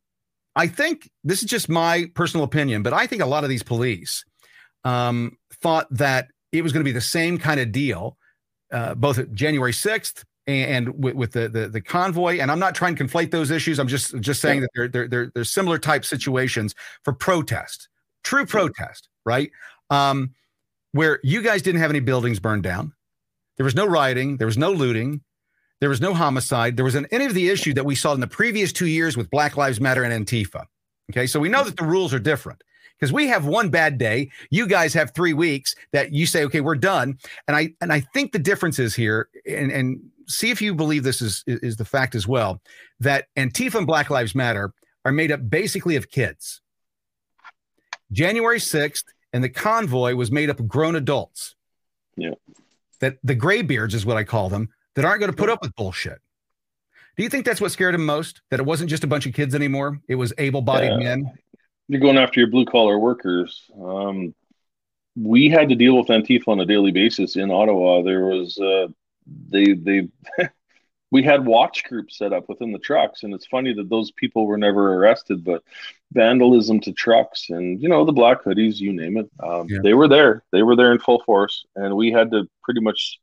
I 0.56 0.68
think 0.68 1.10
this 1.24 1.42
is 1.42 1.50
just 1.50 1.70
my 1.70 2.10
personal 2.14 2.44
opinion, 2.44 2.84
but 2.84 2.94
I 2.94 3.08
think 3.08 3.22
a 3.22 3.26
lot 3.26 3.44
of 3.44 3.50
these 3.50 3.64
police 3.64 4.24
um, 4.84 5.38
thought 5.62 5.88
that 5.92 6.28
it 6.52 6.62
was 6.62 6.72
going 6.72 6.82
to 6.82 6.88
be 6.88 6.92
the 6.92 7.02
same 7.02 7.38
kind 7.38 7.60
of 7.60 7.72
deal, 7.72 8.18
uh, 8.72 8.94
both 8.96 9.32
January 9.34 9.72
6th 9.72 10.24
and, 10.46 10.88
and 10.88 11.04
with, 11.04 11.16
with, 11.16 11.32
the, 11.32 11.50
the, 11.50 11.70
the 11.70 11.82
convoy. 11.82 12.40
And 12.40 12.52
I'm 12.52 12.60
not 12.60 12.76
trying 12.76 12.96
to 12.96 13.04
conflate 13.04 13.32
those 13.32 13.50
issues. 13.50 13.80
I'm 13.80 13.88
just 13.88 14.20
just 14.20 14.42
saying 14.42 14.62
that 14.62 14.70
they're, 14.76 14.88
they're, 14.88 15.08
they're, 15.08 15.32
they're 15.34 15.44
similar 15.44 15.80
type 15.80 16.06
situations 16.06 16.76
for 17.04 17.14
protest, 17.14 17.90
true 18.24 18.46
protest, 18.46 19.10
right? 19.26 19.50
Um, 19.90 20.32
where 20.94 21.20
you 21.24 21.42
guys 21.42 21.62
didn't 21.62 21.82
have 21.82 21.90
any 21.90 22.00
buildings 22.00 22.40
burned 22.40 22.64
down. 22.64 22.94
There 23.58 23.66
was 23.66 23.76
no 23.76 23.86
rioting, 23.86 24.38
there 24.38 24.48
was 24.48 24.58
no 24.58 24.72
looting, 24.72 25.22
there 25.80 25.90
was 25.90 26.02
no 26.02 26.14
homicide, 26.14 26.78
there 26.78 26.86
wasn't 26.86 27.08
any 27.12 27.26
of 27.26 27.34
the 27.34 27.50
issue 27.50 27.74
that 27.74 27.86
we 27.86 27.96
saw 27.96 28.14
in 28.14 28.20
the 28.20 28.28
previous 28.28 28.72
two 28.72 28.88
years 28.88 29.18
with 29.18 29.30
Black 29.30 29.58
Lives 29.58 29.82
Matter 29.82 30.04
and 30.04 30.26
Antifa. 30.26 30.66
Okay, 31.12 31.28
so 31.28 31.40
we 31.40 31.50
know 31.50 31.64
that 31.64 31.76
the 31.76 31.84
rules 31.84 32.14
are 32.14 32.20
different 32.20 32.64
because 32.98 33.12
we 33.12 33.28
have 33.28 33.46
one 33.46 33.70
bad 33.70 33.98
day. 33.98 34.32
You 34.50 34.68
guys 34.68 34.94
have 34.94 35.14
three 35.14 35.34
weeks 35.34 35.76
that 35.92 36.14
you 36.14 36.26
say 36.26 36.46
okay 36.46 36.62
we're 36.62 36.76
done. 36.76 37.18
And 37.48 37.58
i 37.58 37.74
and 37.82 37.92
i 37.92 38.00
think 38.00 38.32
the 38.32 38.40
difference 38.40 38.80
is 38.80 38.96
here 38.96 39.28
and 39.46 39.72
and 39.72 40.00
see 40.28 40.52
if 40.52 40.62
you 40.62 40.74
believe 40.74 41.04
this 41.04 41.22
is 41.22 41.44
is 41.46 41.76
the 41.76 41.86
fact 41.86 42.16
as 42.16 42.28
well 42.28 42.62
that 43.02 43.26
antifa 43.36 43.76
and 43.76 43.88
black 43.88 44.10
lives 44.10 44.34
matter 44.34 44.74
are 45.04 45.12
made 45.12 45.32
up 45.32 45.50
basically 45.50 45.98
of 45.98 46.10
kids. 46.10 46.62
January 48.12 48.60
6th 48.60 49.04
and 49.34 49.44
the 49.44 49.50
convoy 49.50 50.16
was 50.16 50.32
made 50.32 50.50
up 50.50 50.60
of 50.60 50.68
grown 50.68 50.96
adults. 50.96 51.56
Yeah. 52.16 52.36
That 53.00 53.18
the 53.24 53.36
graybeards 53.36 53.94
is 53.96 54.06
what 54.06 54.16
I 54.16 54.24
call 54.24 54.50
them 54.50 54.70
that 54.96 55.04
aren't 55.04 55.20
going 55.20 55.32
to 55.32 55.38
put 55.38 55.50
up 55.50 55.62
with 55.62 55.76
bullshit. 55.76 56.22
Do 57.18 57.24
you 57.24 57.30
think 57.30 57.46
that's 57.46 57.60
what 57.60 57.72
scared 57.72 57.96
him 57.96 58.06
most? 58.06 58.42
That 58.50 58.60
it 58.60 58.66
wasn't 58.66 58.90
just 58.90 59.04
a 59.04 59.08
bunch 59.08 59.26
of 59.26 59.34
kids 59.34 59.54
anymore? 59.54 60.00
It 60.08 60.16
was 60.16 60.34
able-bodied 60.38 60.92
yeah. 60.92 60.98
men. 60.98 61.32
You're 61.88 62.02
going 62.02 62.18
after 62.18 62.40
your 62.40 62.50
blue 62.50 62.66
collar 62.66 62.98
workers. 62.98 63.70
Um, 63.80 64.34
we 65.16 65.50
had 65.50 65.70
to 65.70 65.76
deal 65.76 65.98
with 65.98 66.08
Antifa 66.08 66.48
on 66.48 66.60
a 66.60 66.66
daily 66.66 66.92
basis 66.92 67.36
in 67.36 67.52
Ottawa. 67.52 68.02
There 68.02 68.26
was 68.26 68.58
uh, 68.58 68.88
they 69.50 69.74
they 69.74 70.08
we 71.14 71.22
had 71.22 71.46
watch 71.46 71.84
groups 71.84 72.18
set 72.18 72.34
up 72.34 72.50
within 72.50 72.72
the 72.72 72.80
trucks 72.80 73.22
and 73.22 73.36
it's 73.36 73.46
funny 73.46 73.72
that 73.72 73.88
those 73.88 74.10
people 74.12 74.48
were 74.48 74.58
never 74.58 74.96
arrested 74.96 75.46
but 75.46 75.64
vandalism 76.12 76.80
to 76.80 76.92
trucks 76.92 77.52
and 77.52 77.80
you 77.80 77.88
know 77.88 78.04
the 78.04 78.12
black 78.12 78.44
hoodies 78.44 78.80
you 78.80 78.92
name 78.92 79.18
it 79.18 79.30
um, 79.42 79.68
yeah. 79.70 79.78
they 79.84 79.94
were 79.94 80.08
there. 80.08 80.44
They 80.52 80.64
were 80.64 80.76
there 80.76 80.92
in 80.92 80.98
full 80.98 81.22
force 81.24 81.66
and 81.76 81.96
we 81.96 82.12
had 82.12 82.32
to 82.32 82.50
pretty 82.64 82.82
much 82.82 83.20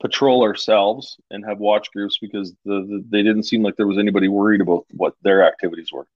patrol 0.00 0.42
ourselves 0.42 1.18
and 1.30 1.44
have 1.44 1.58
watch 1.58 1.92
groups 1.92 2.18
because 2.18 2.52
the, 2.64 2.80
the, 2.88 3.04
they 3.10 3.22
didn't 3.22 3.44
seem 3.44 3.62
like 3.62 3.76
there 3.76 3.86
was 3.86 3.98
anybody 3.98 4.28
worried 4.28 4.62
about 4.62 4.86
what 4.92 5.14
their 5.22 5.46
activities 5.46 5.92
were. 5.92 6.06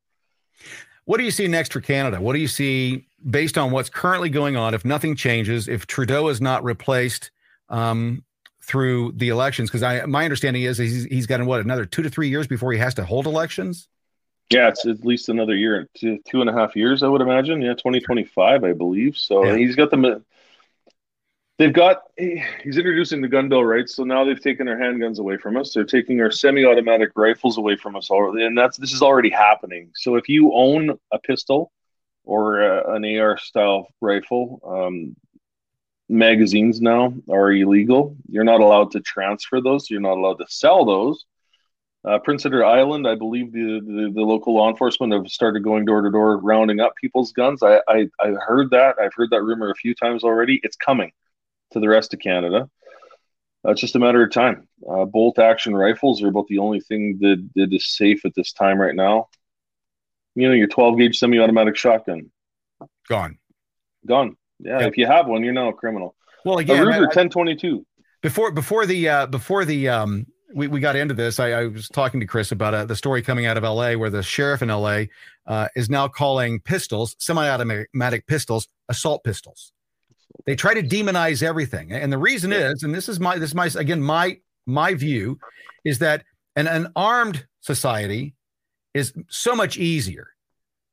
What 1.05 1.19
do 1.19 1.25
you 1.25 1.31
see 1.31 1.49
next 1.49 1.73
for 1.73 1.81
canada? 1.81 2.21
What 2.21 2.33
do 2.33 2.39
you 2.39 2.49
see 2.49 3.07
based 3.29 3.59
on 3.59 3.71
what's 3.71 3.91
currently 3.91 4.31
going 4.31 4.57
on? 4.57 4.73
If 4.73 4.87
nothing 4.87 5.17
changes 5.17 5.69
if 5.69 5.87
trudeau 5.87 6.29
is 6.29 6.41
not 6.41 6.65
replaced 6.65 7.31
um, 7.69 8.25
through 8.71 9.13
the 9.17 9.29
elections? 9.29 9.69
Because 9.69 9.83
I 9.83 10.07
my 10.07 10.25
understanding 10.25 10.63
is 10.63 10.79
he's 10.79 11.05
he's 11.05 11.27
got 11.27 11.43
what 11.43 11.61
another 11.61 11.85
two 11.85 12.03
to 12.03 12.11
three 12.11 12.29
years 12.29 12.47
before 12.47 12.73
he 12.73 12.79
has 12.79 12.95
to 12.95 13.05
hold 13.05 13.27
elections. 13.27 13.89
Yeah, 14.51 14.69
it's 14.69 14.87
at 14.87 15.05
least 15.05 15.29
another 15.29 15.55
year, 15.55 15.89
two, 15.97 16.19
two 16.29 16.41
and 16.41 16.51
a 16.51 16.53
half 16.53 16.75
years, 16.75 17.03
I 17.03 17.09
would 17.09 17.21
imagine. 17.21 17.63
Yeah, 17.63 17.75
twenty 17.75 18.01
twenty 18.01 18.25
five, 18.25 18.65
I 18.65 18.73
believe. 18.73 19.17
So 19.17 19.45
yeah. 19.45 19.57
he's 19.57 19.77
got 19.77 19.91
them. 19.91 20.25
They've 21.59 21.73
got 21.73 22.03
he's 22.17 22.79
introducing 22.79 23.21
the 23.21 23.29
gun 23.29 23.49
bill, 23.49 23.65
right? 23.65 23.89
So 23.89 24.05
now 24.05 24.25
they've 24.25 24.41
taken 24.41 24.67
our 24.69 24.77
handguns 24.77 25.19
away 25.19 25.37
from 25.37 25.57
us. 25.57 25.75
They're 25.75 25.85
taking 25.85 26.21
our 26.21 26.31
semi-automatic 26.31 27.11
rifles 27.17 27.59
away 27.59 27.77
from 27.77 27.97
us 27.97 28.11
already, 28.11 28.47
and 28.47 28.57
that's 28.57 28.77
this 28.77 28.93
is 28.93 29.03
already 29.03 29.31
happening. 29.31 29.91
So 29.95 30.17
if 30.17 30.29
you 30.29 30.53
own 30.55 30.99
a 31.13 31.19
pistol 31.19 31.71
or 32.25 32.61
a, 32.61 32.95
an 32.95 33.05
AR 33.05 33.37
style 33.39 33.89
rifle, 34.01 34.61
um, 34.65 35.17
magazines 36.11 36.81
now 36.81 37.15
are 37.31 37.53
illegal. 37.53 38.17
You're 38.29 38.45
not 38.45 38.61
allowed 38.61 38.91
to 38.93 39.01
transfer 39.01 39.61
those. 39.61 39.89
You're 39.89 40.01
not 40.01 40.19
allowed 40.19 40.39
to 40.39 40.47
sell 40.49 40.85
those. 40.85 41.25
Uh, 42.05 42.19
Prince 42.19 42.45
Edward 42.47 42.65
Island, 42.65 43.07
I 43.07 43.15
believe 43.15 43.53
the, 43.53 43.81
the, 43.85 44.11
the, 44.15 44.23
local 44.23 44.55
law 44.55 44.71
enforcement 44.71 45.13
have 45.13 45.29
started 45.29 45.63
going 45.63 45.85
door 45.85 46.01
to 46.01 46.11
door 46.11 46.39
rounding 46.39 46.81
up 46.81 46.95
people's 46.97 47.33
guns. 47.33 47.63
I, 47.63 47.81
I, 47.87 48.09
I 48.19 48.29
heard 48.47 48.71
that. 48.71 48.97
I've 48.99 49.13
heard 49.15 49.31
that 49.31 49.43
rumor 49.43 49.71
a 49.71 49.75
few 49.75 49.95
times 49.95 50.25
already. 50.25 50.61
It's 50.63 50.77
coming 50.77 51.13
to 51.73 51.81
the 51.81 51.89
rest 51.89 52.15
of 52.15 52.21
Canada. 52.21 52.71
Uh, 53.65 53.73
it's 53.73 53.83
just 53.83 53.97
a 53.97 53.99
matter 53.99 54.23
of 54.23 54.33
time. 54.33 54.67
Uh, 54.91 55.05
bolt 55.05 55.39
action 55.39 55.77
rifles 55.77 56.23
are 56.23 56.29
about 56.29 56.47
the 56.49 56.59
only 56.59 56.81
thing 56.81 57.19
that, 57.21 57.51
that 57.55 57.73
is 57.73 57.95
safe 57.95 58.25
at 58.25 58.35
this 58.35 58.53
time 58.53 58.81
right 58.81 58.95
now. 58.95 59.29
You 60.35 60.49
know, 60.49 60.55
your 60.55 60.69
12 60.69 60.97
gauge 60.97 61.19
semi 61.19 61.39
automatic 61.39 61.77
shotgun. 61.77 62.31
Gone. 63.09 63.39
Gone. 64.07 64.37
Yeah, 64.63 64.87
if 64.87 64.97
you 64.97 65.07
have 65.07 65.27
one, 65.27 65.43
you're 65.43 65.53
not 65.53 65.69
a 65.69 65.73
criminal. 65.73 66.15
Well, 66.45 66.59
again, 66.59 66.83
a 66.83 66.87
Ruger 66.87 67.03
1022. 67.03 67.85
Before 68.23 68.53
before 68.53 68.87
the 68.87 69.09
uh, 69.09 69.27
before 69.27 69.65
the 69.65 69.89
um, 69.89 70.27
we, 70.55 70.69
we 70.69 70.81
got 70.81 70.97
into 70.97 71.15
this, 71.15 71.41
I, 71.41 71.51
I 71.53 71.67
was 71.67 71.89
talking 71.89 72.21
to 72.21 72.27
Chris 72.27 72.53
about 72.53 72.75
uh, 72.75 72.85
the 72.85 72.97
story 72.97 73.23
coming 73.23 73.47
out 73.47 73.57
of 73.57 73.63
LA 73.63 73.95
where 73.95 74.11
the 74.11 74.23
sheriff 74.23 74.63
in 74.63 74.69
LA 74.69 75.05
uh, 75.47 75.69
is 75.75 75.89
now 75.89 76.09
calling 76.09 76.61
pistols, 76.61 77.17
semi-automatic 77.19 78.27
pistols, 78.27 78.69
assault 78.89 79.25
pistols. 79.25 79.73
They 80.47 80.57
try 80.57 80.75
to 80.75 80.83
demonize 80.83 81.43
everything, 81.43 81.93
and 81.93 82.13
the 82.13 82.19
reason 82.19 82.53
is, 82.53 82.83
and 82.83 82.95
this 82.95 83.09
is 83.09 83.21
my 83.21 83.39
this 83.39 83.51
is 83.51 83.55
my 83.55 83.67
again 83.77 84.01
my 84.01 84.39
my 84.67 84.95
view, 84.95 85.39
is 85.85 85.99
that 85.99 86.25
an, 86.57 86.67
an 86.67 86.93
armed 86.95 87.47
society 87.61 88.35
is 88.95 89.13
so 89.29 89.55
much 89.55 89.77
easier 89.77 90.29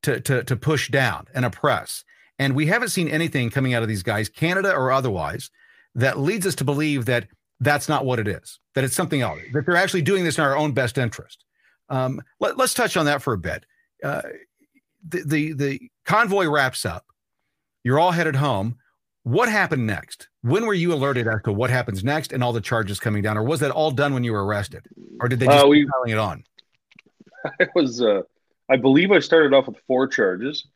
to 0.04 0.20
to 0.22 0.44
to 0.44 0.56
push 0.56 0.90
down 0.90 1.26
and 1.34 1.46
oppress 1.46 2.04
and 2.40 2.56
we 2.56 2.66
haven't 2.68 2.90
seen 2.90 3.08
anything 3.08 3.50
coming 3.50 3.74
out 3.74 3.82
of 3.82 3.90
these 3.90 4.04
guys, 4.04 4.30
Canada 4.30 4.74
or 4.74 4.92
otherwise, 4.92 5.50
that 5.96 6.20
leads 6.20 6.46
us 6.46 6.56
to 6.56 6.64
believe 6.64 7.06
that 7.06 7.28
that's 7.60 7.90
not 7.90 8.06
what 8.06 8.20
it 8.20 8.28
is, 8.28 8.60
that 8.76 8.84
it's 8.84 8.96
something 8.96 9.22
else, 9.22 9.40
that 9.54 9.66
they're 9.66 9.76
actually 9.76 10.04
doing 10.04 10.24
this 10.24 10.38
in 10.38 10.44
our 10.44 10.56
own 10.56 10.72
best 10.74 10.98
interest. 10.98 11.44
Um, 11.90 12.22
let, 12.40 12.60
us 12.60 12.74
touch 12.74 12.98
on 12.98 13.06
that 13.06 13.22
for 13.22 13.34
a 13.34 13.38
bit. 13.38 13.66
Uh, 14.04 14.22
the, 15.08 15.24
the, 15.26 15.54
the 15.54 15.82
convoy 16.06 16.46
wraps 16.46 16.86
up. 16.86 17.06
You're 17.84 18.00
all 18.00 18.12
headed 18.12 18.36
home. 18.36 18.78
What 19.24 19.50
happened 19.50 19.88
next? 19.88 20.28
When 20.42 20.66
were 20.66 20.74
you 20.74 20.94
alerted 20.94 21.28
as 21.28 21.42
to 21.46 21.52
what 21.52 21.70
happens 21.70 22.04
next 22.04 22.32
and 22.32 22.44
all 22.44 22.54
the 22.54 22.62
charges 22.62 23.00
coming 23.00 23.24
down, 23.24 23.38
or 23.38 23.44
was 23.44 23.60
that 23.62 23.72
all 23.72 23.92
done 23.92 24.14
when 24.14 24.24
you 24.24 24.32
were 24.32 24.46
arrested, 24.46 24.86
or 25.20 25.28
did 25.28 25.40
they 25.40 25.48
just 25.48 25.66
uh, 25.66 25.68
we, 25.68 25.86
piling 25.86 26.12
it 26.12 26.18
on? 26.18 26.44
It 27.60 27.70
was. 27.76 28.02
Uh, 28.02 28.24
I 28.70 28.76
believe 28.76 29.12
I 29.12 29.20
started 29.20 29.54
off 29.54 29.68
with 29.68 29.78
four 29.88 30.08
charges 30.08 30.68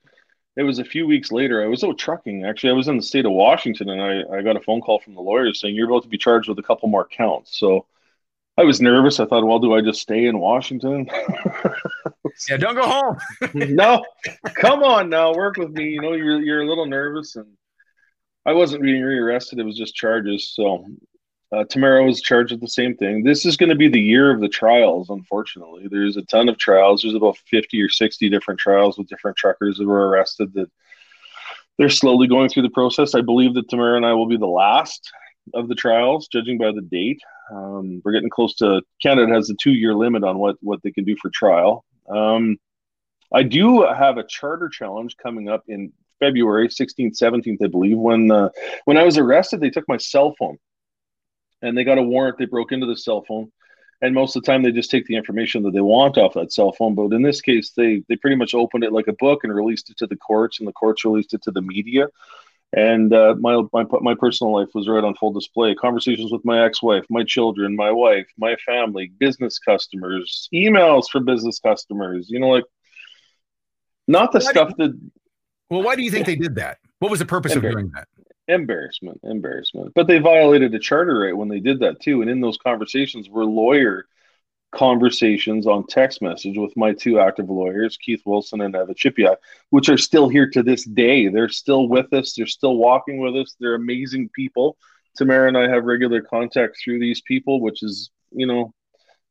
it 0.57 0.63
was 0.63 0.79
a 0.79 0.85
few 0.85 1.07
weeks 1.07 1.31
later. 1.31 1.63
I 1.63 1.67
was 1.67 1.83
out 1.83 1.97
trucking. 1.97 2.45
Actually, 2.45 2.71
I 2.71 2.75
was 2.75 2.87
in 2.87 2.97
the 2.97 3.03
state 3.03 3.25
of 3.25 3.31
Washington, 3.31 3.89
and 3.89 4.01
I, 4.01 4.37
I 4.37 4.41
got 4.41 4.57
a 4.57 4.61
phone 4.61 4.81
call 4.81 4.99
from 4.99 5.15
the 5.15 5.21
lawyers 5.21 5.61
saying 5.61 5.75
you're 5.75 5.89
about 5.89 6.03
to 6.03 6.09
be 6.09 6.17
charged 6.17 6.49
with 6.49 6.59
a 6.59 6.63
couple 6.63 6.89
more 6.89 7.07
counts. 7.07 7.57
So 7.57 7.85
I 8.57 8.63
was 8.63 8.81
nervous. 8.81 9.19
I 9.19 9.25
thought, 9.25 9.45
well, 9.45 9.59
do 9.59 9.73
I 9.73 9.81
just 9.81 10.01
stay 10.01 10.25
in 10.25 10.39
Washington? 10.39 11.09
yeah, 12.49 12.57
don't 12.57 12.75
go 12.75 12.87
home. 12.87 13.17
no, 13.53 14.03
come 14.55 14.83
on 14.83 15.09
now, 15.09 15.33
work 15.33 15.55
with 15.55 15.71
me. 15.71 15.89
You 15.89 16.01
know, 16.01 16.13
you're 16.13 16.41
you're 16.41 16.61
a 16.61 16.67
little 16.67 16.85
nervous, 16.85 17.37
and 17.37 17.47
I 18.45 18.51
wasn't 18.51 18.83
being 18.83 19.03
rearrested. 19.03 19.59
It 19.59 19.63
was 19.63 19.77
just 19.77 19.95
charges. 19.95 20.49
So 20.53 20.85
uh, 21.51 21.65
Tamara 21.65 22.05
was 22.05 22.21
charged 22.21 22.51
with 22.51 22.61
the 22.61 22.67
same 22.67 22.95
thing. 22.95 23.23
This 23.23 23.45
is 23.45 23.57
going 23.57 23.69
to 23.69 23.75
be 23.75 23.89
the 23.89 23.99
year 23.99 24.31
of 24.31 24.39
the 24.39 24.47
trials, 24.47 25.09
unfortunately. 25.09 25.87
There's 25.89 26.15
a 26.15 26.21
ton 26.23 26.47
of 26.47 26.57
trials. 26.57 27.01
There's 27.01 27.15
about 27.15 27.37
50 27.49 27.81
or 27.81 27.89
60 27.89 28.29
different 28.29 28.59
trials 28.59 28.97
with 28.97 29.09
different 29.09 29.35
truckers 29.35 29.77
that 29.77 29.87
were 29.87 30.07
arrested 30.07 30.53
that 30.53 30.71
they're 31.77 31.89
slowly 31.89 32.27
going 32.27 32.47
through 32.47 32.63
the 32.63 32.69
process. 32.69 33.15
I 33.15 33.21
believe 33.21 33.53
that 33.55 33.69
Tamara 33.69 33.97
and 33.97 34.05
I 34.05 34.13
will 34.13 34.27
be 34.27 34.37
the 34.37 34.45
last 34.45 35.11
of 35.53 35.67
the 35.67 35.75
trials, 35.75 36.29
judging 36.31 36.57
by 36.57 36.71
the 36.71 36.81
date. 36.81 37.19
Um, 37.51 38.01
we're 38.05 38.13
getting 38.13 38.29
close 38.29 38.55
to 38.57 38.81
Canada 39.01 39.33
has 39.33 39.49
a 39.49 39.55
two 39.55 39.71
year 39.71 39.93
limit 39.93 40.23
on 40.23 40.37
what, 40.37 40.55
what 40.61 40.81
they 40.83 40.91
can 40.91 41.03
do 41.03 41.17
for 41.21 41.29
trial. 41.33 41.83
Um, 42.09 42.57
I 43.33 43.43
do 43.43 43.83
have 43.83 44.17
a 44.17 44.23
charter 44.23 44.69
challenge 44.69 45.17
coming 45.17 45.49
up 45.49 45.63
in 45.67 45.91
February 46.19 46.69
16th, 46.69 47.19
17th, 47.21 47.57
I 47.63 47.67
believe. 47.67 47.97
When 47.97 48.31
uh, 48.31 48.49
when 48.85 48.97
I 48.97 49.03
was 49.03 49.17
arrested, 49.17 49.59
they 49.59 49.69
took 49.69 49.87
my 49.89 49.97
cell 49.97 50.33
phone 50.37 50.57
and 51.61 51.77
they 51.77 51.83
got 51.83 51.97
a 51.97 52.03
warrant. 52.03 52.37
They 52.37 52.45
broke 52.45 52.71
into 52.71 52.85
the 52.85 52.97
cell 52.97 53.23
phone, 53.27 53.51
and 54.01 54.15
most 54.15 54.35
of 54.35 54.43
the 54.43 54.51
time 54.51 54.63
they 54.63 54.71
just 54.71 54.91
take 54.91 55.05
the 55.05 55.15
information 55.15 55.63
that 55.63 55.71
they 55.71 55.81
want 55.81 56.17
off 56.17 56.33
that 56.33 56.51
cell 56.53 56.71
phone. 56.71 56.95
But 56.95 57.13
in 57.13 57.21
this 57.21 57.41
case, 57.41 57.71
they 57.75 58.03
they 58.07 58.15
pretty 58.15 58.35
much 58.35 58.53
opened 58.53 58.83
it 58.83 58.93
like 58.93 59.07
a 59.07 59.13
book 59.13 59.43
and 59.43 59.53
released 59.53 59.89
it 59.89 59.97
to 59.97 60.07
the 60.07 60.17
courts, 60.17 60.59
and 60.59 60.67
the 60.67 60.73
courts 60.73 61.05
released 61.05 61.33
it 61.33 61.41
to 61.43 61.51
the 61.51 61.61
media. 61.61 62.07
And 62.73 63.13
uh, 63.13 63.35
my, 63.37 63.61
my 63.73 63.83
my 63.99 64.15
personal 64.15 64.55
life 64.55 64.69
was 64.73 64.87
right 64.87 65.03
on 65.03 65.13
full 65.15 65.33
display. 65.33 65.75
Conversations 65.75 66.31
with 66.31 66.45
my 66.45 66.63
ex-wife, 66.63 67.03
my 67.09 67.23
children, 67.23 67.75
my 67.75 67.91
wife, 67.91 68.27
my 68.37 68.55
family, 68.65 69.11
business 69.19 69.59
customers, 69.59 70.47
emails 70.53 71.09
for 71.11 71.19
business 71.19 71.59
customers. 71.59 72.27
You 72.29 72.39
know, 72.39 72.47
like 72.47 72.63
not 74.07 74.31
the 74.31 74.39
why 74.39 74.51
stuff 74.51 74.73
that. 74.77 74.97
Well, 75.69 75.83
why 75.83 75.95
do 75.95 76.03
you 76.03 76.11
think 76.11 76.25
they 76.25 76.35
did 76.37 76.55
that? 76.55 76.77
What 76.99 77.11
was 77.11 77.19
the 77.19 77.25
purpose 77.25 77.55
of 77.55 77.61
doing 77.61 77.91
that? 77.93 78.07
Embarrassment 78.47 79.19
embarrassment. 79.23 79.93
But 79.95 80.07
they 80.07 80.19
violated 80.19 80.71
the 80.71 80.79
charter 80.79 81.19
right 81.19 81.35
when 81.35 81.47
they 81.47 81.59
did 81.59 81.79
that 81.79 82.01
too. 82.01 82.21
And 82.21 82.29
in 82.29 82.41
those 82.41 82.57
conversations 82.57 83.29
were 83.29 83.45
lawyer 83.45 84.05
conversations 84.71 85.67
on 85.67 85.85
text 85.85 86.21
message 86.21 86.57
with 86.57 86.75
my 86.77 86.93
two 86.93 87.19
active 87.19 87.49
lawyers 87.49 87.97
keith 87.97 88.21
wilson 88.25 88.61
and 88.61 88.73
eva 88.73 88.93
chipiuk 88.93 89.35
which 89.69 89.89
are 89.89 89.97
still 89.97 90.29
here 90.29 90.49
to 90.49 90.63
this 90.63 90.85
day. 90.85 91.27
They're 91.27 91.49
still 91.49 91.89
with 91.89 92.11
us. 92.13 92.33
They're 92.33 92.47
still 92.47 92.77
walking 92.77 93.19
with 93.19 93.35
us. 93.35 93.55
They're 93.59 93.75
amazing 93.75 94.29
people. 94.33 94.77
Tamara 95.17 95.49
and 95.49 95.57
i 95.57 95.67
have 95.67 95.83
regular 95.83 96.21
contact 96.21 96.77
through 96.81 96.99
these 96.99 97.21
people 97.21 97.59
which 97.59 97.83
is 97.83 98.11
you 98.31 98.47
know 98.47 98.73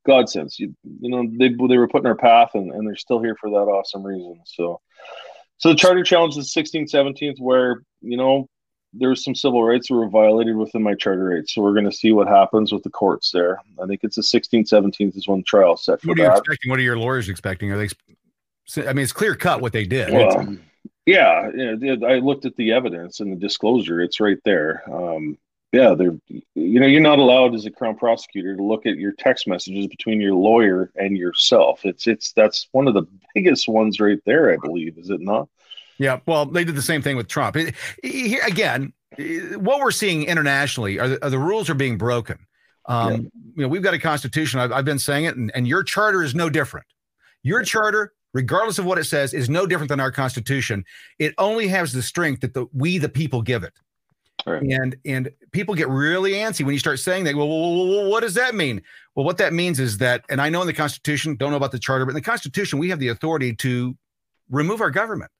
god 0.06 0.28
sense 0.28 0.58
you, 0.58 0.74
you 1.00 1.08
know 1.10 1.26
they, 1.38 1.48
they 1.48 1.78
were 1.78 1.88
put 1.88 2.02
in 2.02 2.06
our 2.06 2.16
path 2.16 2.50
and, 2.54 2.70
and 2.70 2.86
they're 2.86 2.96
still 2.96 3.22
here 3.22 3.36
for 3.40 3.48
that 3.48 3.56
awesome 3.56 4.02
reason. 4.02 4.40
So 4.44 4.80
so 5.56 5.70
the 5.70 5.74
charter 5.74 6.02
challenge 6.02 6.36
is 6.36 6.52
16th 6.54 6.92
17th 6.92 7.40
where 7.40 7.82
you 8.02 8.18
know 8.18 8.46
there's 8.92 9.24
some 9.24 9.34
civil 9.34 9.62
rights 9.64 9.88
that 9.88 9.94
were 9.94 10.08
violated 10.08 10.56
within 10.56 10.82
my 10.82 10.94
charter 10.94 11.24
rights. 11.24 11.54
So 11.54 11.62
we're 11.62 11.72
going 11.72 11.84
to 11.84 11.92
see 11.92 12.12
what 12.12 12.28
happens 12.28 12.72
with 12.72 12.82
the 12.82 12.90
courts 12.90 13.30
there. 13.30 13.60
I 13.82 13.86
think 13.86 14.00
it's 14.02 14.16
the 14.16 14.22
16th, 14.22 14.68
17th 14.68 15.16
is 15.16 15.28
when 15.28 15.42
trial 15.44 15.76
set 15.76 16.00
for 16.00 16.08
what 16.08 16.18
are 16.18 16.22
that. 16.22 16.32
You 16.32 16.38
expecting? 16.38 16.70
What 16.70 16.78
are 16.78 16.82
your 16.82 16.98
lawyers 16.98 17.28
expecting? 17.28 17.70
Are 17.72 17.78
they? 17.78 17.88
I 18.76 18.92
mean, 18.92 19.02
it's 19.02 19.12
clear 19.12 19.34
cut 19.34 19.60
what 19.60 19.72
they 19.72 19.84
did. 19.84 20.12
Well, 20.12 20.56
yeah, 21.06 21.50
yeah, 21.54 21.94
I 22.06 22.18
looked 22.18 22.44
at 22.44 22.56
the 22.56 22.72
evidence 22.72 23.20
and 23.20 23.32
the 23.32 23.36
disclosure. 23.36 24.00
It's 24.00 24.20
right 24.20 24.38
there. 24.44 24.82
Um, 24.92 25.38
yeah, 25.72 25.94
they're 25.94 26.16
you 26.28 26.80
know 26.80 26.86
you're 26.86 27.00
not 27.00 27.18
allowed 27.18 27.54
as 27.54 27.64
a 27.64 27.70
crown 27.70 27.96
prosecutor 27.96 28.56
to 28.56 28.62
look 28.62 28.86
at 28.86 28.96
your 28.96 29.12
text 29.12 29.46
messages 29.46 29.86
between 29.86 30.20
your 30.20 30.34
lawyer 30.34 30.90
and 30.96 31.16
yourself. 31.16 31.84
It's 31.84 32.06
it's 32.06 32.32
that's 32.32 32.68
one 32.72 32.88
of 32.88 32.94
the 32.94 33.06
biggest 33.34 33.68
ones 33.68 34.00
right 34.00 34.20
there, 34.26 34.52
I 34.52 34.56
believe. 34.56 34.98
Is 34.98 35.10
it 35.10 35.20
not? 35.20 35.48
Yeah, 36.00 36.20
well, 36.24 36.46
they 36.46 36.64
did 36.64 36.76
the 36.76 36.82
same 36.82 37.02
thing 37.02 37.18
with 37.18 37.28
Trump. 37.28 37.56
Here 38.02 38.40
again, 38.46 38.94
what 39.56 39.80
we're 39.80 39.90
seeing 39.90 40.24
internationally 40.24 40.98
are 40.98 41.08
the, 41.08 41.26
are 41.26 41.28
the 41.28 41.38
rules 41.38 41.68
are 41.68 41.74
being 41.74 41.98
broken. 41.98 42.38
Um, 42.86 43.10
yeah. 43.10 43.16
You 43.18 43.62
know, 43.62 43.68
we've 43.68 43.82
got 43.82 43.92
a 43.92 43.98
constitution. 43.98 44.60
I've, 44.60 44.72
I've 44.72 44.86
been 44.86 44.98
saying 44.98 45.26
it, 45.26 45.36
and, 45.36 45.52
and 45.54 45.68
your 45.68 45.82
charter 45.82 46.22
is 46.22 46.34
no 46.34 46.48
different. 46.48 46.86
Your 47.42 47.62
charter, 47.64 48.14
regardless 48.32 48.78
of 48.78 48.86
what 48.86 48.96
it 48.96 49.04
says, 49.04 49.34
is 49.34 49.50
no 49.50 49.66
different 49.66 49.90
than 49.90 50.00
our 50.00 50.10
constitution. 50.10 50.86
It 51.18 51.34
only 51.36 51.68
has 51.68 51.92
the 51.92 52.02
strength 52.02 52.40
that 52.40 52.54
the 52.54 52.66
we 52.72 52.96
the 52.96 53.10
people 53.10 53.42
give 53.42 53.62
it. 53.62 53.74
Right. 54.46 54.62
And 54.62 54.96
and 55.04 55.30
people 55.52 55.74
get 55.74 55.90
really 55.90 56.32
antsy 56.32 56.64
when 56.64 56.72
you 56.72 56.78
start 56.78 56.98
saying 56.98 57.24
that. 57.24 57.34
Well, 57.34 57.46
well, 57.46 57.88
well, 57.88 58.10
what 58.10 58.20
does 58.20 58.32
that 58.34 58.54
mean? 58.54 58.80
Well, 59.14 59.26
what 59.26 59.36
that 59.36 59.52
means 59.52 59.78
is 59.78 59.98
that, 59.98 60.24
and 60.30 60.40
I 60.40 60.48
know 60.48 60.62
in 60.62 60.66
the 60.66 60.72
Constitution, 60.72 61.36
don't 61.36 61.50
know 61.50 61.58
about 61.58 61.72
the 61.72 61.78
Charter, 61.78 62.06
but 62.06 62.12
in 62.12 62.14
the 62.14 62.22
Constitution, 62.22 62.78
we 62.78 62.88
have 62.88 63.00
the 63.00 63.08
authority 63.08 63.54
to 63.56 63.94
remove 64.48 64.80
our 64.80 64.90
government. 64.90 65.30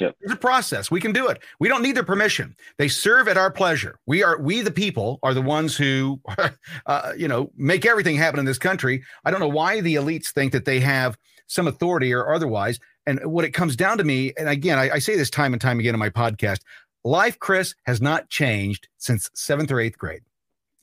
Yeah. 0.00 0.10
There's 0.20 0.32
a 0.32 0.36
process. 0.36 0.90
We 0.90 1.00
can 1.00 1.12
do 1.12 1.28
it. 1.28 1.42
We 1.58 1.68
don't 1.68 1.82
need 1.82 1.96
their 1.96 2.04
permission. 2.04 2.54
They 2.76 2.88
serve 2.88 3.28
at 3.28 3.38
our 3.38 3.50
pleasure. 3.50 3.98
We 4.06 4.22
are 4.22 4.38
we 4.38 4.60
the 4.60 4.70
people 4.70 5.18
are 5.22 5.32
the 5.32 5.42
ones 5.42 5.76
who 5.76 6.20
uh, 6.86 7.12
you 7.16 7.28
know 7.28 7.50
make 7.56 7.86
everything 7.86 8.16
happen 8.16 8.38
in 8.38 8.44
this 8.44 8.58
country. 8.58 9.02
I 9.24 9.30
don't 9.30 9.40
know 9.40 9.48
why 9.48 9.80
the 9.80 9.94
elites 9.94 10.28
think 10.28 10.52
that 10.52 10.66
they 10.66 10.80
have 10.80 11.16
some 11.46 11.66
authority 11.66 12.12
or 12.12 12.32
otherwise. 12.32 12.78
And 13.06 13.24
what 13.24 13.44
it 13.44 13.52
comes 13.52 13.76
down 13.76 13.98
to 13.98 14.04
me, 14.04 14.32
and 14.36 14.48
again, 14.48 14.78
I, 14.78 14.90
I 14.90 14.98
say 14.98 15.16
this 15.16 15.30
time 15.30 15.52
and 15.52 15.62
time 15.62 15.78
again 15.78 15.94
in 15.94 16.00
my 16.00 16.10
podcast, 16.10 16.60
life, 17.04 17.38
Chris, 17.38 17.74
has 17.84 18.02
not 18.02 18.28
changed 18.28 18.88
since 18.98 19.30
seventh 19.32 19.70
or 19.70 19.80
eighth 19.80 19.96
grade. 19.96 20.22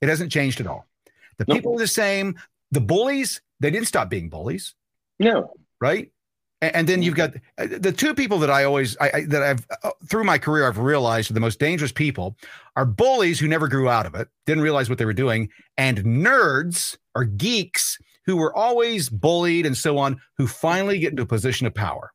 It 0.02 0.10
hasn't 0.10 0.32
changed 0.32 0.62
at 0.62 0.68
all. 0.68 0.88
The 1.38 1.46
nope. 1.48 1.58
people 1.58 1.76
are 1.76 1.80
the 1.80 1.88
same. 1.88 2.36
The 2.72 2.82
bullies, 2.82 3.42
they 3.60 3.72
didn't 3.72 3.88
stop 3.88 4.10
being 4.10 4.30
bullies. 4.30 4.74
No. 5.20 5.54
Right? 5.82 6.13
And 6.74 6.88
then 6.88 7.04
you've 7.04 7.16
got 7.16 7.34
uh, 7.58 7.68
the 7.70 7.92
two 7.92 8.14
people 8.14 8.40
that 8.40 8.50
I 8.50 8.64
always 8.64 8.96
I, 9.02 9.12
I, 9.14 9.22
that 9.26 9.44
I've 9.44 9.68
uh, 9.84 9.92
through 10.08 10.24
my 10.24 10.38
career 10.38 10.68
I've 10.68 10.78
realized 10.78 11.30
are 11.30 11.34
the 11.34 11.40
most 11.40 11.60
dangerous 11.60 11.92
people 11.92 12.38
are 12.76 12.86
bullies 12.86 13.40
who 13.40 13.48
never 13.48 13.68
grew 13.68 13.90
out 13.90 14.06
of 14.06 14.16
it, 14.16 14.30
didn't 14.46 14.64
realize 14.64 14.90
what 14.90 14.98
they 14.98 15.06
were 15.06 15.14
doing, 15.14 15.50
and 15.78 15.98
nerds 16.00 16.98
or 17.16 17.26
geeks 17.26 17.98
who 18.26 18.38
were 18.38 18.56
always 18.56 19.10
bullied 19.10 19.66
and 19.66 19.76
so 19.76 19.98
on, 19.98 20.20
who 20.38 20.48
finally 20.48 21.00
get 21.00 21.12
into 21.12 21.24
a 21.24 21.26
position 21.26 21.68
of 21.68 21.76
power. 21.76 22.14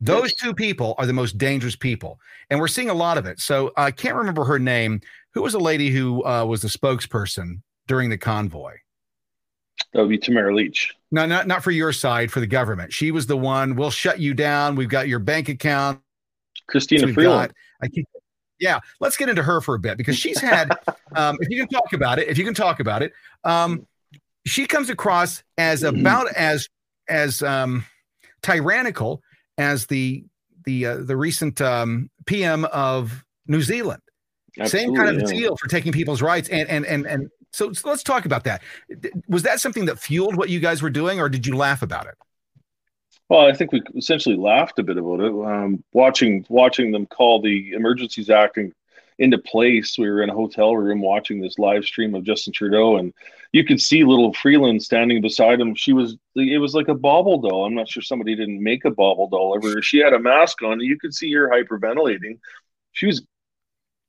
Those 0.00 0.34
two 0.34 0.54
people 0.54 0.94
are 0.96 1.04
the 1.04 1.12
most 1.12 1.36
dangerous 1.36 1.76
people, 1.76 2.18
and 2.48 2.58
we're 2.58 2.68
seeing 2.68 2.88
a 2.88 2.94
lot 2.94 3.18
of 3.18 3.26
it. 3.26 3.38
So 3.38 3.70
I 3.76 3.90
can't 3.90 4.16
remember 4.16 4.44
her 4.44 4.58
name. 4.58 5.02
Who 5.34 5.42
was 5.42 5.52
a 5.52 5.58
lady 5.58 5.90
who 5.90 6.24
uh, 6.24 6.46
was 6.46 6.62
the 6.62 6.68
spokesperson 6.68 7.60
during 7.86 8.08
the 8.08 8.16
convoy? 8.16 8.76
That 9.92 10.00
would 10.00 10.08
be 10.08 10.18
Tamara 10.18 10.54
Lich. 10.54 10.94
No, 11.10 11.26
not 11.26 11.46
not 11.46 11.64
for 11.64 11.70
your 11.70 11.92
side, 11.92 12.30
for 12.30 12.40
the 12.40 12.46
government. 12.46 12.92
She 12.92 13.10
was 13.10 13.26
the 13.26 13.36
one. 13.36 13.74
We'll 13.74 13.90
shut 13.90 14.20
you 14.20 14.34
down. 14.34 14.76
We've 14.76 14.88
got 14.88 15.08
your 15.08 15.18
bank 15.18 15.48
account. 15.48 16.00
Chrystia 16.70 17.12
Freeland. 17.12 17.52
I 17.82 17.88
keep, 17.88 18.06
yeah, 18.60 18.78
let's 19.00 19.16
get 19.16 19.28
into 19.28 19.42
her 19.42 19.60
for 19.60 19.74
a 19.74 19.78
bit 19.78 19.96
because 19.96 20.16
she's 20.16 20.40
had. 20.40 20.70
um, 21.16 21.36
if 21.40 21.50
you 21.50 21.58
can 21.58 21.68
talk 21.68 21.92
about 21.92 22.18
it, 22.18 22.28
if 22.28 22.38
you 22.38 22.44
can 22.44 22.54
talk 22.54 22.78
about 22.78 23.02
it, 23.02 23.12
um, 23.44 23.86
she 24.46 24.66
comes 24.66 24.90
across 24.90 25.42
as 25.58 25.82
about 25.82 26.28
as 26.34 26.68
as 27.08 27.42
um, 27.42 27.84
tyrannical 28.42 29.22
as 29.58 29.86
the 29.86 30.24
the 30.64 30.86
uh, 30.86 30.96
the 30.98 31.16
recent 31.16 31.60
um, 31.60 32.10
PM 32.26 32.64
of 32.66 33.24
New 33.46 33.62
Zealand. 33.62 34.02
Absolutely, 34.58 34.86
Same 34.86 34.96
kind 34.96 35.16
of 35.16 35.30
yeah. 35.30 35.38
deal 35.38 35.56
for 35.56 35.68
taking 35.68 35.92
people's 35.92 36.22
rights 36.22 36.48
and 36.48 36.68
and 36.68 36.84
and 36.86 37.06
and 37.06 37.28
so, 37.52 37.72
so 37.72 37.88
let's 37.88 38.02
talk 38.02 38.24
about 38.24 38.44
that. 38.44 38.62
Was 39.28 39.42
that 39.42 39.60
something 39.60 39.86
that 39.86 39.98
fueled 39.98 40.36
what 40.36 40.48
you 40.48 40.60
guys 40.60 40.82
were 40.82 40.90
doing, 40.90 41.20
or 41.20 41.28
did 41.28 41.46
you 41.46 41.56
laugh 41.56 41.82
about 41.82 42.06
it? 42.06 42.14
Well, 43.28 43.46
I 43.46 43.52
think 43.52 43.70
we 43.70 43.82
essentially 43.96 44.36
laughed 44.36 44.78
a 44.78 44.82
bit 44.82 44.98
about 44.98 45.20
it. 45.20 45.32
Um, 45.32 45.84
watching 45.92 46.44
watching 46.48 46.90
them 46.90 47.06
call 47.06 47.40
the 47.40 47.72
Emergencies 47.72 48.28
Act 48.28 48.58
into 49.20 49.38
place. 49.38 49.96
We 49.96 50.08
were 50.08 50.22
in 50.22 50.30
a 50.30 50.34
hotel 50.34 50.76
room 50.76 51.00
watching 51.00 51.40
this 51.40 51.58
live 51.58 51.84
stream 51.84 52.14
of 52.14 52.24
Justin 52.24 52.52
Trudeau, 52.52 52.96
and 52.96 53.14
you 53.52 53.64
could 53.64 53.80
see 53.80 54.02
little 54.02 54.32
Freeland 54.34 54.82
standing 54.82 55.20
beside 55.20 55.60
him. 55.60 55.74
She 55.74 55.92
was 55.92 56.16
it 56.34 56.58
was 56.58 56.74
like 56.74 56.88
a 56.88 56.94
bobble 56.94 57.38
doll. 57.38 57.66
I'm 57.66 57.74
not 57.74 57.88
sure 57.88 58.02
somebody 58.02 58.34
didn't 58.34 58.62
make 58.62 58.84
a 58.84 58.90
bobble 58.90 59.28
doll 59.28 59.54
ever. 59.56 59.80
She 59.80 59.98
had 59.98 60.12
a 60.12 60.18
mask 60.18 60.62
on. 60.62 60.72
and 60.72 60.82
You 60.82 60.98
could 60.98 61.14
see 61.14 61.32
her 61.34 61.48
hyperventilating. 61.50 62.38
She 62.92 63.06
was 63.06 63.22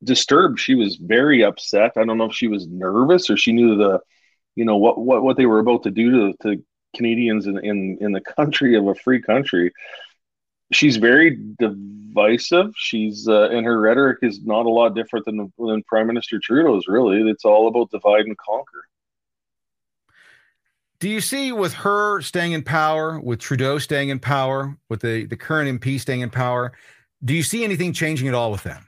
disturbed. 0.03 0.59
She 0.59 0.75
was 0.75 0.95
very 0.95 1.43
upset. 1.43 1.93
I 1.95 2.05
don't 2.05 2.17
know 2.17 2.25
if 2.25 2.35
she 2.35 2.47
was 2.47 2.67
nervous 2.67 3.29
or 3.29 3.37
she 3.37 3.51
knew 3.51 3.75
the, 3.75 3.99
you 4.55 4.65
know, 4.65 4.77
what 4.77 4.99
what 4.99 5.23
what 5.23 5.37
they 5.37 5.45
were 5.45 5.59
about 5.59 5.83
to 5.83 5.91
do 5.91 6.11
to, 6.11 6.37
to 6.43 6.63
Canadians 6.95 7.47
in, 7.47 7.57
in 7.63 7.97
in 8.01 8.11
the 8.11 8.21
country 8.37 8.75
of 8.75 8.87
a 8.87 8.95
free 8.95 9.21
country. 9.21 9.71
She's 10.71 10.97
very 10.97 11.37
divisive. 11.59 12.73
She's 12.75 13.27
uh, 13.27 13.49
and 13.49 13.65
her 13.65 13.79
rhetoric 13.79 14.19
is 14.21 14.43
not 14.43 14.65
a 14.65 14.69
lot 14.69 14.95
different 14.95 15.25
than 15.25 15.51
than 15.57 15.83
Prime 15.83 16.07
Minister 16.07 16.39
Trudeau's. 16.41 16.87
Really, 16.87 17.29
it's 17.29 17.45
all 17.45 17.67
about 17.67 17.91
divide 17.91 18.25
and 18.25 18.37
conquer. 18.37 18.85
Do 20.99 21.09
you 21.09 21.19
see 21.19 21.51
with 21.51 21.73
her 21.73 22.21
staying 22.21 22.51
in 22.51 22.61
power, 22.61 23.19
with 23.19 23.39
Trudeau 23.39 23.79
staying 23.79 24.09
in 24.09 24.19
power, 24.19 24.77
with 24.87 25.01
the 25.01 25.25
the 25.25 25.37
current 25.37 25.81
MP 25.81 25.99
staying 25.99 26.21
in 26.21 26.29
power? 26.29 26.73
Do 27.23 27.33
you 27.33 27.43
see 27.43 27.63
anything 27.63 27.93
changing 27.93 28.27
at 28.27 28.33
all 28.33 28.51
with 28.51 28.63
them? 28.63 28.87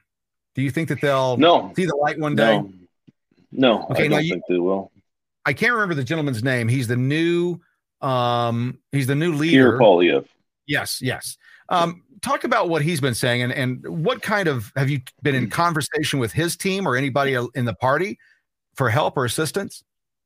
Do 0.56 0.62
you 0.62 0.70
think 0.72 0.90
that 0.90 1.02
they'll 1.02 1.38
no 1.38 1.72
see 1.76 1.86
the 1.86 1.96
light 1.96 2.20
one 2.20 2.36
day? 2.36 2.58
no 2.58 2.72
no 3.52 3.88
Okay, 3.92 4.06
I 4.06 4.08
don't 4.08 4.24
you- 4.24 4.30
think 4.34 4.44
they 4.50 4.58
will. 4.60 4.92
I 5.46 5.54
can't 5.54 5.74
remember 5.74 5.94
the 5.96 6.04
gentleman's 6.06 6.44
name. 6.44 6.68
He's 6.68 6.88
the 6.88 6.96
new 6.98 7.60
um 8.02 8.80
he's 8.92 9.08
the 9.08 9.16
new 9.16 9.32
Pierre 9.32 9.72
leader. 9.74 9.80
Poilievre. 9.80 10.26
Yes, 10.68 11.02
yes. 11.02 11.38
Um 11.70 12.04
talk 12.22 12.44
about 12.46 12.70
what 12.70 12.82
he's 12.82 13.02
been 13.02 13.14
saying 13.16 13.42
and 13.42 13.52
and 13.52 13.86
what 14.06 14.22
kind 14.22 14.48
of 14.48 14.72
have 14.78 14.90
you 14.90 15.02
been 15.22 15.36
in 15.36 15.50
conversation 15.50 16.20
with 16.20 16.32
his 16.32 16.56
team 16.56 16.88
or 16.88 16.96
anybody 16.96 17.38
in 17.56 17.66
the 17.66 17.74
party 17.74 18.18
for 18.76 18.90
help 18.90 19.18
or 19.18 19.26
assistance? 19.26 19.84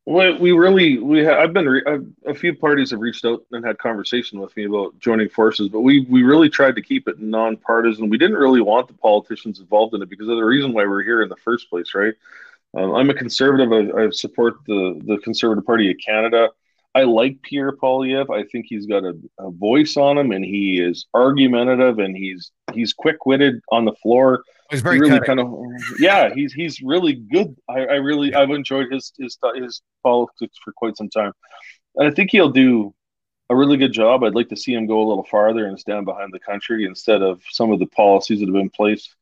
We 0.09 0.53
really 0.53 0.99
we 0.99 1.25
ha- 1.25 1.37
I've 1.37 1.51
been 1.51 1.67
re- 1.67 1.83
I've, 1.85 2.05
a 2.25 2.33
few 2.33 2.55
parties 2.55 2.91
have 2.91 3.01
reached 3.01 3.25
out 3.25 3.41
and 3.51 3.65
had 3.65 3.77
conversation 3.77 4.39
with 4.39 4.55
me 4.55 4.63
about 4.63 4.97
joining 4.99 5.27
forces, 5.27 5.67
but 5.67 5.81
we 5.81 6.05
we 6.09 6.23
really 6.23 6.49
tried 6.49 6.75
to 6.75 6.81
keep 6.81 7.09
it 7.09 7.19
nonpartisan. 7.19 8.09
We 8.09 8.17
didn't 8.17 8.37
really 8.37 8.61
want 8.61 8.87
the 8.87 8.93
politicians 8.93 9.59
involved 9.59 9.95
in 9.95 10.01
it 10.01 10.09
because 10.09 10.29
of 10.29 10.37
the 10.37 10.45
reason 10.45 10.71
why 10.71 10.85
we're 10.85 11.03
here 11.03 11.23
in 11.23 11.27
the 11.27 11.35
first 11.35 11.69
place, 11.69 11.93
right? 11.93 12.13
Um, 12.77 12.95
I'm 12.95 13.09
a 13.09 13.13
conservative. 13.13 13.69
I, 13.73 14.03
I 14.03 14.09
support 14.11 14.59
the 14.65 14.97
the 15.05 15.17
Conservative 15.17 15.65
Party 15.65 15.91
of 15.91 15.97
Canada. 15.97 16.51
I 16.95 17.03
like 17.03 17.41
Pierre 17.41 17.73
Poilievre. 17.73 18.33
I 18.33 18.45
think 18.47 18.67
he's 18.69 18.85
got 18.85 19.03
a, 19.03 19.13
a 19.39 19.51
voice 19.51 19.97
on 19.97 20.17
him, 20.17 20.31
and 20.31 20.45
he 20.45 20.79
is 20.79 21.05
argumentative, 21.13 21.99
and 21.99 22.15
he's 22.15 22.53
he's 22.73 22.93
quick 22.93 23.25
witted 23.25 23.61
on 23.73 23.83
the 23.83 23.93
floor. 24.01 24.45
He's 24.69 24.81
very 24.81 24.99
really 24.99 25.21
kind 25.21 25.39
of 25.39 25.53
yeah 25.99 26.33
he's 26.33 26.53
he's 26.53 26.81
really 26.81 27.13
good. 27.13 27.55
I, 27.69 27.79
I 27.79 27.95
really 27.95 28.33
i've 28.35 28.49
enjoyed 28.49 28.91
his 28.91 29.13
his 29.17 29.37
his 29.55 29.81
politics 30.03 30.57
for 30.63 30.73
quite 30.73 30.97
some 30.97 31.09
time. 31.09 31.31
And 31.95 32.07
i 32.07 32.11
think 32.11 32.31
he'll 32.31 32.49
do 32.49 32.93
a 33.49 33.55
really 33.55 33.77
good 33.77 33.93
job. 33.93 34.23
I'd 34.23 34.35
like 34.35 34.49
to 34.49 34.57
see 34.57 34.73
him 34.73 34.87
go 34.87 34.99
a 35.01 35.07
little 35.07 35.23
farther 35.23 35.67
and 35.67 35.79
stand 35.79 36.05
behind 36.05 36.33
the 36.33 36.39
country 36.39 36.85
instead 36.85 37.21
of 37.21 37.41
some 37.49 37.71
of 37.71 37.79
the 37.79 37.85
policies 37.87 38.39
that 38.39 38.47
have 38.47 38.53
been 38.53 38.69
placed. 38.69 39.15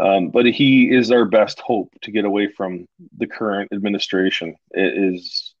um, 0.00 0.30
but 0.30 0.46
he 0.46 0.90
is 0.90 1.10
our 1.10 1.24
best 1.24 1.60
hope 1.60 1.92
to 2.02 2.10
get 2.10 2.24
away 2.24 2.48
from 2.48 2.86
the 3.16 3.26
current 3.26 3.72
administration. 3.72 4.56
It 4.70 5.14
is 5.14 5.54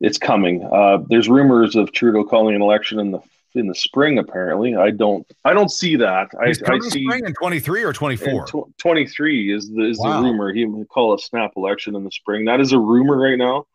it's 0.00 0.18
coming. 0.18 0.64
Uh, 0.64 0.98
there's 1.08 1.28
rumors 1.28 1.76
of 1.76 1.92
trudeau 1.92 2.24
calling 2.24 2.56
an 2.56 2.62
election 2.62 2.98
in 2.98 3.12
the 3.12 3.20
in 3.54 3.66
the 3.66 3.74
spring 3.74 4.18
apparently 4.18 4.74
i 4.74 4.90
don't 4.90 5.26
i 5.44 5.52
don't 5.52 5.70
see 5.70 5.96
that 5.96 6.28
i, 6.40 6.46
He's 6.48 6.62
I 6.62 6.66
coming 6.66 6.82
see 6.90 7.04
spring 7.04 7.24
in 7.26 7.34
23 7.34 7.82
or 7.84 7.92
twenty 7.92 8.16
four. 8.16 8.46
Tw- 8.46 8.76
twenty 8.78 9.06
three 9.06 9.54
is 9.54 9.68
the 9.70 9.82
is 9.84 9.98
Wow. 9.98 10.20
the 10.22 10.28
rumor. 10.28 10.52
He 10.52 10.64
would 10.64 10.88
call 10.88 11.14
a 11.14 11.18
snap 11.18 11.52
election 11.56 11.94
in 11.96 12.04
the 12.04 12.10
spring. 12.10 12.46
That 12.46 12.60
is 12.60 12.72
a 12.72 12.78
rumor 12.78 13.18
right 13.18 13.36
now. 13.38 13.66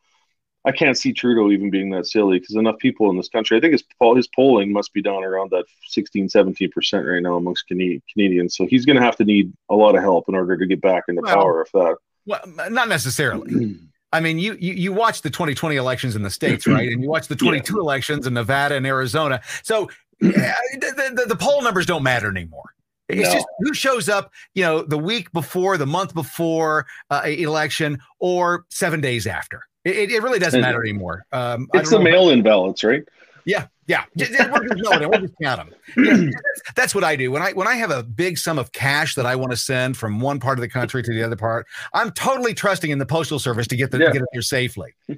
I 0.66 0.72
can't 0.74 0.98
see 0.98 1.14
Trudeau 1.14 1.50
even 1.52 1.70
being 1.70 1.92
that 1.92 2.08
silly 2.08 2.40
because 2.40 2.56
enough 2.56 2.78
people 2.80 3.10
in 3.10 3.16
this 3.18 3.30
country. 3.30 3.56
I 3.56 3.62
think 3.62 3.72
his 3.74 3.84
his 4.16 4.28
polling 4.36 4.74
must 4.74 4.92
be 4.94 5.02
down 5.02 5.24
around 5.24 5.52
that 5.52 5.66
16, 5.90 6.28
17 6.28 6.70
percent 6.72 7.06
right 7.08 7.22
now 7.22 7.36
amongst 7.36 7.68
Canadians. 7.68 8.56
So 8.58 8.66
he's 8.66 8.86
going 8.86 8.98
to 8.98 9.02
have 9.02 9.16
to 9.18 9.24
need 9.26 9.54
a 9.70 9.76
lot 9.76 9.96
of 9.96 10.02
help 10.02 10.26
in 10.28 10.36
order 10.36 10.58
to 10.58 10.66
get 10.66 10.82
back 10.82 11.04
into 11.08 11.22
Well, 11.22 11.36
power. 11.36 11.62
If 11.62 11.72
that, 11.72 11.96
Well, 12.26 12.42
not 12.72 12.90
necessarily. 12.90 13.78
I 14.14 14.20
mean, 14.22 14.40
you, 14.40 14.56
you 14.60 14.74
you 14.74 14.94
watch 14.94 15.22
the 15.22 15.30
2020 15.30 15.76
elections 15.76 16.16
in 16.16 16.24
the 16.24 16.30
states, 16.30 16.66
right? 16.66 16.88
And 16.90 17.04
you 17.04 17.10
watch 17.10 17.28
the 17.28 17.36
22 17.36 17.80
elections 17.80 18.26
in 18.26 18.34
Nevada 18.34 18.76
and 18.76 18.86
Arizona. 18.88 19.42
So 19.64 19.90
yeah, 20.22 20.56
the, 20.80 21.14
the, 21.16 21.26
the 21.28 21.36
poll 21.36 21.62
numbers 21.62 21.86
don't 21.86 22.04
matter 22.04 22.30
anymore. 22.30 22.74
It's 23.10 23.28
No. 23.30 23.34
just 23.34 23.46
who 23.60 23.74
shows 23.74 24.10
up, 24.10 24.32
you 24.54 24.64
know, 24.64 24.82
the 24.82 24.98
week 24.98 25.32
before, 25.32 25.78
the 25.78 25.86
month 25.86 26.14
before 26.14 26.86
uh, 27.10 27.22
election, 27.26 28.00
or 28.20 28.66
seven 28.70 29.00
days 29.00 29.28
after. 29.28 29.62
It, 29.86 30.12
it 30.12 30.22
really 30.22 30.40
doesn't 30.40 30.60
matter 30.60 30.82
anymore. 30.82 31.24
Um, 31.32 31.70
it's 31.74 31.90
the 31.90 32.00
mail-in 32.00 32.42
ballots, 32.44 32.84
right? 32.84 33.04
Yeah, 33.48 33.68
yeah. 33.88 34.04
Just, 34.18 34.34
we'll 34.52 34.62
just 34.68 34.84
know 34.84 34.92
it. 34.92 35.10
We'll 35.10 35.22
just 35.22 35.34
count 35.42 35.70
them. 35.70 35.70
Yeah, 35.98 36.14
that's, 36.44 36.74
that's 36.76 36.94
what 36.96 37.04
I 37.06 37.16
do 37.16 37.32
when 37.32 37.42
I 37.42 37.54
when 37.54 37.68
I 37.68 37.76
have 37.76 37.90
a 37.92 38.04
big 38.04 38.38
sum 38.38 38.60
of 38.60 38.72
cash 38.74 39.16
that 39.16 39.26
I 39.26 39.36
want 39.38 39.52
to 39.52 39.58
send 39.58 39.96
from 39.96 40.20
one 40.20 40.40
part 40.40 40.58
of 40.58 40.62
the 40.62 40.68
country 40.68 41.02
to 41.02 41.12
the 41.14 41.24
other 41.24 41.38
part. 41.38 41.66
I'm 41.94 42.12
totally 42.12 42.54
trusting 42.54 42.92
in 42.92 43.00
the 43.00 43.06
postal 43.06 43.40
service 43.40 43.66
to 43.68 43.78
get 43.78 43.90
the 43.92 44.00
Yeah. 44.00 44.12
get 44.12 44.22
it 44.22 44.28
there 44.34 44.42
safely. 44.42 44.94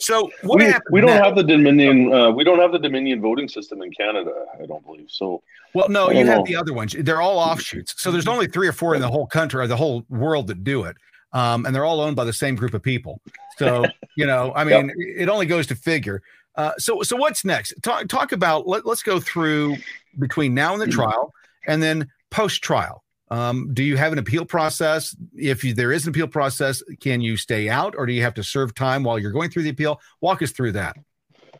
So 0.00 0.30
what 0.42 0.58
we, 0.58 0.66
we 0.90 1.00
don't 1.00 1.10
next? 1.10 1.24
have 1.24 1.34
the 1.34 1.42
Dominion. 1.42 2.12
Uh, 2.12 2.30
we 2.30 2.44
don't 2.44 2.58
have 2.58 2.72
the 2.72 2.78
Dominion 2.78 3.22
voting 3.22 3.48
system 3.48 3.80
in 3.80 3.90
Canada. 3.90 4.32
I 4.62 4.66
don't 4.66 4.84
believe 4.84 5.06
so. 5.08 5.42
Well, 5.74 5.88
no, 5.88 6.10
you 6.10 6.18
don't 6.18 6.26
have 6.26 6.38
know. 6.40 6.44
the 6.44 6.56
other 6.56 6.74
ones. 6.74 6.94
They're 6.98 7.22
all 7.22 7.38
offshoots. 7.38 7.94
So 7.96 8.12
there's 8.12 8.28
only 8.28 8.46
three 8.48 8.68
or 8.68 8.72
four 8.72 8.94
in 8.94 9.00
the 9.00 9.08
whole 9.08 9.26
country 9.26 9.62
or 9.62 9.66
the 9.66 9.76
whole 9.76 10.04
world 10.10 10.46
that 10.48 10.62
do 10.62 10.84
it. 10.84 10.96
Um, 11.32 11.64
and 11.64 11.74
they're 11.74 11.86
all 11.86 12.00
owned 12.02 12.16
by 12.16 12.24
the 12.24 12.32
same 12.34 12.54
group 12.54 12.74
of 12.74 12.82
people. 12.82 13.22
So, 13.56 13.86
you 14.14 14.26
know, 14.26 14.52
I 14.54 14.64
mean, 14.68 14.92
it 14.98 15.30
only 15.30 15.46
goes 15.46 15.66
to 15.68 15.74
figure. 15.74 16.22
Uh, 16.54 16.72
so, 16.78 17.02
so 17.02 17.16
what's 17.16 17.44
next? 17.44 17.74
Talk, 17.82 18.08
talk 18.08 18.32
about, 18.32 18.66
let, 18.66 18.84
let's 18.84 19.02
go 19.02 19.20
through 19.20 19.76
between 20.18 20.54
now 20.54 20.72
and 20.72 20.82
the 20.82 20.86
trial 20.86 21.32
and 21.66 21.82
then 21.82 22.10
post 22.30 22.62
trial. 22.62 23.02
Um, 23.30 23.72
do 23.72 23.82
you 23.82 23.96
have 23.96 24.12
an 24.12 24.18
appeal 24.18 24.44
process? 24.44 25.16
If 25.34 25.64
you, 25.64 25.72
there 25.72 25.92
is 25.92 26.04
an 26.04 26.10
appeal 26.10 26.28
process, 26.28 26.82
can 27.00 27.22
you 27.22 27.38
stay 27.38 27.70
out 27.70 27.94
or 27.96 28.04
do 28.04 28.12
you 28.12 28.22
have 28.22 28.34
to 28.34 28.44
serve 28.44 28.74
time 28.74 29.02
while 29.04 29.18
you're 29.18 29.32
going 29.32 29.48
through 29.48 29.62
the 29.62 29.70
appeal? 29.70 30.00
Walk 30.20 30.42
us 30.42 30.50
through 30.50 30.72
that. 30.72 30.96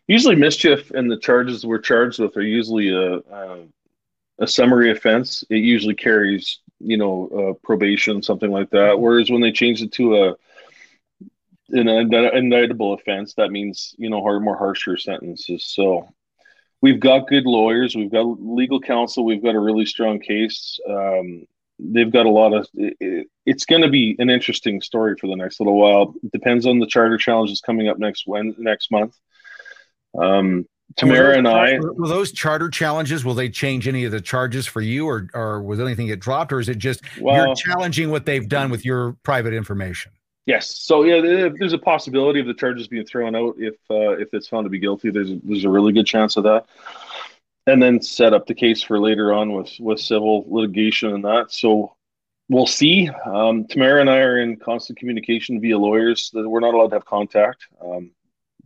Usually, 0.08 0.34
mischief 0.34 0.90
and 0.90 1.10
the 1.10 1.16
charges 1.16 1.64
we're 1.64 1.78
charged 1.78 2.18
with 2.18 2.36
are 2.36 2.42
usually 2.42 2.90
a 2.90 3.14
a, 3.18 3.64
a 4.40 4.46
summary 4.46 4.90
offense. 4.90 5.44
It 5.48 5.58
usually 5.58 5.94
carries, 5.94 6.58
you 6.80 6.96
know, 6.96 7.28
uh, 7.28 7.66
probation, 7.66 8.22
something 8.22 8.50
like 8.50 8.68
that. 8.70 8.98
Whereas 9.00 9.30
when 9.30 9.40
they 9.40 9.52
change 9.52 9.80
it 9.80 9.92
to 9.92 10.16
a 10.24 10.36
an 11.72 11.88
indictable 11.88 12.92
offense, 12.94 13.34
that 13.34 13.50
means 13.50 13.94
you 13.98 14.10
know 14.10 14.22
hard, 14.22 14.42
more 14.42 14.56
harsher 14.56 14.96
sentences. 14.96 15.66
So 15.66 16.08
we've 16.80 17.00
got 17.00 17.28
good 17.28 17.44
lawyers, 17.44 17.94
we've 17.96 18.10
got 18.12 18.22
legal 18.40 18.80
counsel, 18.80 19.24
we've 19.24 19.42
got 19.42 19.54
a 19.54 19.60
really 19.60 19.86
strong 19.86 20.20
case. 20.20 20.78
Um, 20.88 21.46
they've 21.78 22.12
got 22.12 22.26
a 22.26 22.30
lot 22.30 22.52
of. 22.52 22.68
It, 22.74 22.96
it- 23.00 23.26
it's 23.44 23.64
going 23.64 23.82
to 23.82 23.88
be 23.88 24.14
an 24.20 24.30
interesting 24.30 24.80
story 24.80 25.16
for 25.20 25.26
the 25.26 25.34
next 25.34 25.58
little 25.58 25.76
while. 25.76 26.14
It 26.22 26.30
depends 26.30 26.64
on 26.64 26.78
the 26.78 26.86
charter 26.86 27.18
challenges 27.18 27.60
coming 27.60 27.88
up 27.88 27.98
next 27.98 28.22
when 28.24 28.54
next 28.56 28.92
month. 28.92 29.16
Um, 30.16 30.64
Tamara 30.96 31.38
and 31.38 31.48
I. 31.48 31.78
will 31.80 32.06
those 32.06 32.30
charter 32.32 32.68
challenges 32.68 33.24
will 33.24 33.34
they 33.34 33.48
change 33.48 33.88
any 33.88 34.04
of 34.04 34.12
the 34.12 34.20
charges 34.20 34.66
for 34.66 34.80
you 34.80 35.06
or 35.08 35.28
or 35.34 35.62
was 35.62 35.80
anything 35.80 36.06
get 36.06 36.20
dropped 36.20 36.52
or 36.52 36.60
is 36.60 36.68
it 36.68 36.78
just 36.78 37.02
you're 37.16 37.54
challenging 37.56 38.10
what 38.10 38.26
they've 38.26 38.46
done 38.48 38.70
with 38.70 38.84
your 38.84 39.16
private 39.22 39.54
information 39.54 40.12
yes. 40.46 40.76
So 40.80 41.04
yeah, 41.04 41.20
there's 41.20 41.72
a 41.72 41.78
possibility 41.78 42.40
of 42.40 42.46
the 42.46 42.54
charges 42.54 42.88
being 42.88 43.06
thrown 43.06 43.34
out 43.34 43.54
if 43.58 43.74
uh, 43.90 44.18
if 44.18 44.28
it's 44.32 44.48
found 44.48 44.64
to 44.64 44.70
be 44.70 44.78
guilty. 44.78 45.10
There's 45.10 45.32
there's 45.42 45.64
a 45.64 45.70
really 45.70 45.92
good 45.92 46.06
chance 46.06 46.36
of 46.36 46.44
that, 46.44 46.66
and 47.66 47.82
then 47.82 48.02
set 48.02 48.34
up 48.34 48.46
the 48.46 48.54
case 48.54 48.82
for 48.82 48.98
later 48.98 49.32
on 49.32 49.52
with 49.52 49.72
with 49.80 50.00
civil 50.00 50.44
litigation 50.48 51.14
and 51.14 51.24
that. 51.24 51.52
So 51.52 51.96
we'll 52.48 52.66
see. 52.66 53.08
Um, 53.26 53.66
Tamara 53.66 54.00
and 54.00 54.10
I 54.10 54.18
are 54.18 54.40
in 54.40 54.56
constant 54.56 54.98
communication 54.98 55.60
via 55.60 55.78
lawyers. 55.78 56.30
That 56.32 56.48
we're 56.48 56.60
not 56.60 56.74
allowed 56.74 56.88
to 56.88 56.96
have 56.96 57.04
contact. 57.04 57.66
Um, 57.84 58.10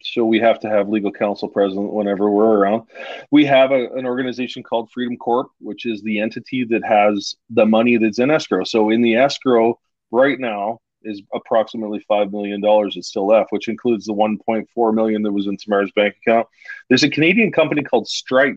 so 0.03 0.25
we 0.25 0.39
have 0.41 0.61
to 0.61 0.69
have 0.69 0.89
legal 0.89 1.11
counsel 1.11 1.49
present 1.49 1.93
whenever 1.93 2.31
we're 2.31 2.59
around. 2.59 2.83
We 3.31 3.45
have 3.47 3.73
a, 3.73 3.89
an 3.95 4.07
organization 4.07 4.63
called 4.63 4.91
Freedom 4.91 5.17
Corp, 5.17 5.49
which 5.59 5.87
is 5.87 6.03
the 6.03 6.21
entity 6.21 6.65
that 6.65 6.85
has 6.85 7.35
the 7.51 7.67
money 7.67 7.97
that's 7.97 8.19
in 8.19 8.31
escrow. 8.31 8.65
So 8.65 8.91
in 8.91 9.03
the 9.03 9.17
escrow 9.17 9.79
right 10.11 10.39
now 10.39 10.81
is 11.07 11.23
approximately 11.33 12.05
five 12.09 12.33
million 12.33 12.61
dollars 12.61 12.95
that's 12.95 13.09
still 13.09 13.27
left, 13.27 13.53
which 13.53 13.69
includes 13.69 14.05
the 14.07 14.13
1.4 14.15 14.95
million 14.95 15.23
that 15.23 15.33
was 15.33 15.47
in 15.47 15.57
Tamara's 15.57 15.93
bank 15.93 16.17
account. 16.27 16.47
There's 16.89 17.05
a 17.05 17.11
Canadian 17.11 17.53
company 17.53 17.83
called 17.83 18.09
Stripe 18.09 18.57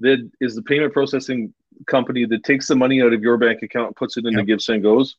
that 0.00 0.28
is 0.40 0.54
the 0.54 0.62
payment 0.62 0.92
processing 0.92 1.54
company 1.86 2.24
that 2.26 2.44
takes 2.44 2.66
the 2.68 2.76
money 2.76 3.02
out 3.02 3.12
of 3.12 3.22
your 3.22 3.36
bank 3.36 3.62
account 3.62 3.88
and 3.88 3.96
puts 3.96 4.16
it 4.16 4.26
into 4.26 4.44
Yep. 4.44 4.58
GiveSendGo. 4.58 5.14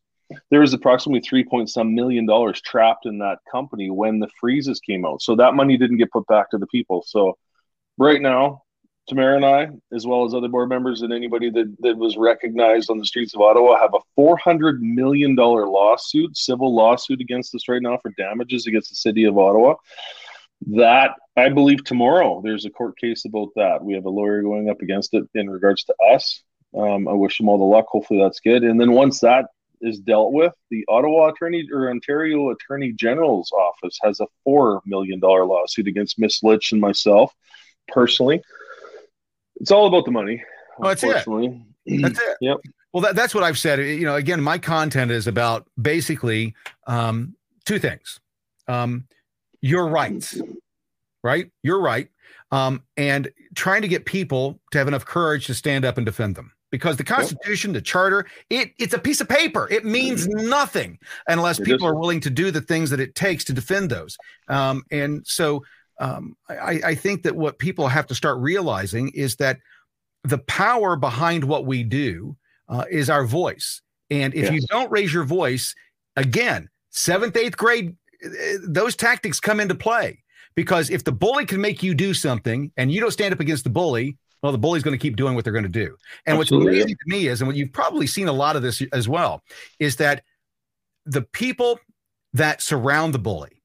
There 0.51 0.59
was 0.59 0.73
approximately 0.73 1.21
three 1.21 1.43
point 1.43 1.69
some 1.69 1.95
million 1.95 2.25
dollars 2.25 2.59
trapped 2.61 3.05
in 3.05 3.19
that 3.19 3.39
company 3.49 3.89
when 3.89 4.19
the 4.19 4.27
freezes 4.39 4.79
came 4.79 5.05
out. 5.05 5.21
So 5.21 5.35
that 5.37 5.53
money 5.53 5.77
didn't 5.77 5.97
get 5.97 6.11
put 6.11 6.27
back 6.27 6.49
to 6.51 6.57
the 6.57 6.67
people. 6.67 7.03
So 7.07 7.37
right 7.97 8.21
now, 8.21 8.63
Tamara 9.07 9.37
and 9.37 9.45
I, 9.45 9.69
as 9.93 10.05
well 10.05 10.25
as 10.25 10.33
other 10.33 10.49
board 10.49 10.69
members 10.69 11.01
and 11.01 11.13
anybody 11.13 11.49
that, 11.49 11.75
that 11.79 11.97
was 11.97 12.17
recognized 12.17 12.89
on 12.89 12.97
the 12.97 13.05
streets 13.05 13.33
of 13.33 13.41
Ottawa, 13.41 13.79
have 13.79 13.93
a 13.93 14.19
$400 14.19 14.79
million 14.79 15.35
lawsuit, 15.35 16.35
civil 16.35 16.75
lawsuit 16.75 17.21
against 17.21 17.55
us 17.55 17.67
right 17.69 17.81
now 17.81 17.97
for 17.97 18.11
damages 18.17 18.67
against 18.67 18.89
the 18.89 18.95
city 18.95 19.23
of 19.23 19.37
Ottawa. 19.37 19.75
That 20.67 21.11
I 21.37 21.49
believe 21.49 21.83
tomorrow 21.83 22.41
there's 22.43 22.65
a 22.65 22.69
court 22.69 22.97
case 22.97 23.25
about 23.25 23.49
that. 23.55 23.83
We 23.83 23.93
have 23.93 24.05
a 24.05 24.09
lawyer 24.09 24.41
going 24.41 24.69
up 24.69 24.81
against 24.81 25.13
it 25.13 25.23
in 25.35 25.49
regards 25.49 25.83
to 25.85 25.95
us. 26.11 26.41
Um, 26.75 27.07
I 27.07 27.13
wish 27.13 27.37
them 27.37 27.47
all 27.47 27.57
the 27.57 27.63
luck. 27.63 27.85
Hopefully 27.87 28.19
that's 28.21 28.39
good. 28.39 28.63
And 28.63 28.81
then 28.81 28.91
once 28.91 29.19
that 29.21 29.45
is 29.81 29.99
dealt 29.99 30.33
with, 30.33 30.53
the 30.71 30.83
Ottawa 30.89 31.29
Attorney 31.29 31.67
or 31.71 31.89
Ontario 31.91 32.49
Attorney 32.49 32.91
General's 32.91 33.51
office 33.51 33.99
has 34.03 34.19
a 34.19 34.27
four 34.43 34.81
million 34.85 35.19
dollar 35.19 35.45
lawsuit 35.45 35.87
against 35.87 36.19
Miss 36.19 36.41
Lich 36.43 36.71
and 36.71 36.81
myself 36.81 37.33
personally. 37.87 38.41
It's 39.59 39.71
all 39.71 39.87
about 39.87 40.05
the 40.05 40.11
money. 40.11 40.43
Oh, 40.79 40.87
that's 40.87 41.03
it. 41.03 41.25
that's 42.01 42.19
it 42.19 42.37
Yep. 42.41 42.57
well 42.93 43.01
that, 43.01 43.15
that's 43.15 43.33
what 43.33 43.43
i've 43.43 43.57
said 43.57 43.79
you 43.79 44.05
know 44.05 44.15
again 44.15 44.41
my 44.41 44.57
content 44.57 45.09
is 45.09 45.25
about 45.25 45.65
basically 45.81 46.53
um, 46.85 47.35
two 47.65 47.79
things 47.79 48.19
um, 48.67 49.07
your 49.61 49.87
rights 49.87 50.39
right 51.23 51.49
your 51.63 51.79
right 51.79 52.09
um, 52.51 52.83
and 52.95 53.29
trying 53.55 53.81
to 53.81 53.87
get 53.87 54.05
people 54.05 54.59
to 54.71 54.77
have 54.77 54.87
enough 54.87 55.05
courage 55.05 55.47
to 55.47 55.53
stand 55.53 55.85
up 55.85 55.97
and 55.97 56.05
defend 56.05 56.35
them 56.35 56.51
because 56.71 56.97
the 56.97 57.03
Constitution, 57.03 57.73
the 57.73 57.81
Charter, 57.81 58.25
it 58.49 58.71
it's 58.77 58.93
a 58.93 58.99
piece 58.99 59.21
of 59.21 59.29
paper. 59.29 59.67
It 59.71 59.85
means 59.85 60.27
nothing 60.27 60.99
unless 61.27 61.59
people 61.59 61.87
are 61.87 61.95
willing 61.95 62.19
to 62.21 62.29
do 62.29 62.51
the 62.51 62.61
things 62.61 62.89
that 62.89 62.99
it 62.99 63.15
takes 63.15 63.43
to 63.45 63.53
defend 63.53 63.89
those. 63.89 64.17
Um, 64.47 64.83
and 64.91 65.25
so 65.25 65.63
um, 65.99 66.35
I, 66.49 66.81
I 66.85 66.95
think 66.95 67.23
that 67.23 67.35
what 67.35 67.59
people 67.59 67.87
have 67.87 68.07
to 68.07 68.15
start 68.15 68.37
realizing 68.39 69.09
is 69.09 69.35
that 69.37 69.59
the 70.23 70.37
power 70.39 70.95
behind 70.95 71.43
what 71.43 71.65
we 71.65 71.83
do 71.83 72.35
uh, 72.69 72.85
is 72.89 73.09
our 73.09 73.25
voice. 73.25 73.81
And 74.09 74.33
if 74.33 74.43
yes. 74.43 74.53
you 74.53 74.61
don't 74.67 74.91
raise 74.91 75.13
your 75.13 75.23
voice, 75.23 75.73
again, 76.15 76.69
seventh, 76.89 77.35
eighth 77.35 77.57
grade, 77.57 77.95
uh, 78.25 78.29
those 78.67 78.95
tactics 78.95 79.39
come 79.39 79.59
into 79.59 79.75
play. 79.75 80.23
Because 80.55 80.89
if 80.89 81.03
the 81.03 81.11
bully 81.11 81.45
can 81.45 81.61
make 81.61 81.83
you 81.83 81.93
do 81.93 82.15
something 82.15 82.71
and 82.77 82.91
you 82.91 82.99
don't 82.99 83.11
stand 83.11 83.31
up 83.31 83.39
against 83.39 83.63
the 83.63 83.69
bully, 83.69 84.17
well, 84.41 84.51
the 84.51 84.57
bully's 84.57 84.81
going 84.81 84.97
to 84.97 85.01
keep 85.01 85.15
doing 85.15 85.35
what 85.35 85.43
they're 85.43 85.53
going 85.53 85.63
to 85.63 85.69
do. 85.69 85.95
And 86.25 86.37
Absolutely. 86.39 86.65
what's 86.65 86.77
amazing 86.77 86.97
to 86.97 87.15
me 87.15 87.27
is, 87.27 87.41
and 87.41 87.47
what 87.47 87.55
you've 87.55 87.73
probably 87.73 88.07
seen 88.07 88.27
a 88.27 88.33
lot 88.33 88.55
of 88.55 88.63
this 88.63 88.81
as 88.91 89.07
well, 89.07 89.43
is 89.79 89.97
that 89.97 90.23
the 91.05 91.21
people 91.21 91.79
that 92.33 92.61
surround 92.61 93.13
the 93.13 93.19
bully, 93.19 93.56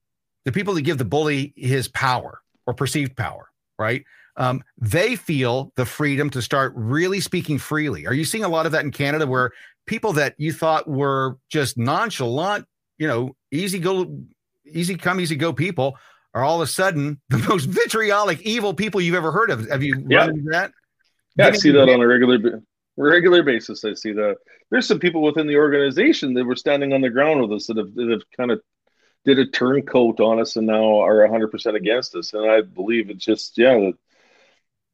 the 0.44 0.52
people 0.52 0.74
that 0.74 0.82
give 0.82 0.98
the 0.98 1.04
bully 1.04 1.52
his 1.56 1.88
power 1.88 2.40
or 2.66 2.74
perceived 2.74 3.16
power, 3.16 3.48
right? 3.78 4.04
Um, 4.36 4.62
they 4.78 5.16
feel 5.16 5.72
the 5.76 5.84
freedom 5.84 6.30
to 6.30 6.42
start 6.42 6.72
really 6.74 7.20
speaking 7.20 7.58
freely. 7.58 8.06
Are 8.06 8.14
you 8.14 8.24
seeing 8.24 8.44
a 8.44 8.48
lot 8.48 8.66
of 8.66 8.72
that 8.72 8.84
in 8.84 8.90
Canada 8.90 9.26
where 9.26 9.50
people 9.86 10.12
that 10.14 10.34
you 10.38 10.52
thought 10.52 10.88
were 10.88 11.36
just 11.50 11.76
nonchalant, 11.76 12.66
you 12.98 13.06
know, 13.06 13.36
easy 13.50 13.78
go, 13.78 14.20
easy 14.64 14.96
come, 14.96 15.20
easy 15.20 15.36
go 15.36 15.52
people 15.52 15.96
are 16.34 16.42
all 16.42 16.62
of 16.62 16.66
a 16.66 16.70
sudden 16.70 17.20
the 17.28 17.38
most 17.38 17.66
vitriolic, 17.66 18.40
evil 18.40 18.72
people 18.72 19.00
you've 19.00 19.14
ever 19.14 19.32
heard 19.32 19.50
of? 19.50 19.68
Have 19.68 19.82
you 19.82 20.04
yeah. 20.08 20.28
that? 20.50 20.72
Yeah, 21.36 21.48
I 21.48 21.52
see 21.52 21.70
that 21.70 21.88
on 21.88 22.00
a 22.00 22.06
regular 22.06 22.62
regular 22.96 23.42
basis. 23.42 23.84
I 23.84 23.94
see 23.94 24.12
that. 24.12 24.36
There's 24.70 24.86
some 24.86 24.98
people 24.98 25.22
within 25.22 25.46
the 25.46 25.56
organization 25.56 26.34
that 26.34 26.44
were 26.44 26.56
standing 26.56 26.92
on 26.92 27.00
the 27.00 27.10
ground 27.10 27.40
with 27.40 27.52
us 27.52 27.66
that 27.66 27.76
have, 27.76 27.94
that 27.94 28.08
have 28.10 28.22
kind 28.36 28.50
of 28.50 28.60
did 29.24 29.38
a 29.38 29.46
turncoat 29.46 30.20
on 30.20 30.40
us 30.40 30.56
and 30.56 30.66
now 30.66 31.00
are 31.00 31.28
100% 31.28 31.76
against 31.76 32.14
us. 32.14 32.32
And 32.32 32.50
I 32.50 32.62
believe 32.62 33.10
it's 33.10 33.24
just, 33.24 33.56
yeah, 33.56 33.74
that 33.74 33.94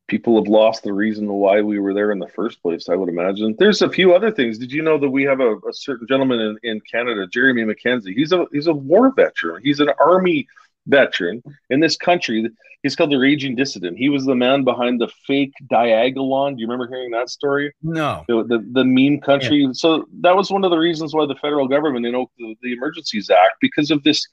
people 0.09 0.37
have 0.37 0.49
lost 0.49 0.83
the 0.83 0.93
reason 0.93 1.31
why 1.31 1.61
we 1.61 1.79
were 1.79 1.95
there 1.95 2.11
in 2.11 2.19
the 2.19 2.29
first 2.29 2.61
place, 2.63 2.89
I 2.89 2.95
would 2.95 3.09
imagine. 3.09 3.55
There's 3.59 3.83
a 3.83 3.91
few 3.91 4.15
other 4.15 4.31
things. 4.31 4.59
Did 4.59 4.73
you 4.73 4.83
know 4.83 4.99
that 4.99 5.11
we 5.11 5.25
have 5.25 5.41
a, 5.41 5.57
a 5.57 5.73
certain 5.73 6.07
gentleman 6.09 6.41
in, 6.41 6.71
in 6.71 6.81
Canada, 6.81 7.27
Jeremy 7.27 7.65
MacKenzie? 7.65 8.15
He's 8.15 8.33
a 8.33 8.47
he's 8.51 8.67
a 8.67 8.73
war 8.73 9.13
veteran. 9.15 9.63
He's 9.63 9.81
an 9.81 9.91
army 10.01 10.49
veteran 10.89 11.43
in 11.71 11.81
this 11.81 11.97
country. 11.97 12.49
He's 12.83 12.95
called 12.95 13.11
the 13.11 13.19
Raging 13.19 13.57
Dissident. 13.57 13.97
He 13.97 14.09
was 14.09 14.25
the 14.25 14.35
man 14.35 14.65
behind 14.65 15.01
the 15.01 15.09
fake 15.27 15.53
Diagolon. 15.71 16.55
Do 16.55 16.61
you 16.61 16.67
remember 16.69 16.89
hearing 16.89 17.11
that 17.11 17.29
story? 17.29 17.73
No. 17.83 18.25
The, 18.29 18.45
the, 18.45 18.69
the 18.73 18.85
meme 18.85 19.21
country. 19.21 19.65
Yeah. 19.65 19.71
So 19.73 20.07
that 20.21 20.37
was 20.37 20.51
one 20.51 20.65
of 20.65 20.71
the 20.71 20.79
reasons 20.79 21.15
why 21.15 21.27
the 21.27 21.35
federal 21.37 21.67
government 21.67 22.07
invoked 22.07 22.37
the, 22.39 22.57
the 22.63 22.73
Emergencies 22.73 23.31
Act 23.31 23.57
because 23.61 23.91
of 23.91 24.03
this. 24.05 24.27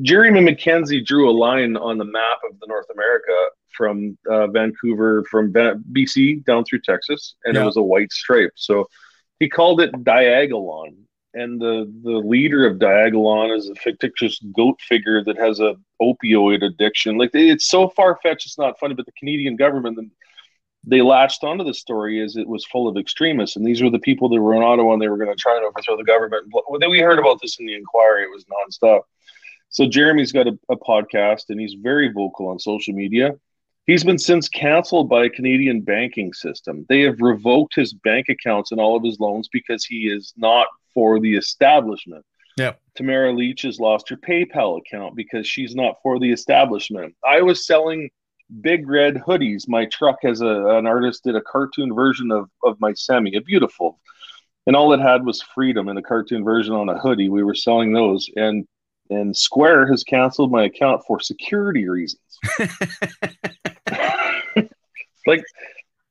Jeremy 0.00 0.40
MacKenzie 0.40 1.04
drew 1.04 1.28
a 1.28 1.32
line 1.32 1.76
on 1.76 1.98
the 1.98 2.06
map 2.06 2.38
of 2.50 2.58
the 2.58 2.66
North 2.66 2.86
America 2.94 3.32
from 3.76 4.16
uh, 4.30 4.46
Vancouver, 4.46 5.24
from 5.30 5.52
BC 5.52 6.44
down 6.44 6.64
through 6.64 6.80
Texas, 6.80 7.34
and 7.44 7.54
yeah. 7.54 7.62
it 7.62 7.66
was 7.66 7.76
a 7.76 7.82
white 7.82 8.10
stripe. 8.10 8.52
So 8.54 8.88
he 9.40 9.48
called 9.48 9.80
it 9.82 9.92
Diagolon 9.92 10.94
and 11.34 11.60
the 11.60 11.92
the 12.02 12.18
leader 12.18 12.66
of 12.66 12.78
Diagolon 12.78 13.56
is 13.56 13.68
a 13.68 13.74
fictitious 13.74 14.40
goat 14.56 14.80
figure 14.80 15.22
that 15.24 15.36
has 15.36 15.60
a 15.60 15.74
opioid 16.00 16.64
addiction. 16.64 17.18
Like 17.18 17.30
it's 17.34 17.66
so 17.66 17.88
far 17.88 18.18
fetched, 18.22 18.46
it's 18.46 18.58
not 18.58 18.78
funny. 18.78 18.94
But 18.94 19.06
the 19.06 19.12
Canadian 19.12 19.56
government 19.56 19.98
they 20.86 21.00
latched 21.02 21.44
onto 21.44 21.64
the 21.64 21.74
story 21.74 22.22
as 22.22 22.36
it 22.36 22.46
was 22.46 22.64
full 22.66 22.86
of 22.88 22.96
extremists, 22.96 23.56
and 23.56 23.66
these 23.66 23.82
were 23.82 23.90
the 23.90 23.98
people 23.98 24.28
that 24.28 24.40
were 24.40 24.54
in 24.54 24.62
Ottawa 24.62 24.92
and 24.92 25.02
they 25.02 25.08
were 25.08 25.16
going 25.16 25.30
to 25.30 25.34
try 25.34 25.56
and 25.56 25.64
overthrow 25.64 25.96
the 25.96 26.04
government. 26.04 26.52
We 26.88 27.00
heard 27.00 27.18
about 27.18 27.40
this 27.40 27.58
in 27.58 27.66
the 27.66 27.74
inquiry; 27.74 28.24
it 28.24 28.30
was 28.30 28.44
nonstop. 28.44 29.02
So 29.70 29.88
Jeremy's 29.88 30.32
got 30.32 30.46
a, 30.46 30.58
a 30.68 30.76
podcast, 30.76 31.44
and 31.48 31.58
he's 31.58 31.74
very 31.74 32.12
vocal 32.12 32.48
on 32.48 32.58
social 32.58 32.94
media. 32.94 33.32
He's 33.86 34.04
been 34.04 34.18
since 34.18 34.48
canceled 34.48 35.10
by 35.10 35.24
a 35.24 35.30
Canadian 35.30 35.82
banking 35.82 36.32
system. 36.32 36.86
They 36.88 37.02
have 37.02 37.20
revoked 37.20 37.74
his 37.74 37.92
bank 37.92 38.28
accounts 38.30 38.72
and 38.72 38.80
all 38.80 38.96
of 38.96 39.04
his 39.04 39.20
loans 39.20 39.48
because 39.52 39.84
he 39.84 40.08
is 40.08 40.32
not 40.36 40.66
for 40.94 41.20
the 41.20 41.36
establishment. 41.36 42.24
Yeah. 42.56 42.74
Tamara 42.94 43.32
Lich 43.32 43.62
has 43.62 43.80
lost 43.80 44.08
her 44.08 44.16
PayPal 44.16 44.78
account 44.78 45.16
because 45.16 45.46
she's 45.46 45.74
not 45.74 45.96
for 46.02 46.18
the 46.18 46.30
establishment. 46.30 47.14
I 47.28 47.42
was 47.42 47.66
selling 47.66 48.08
big 48.60 48.88
red 48.88 49.16
hoodies. 49.16 49.68
My 49.68 49.86
truck 49.86 50.18
has 50.22 50.40
a 50.40 50.46
an 50.46 50.86
artist 50.86 51.24
did 51.24 51.36
a 51.36 51.42
cartoon 51.42 51.94
version 51.94 52.30
of 52.30 52.48
of 52.62 52.80
my 52.80 52.92
semi, 52.94 53.34
a 53.36 53.40
beautiful, 53.40 54.00
and 54.66 54.76
all 54.76 54.92
it 54.92 55.00
had 55.00 55.24
was 55.26 55.42
freedom 55.42 55.88
and 55.88 55.98
a 55.98 56.02
cartoon 56.02 56.44
version 56.44 56.74
on 56.74 56.88
a 56.88 56.98
hoodie. 56.98 57.28
We 57.28 57.42
were 57.42 57.54
selling 57.54 57.92
those, 57.92 58.28
and 58.36 58.66
and 59.10 59.36
Square 59.36 59.88
has 59.88 60.04
canceled 60.04 60.50
my 60.50 60.64
account 60.64 61.02
for 61.06 61.20
security 61.20 61.88
reasons. 61.88 62.33
like 65.26 65.44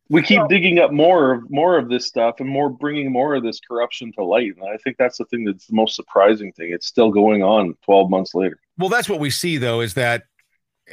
we 0.10 0.22
keep 0.22 0.40
well, 0.40 0.48
digging 0.48 0.80
up 0.80 0.92
more 0.92 1.34
of 1.34 1.50
more 1.50 1.78
of 1.78 1.90
this 1.90 2.06
stuff 2.06 2.40
and 2.40 2.50
more 2.50 2.70
bringing 2.70 3.12
more 3.12 3.36
of 3.36 3.44
this 3.44 3.60
corruption 3.60 4.12
to 4.14 4.24
light. 4.24 4.54
And 4.58 4.68
i 4.68 4.78
think 4.78 4.98
that's 4.98 5.18
the 5.18 5.26
thing 5.26 5.46
that's 5.46 5.68
the 5.68 5.76
most 5.76 5.96
surprising 5.96 6.52
thing. 6.54 6.72
It's 6.72 6.88
still 6.88 7.10
going 7.10 7.44
on 7.44 7.76
12 7.84 8.10
months 8.10 8.36
later. 8.36 8.60
Well 8.78 8.90
that's 8.90 9.10
what 9.10 9.20
we 9.20 9.30
see 9.30 9.58
though 9.58 9.82
is 9.82 9.94
that 9.96 10.24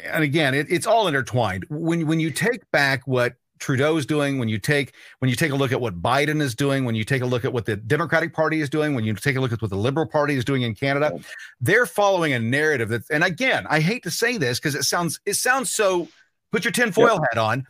and 0.05 0.24
again 0.24 0.55
it, 0.55 0.70
it's 0.70 0.86
all 0.86 1.09
intertwined. 1.09 1.66
When 1.68 2.07
when 2.07 2.20
you 2.20 2.30
take 2.30 2.68
back 2.70 3.07
what 3.07 3.34
Trudeau's 3.61 4.04
doing, 4.04 4.38
when 4.38 4.48
you 4.48 4.58
take 4.58 4.94
when 5.20 5.28
you 5.28 5.36
take 5.36 5.52
a 5.52 5.54
look 5.54 5.72
at 5.72 5.80
what 5.80 6.02
Biden 6.02 6.40
is 6.40 6.54
doing, 6.54 6.84
when 6.84 6.94
you 6.94 7.04
take 7.04 7.22
a 7.22 7.26
look 7.26 7.44
at 7.44 7.52
what 7.52 7.66
the 7.66 7.76
Democratic 7.76 8.32
Party 8.32 8.61
is 8.61 8.68
doing, 8.68 8.94
when 8.94 9.04
you 9.04 9.14
take 9.14 9.36
a 9.36 9.40
look 9.40 9.52
at 9.52 9.62
what 9.62 9.70
the 9.70 9.76
Liberal 9.76 10.06
Party 10.06 10.34
is 10.34 10.44
doing 10.44 10.62
in 10.62 10.74
Canada, 10.74 11.18
they're 11.61 11.86
following 11.86 12.32
a 12.32 12.38
narrative 12.38 12.88
that 12.88 13.02
and 13.11 13.22
again, 13.22 13.66
I 13.70 13.80
hate 13.80 14.02
to 14.04 14.11
say 14.11 14.36
this 14.36 14.58
because 14.58 14.74
it 14.74 14.84
sounds 14.84 15.20
it 15.26 15.34
sounds 15.34 15.70
so 15.70 16.08
put 16.50 16.64
your 16.64 16.72
tinfoil 16.72 17.14
yep. 17.14 17.22
hat 17.32 17.38
on 17.38 17.66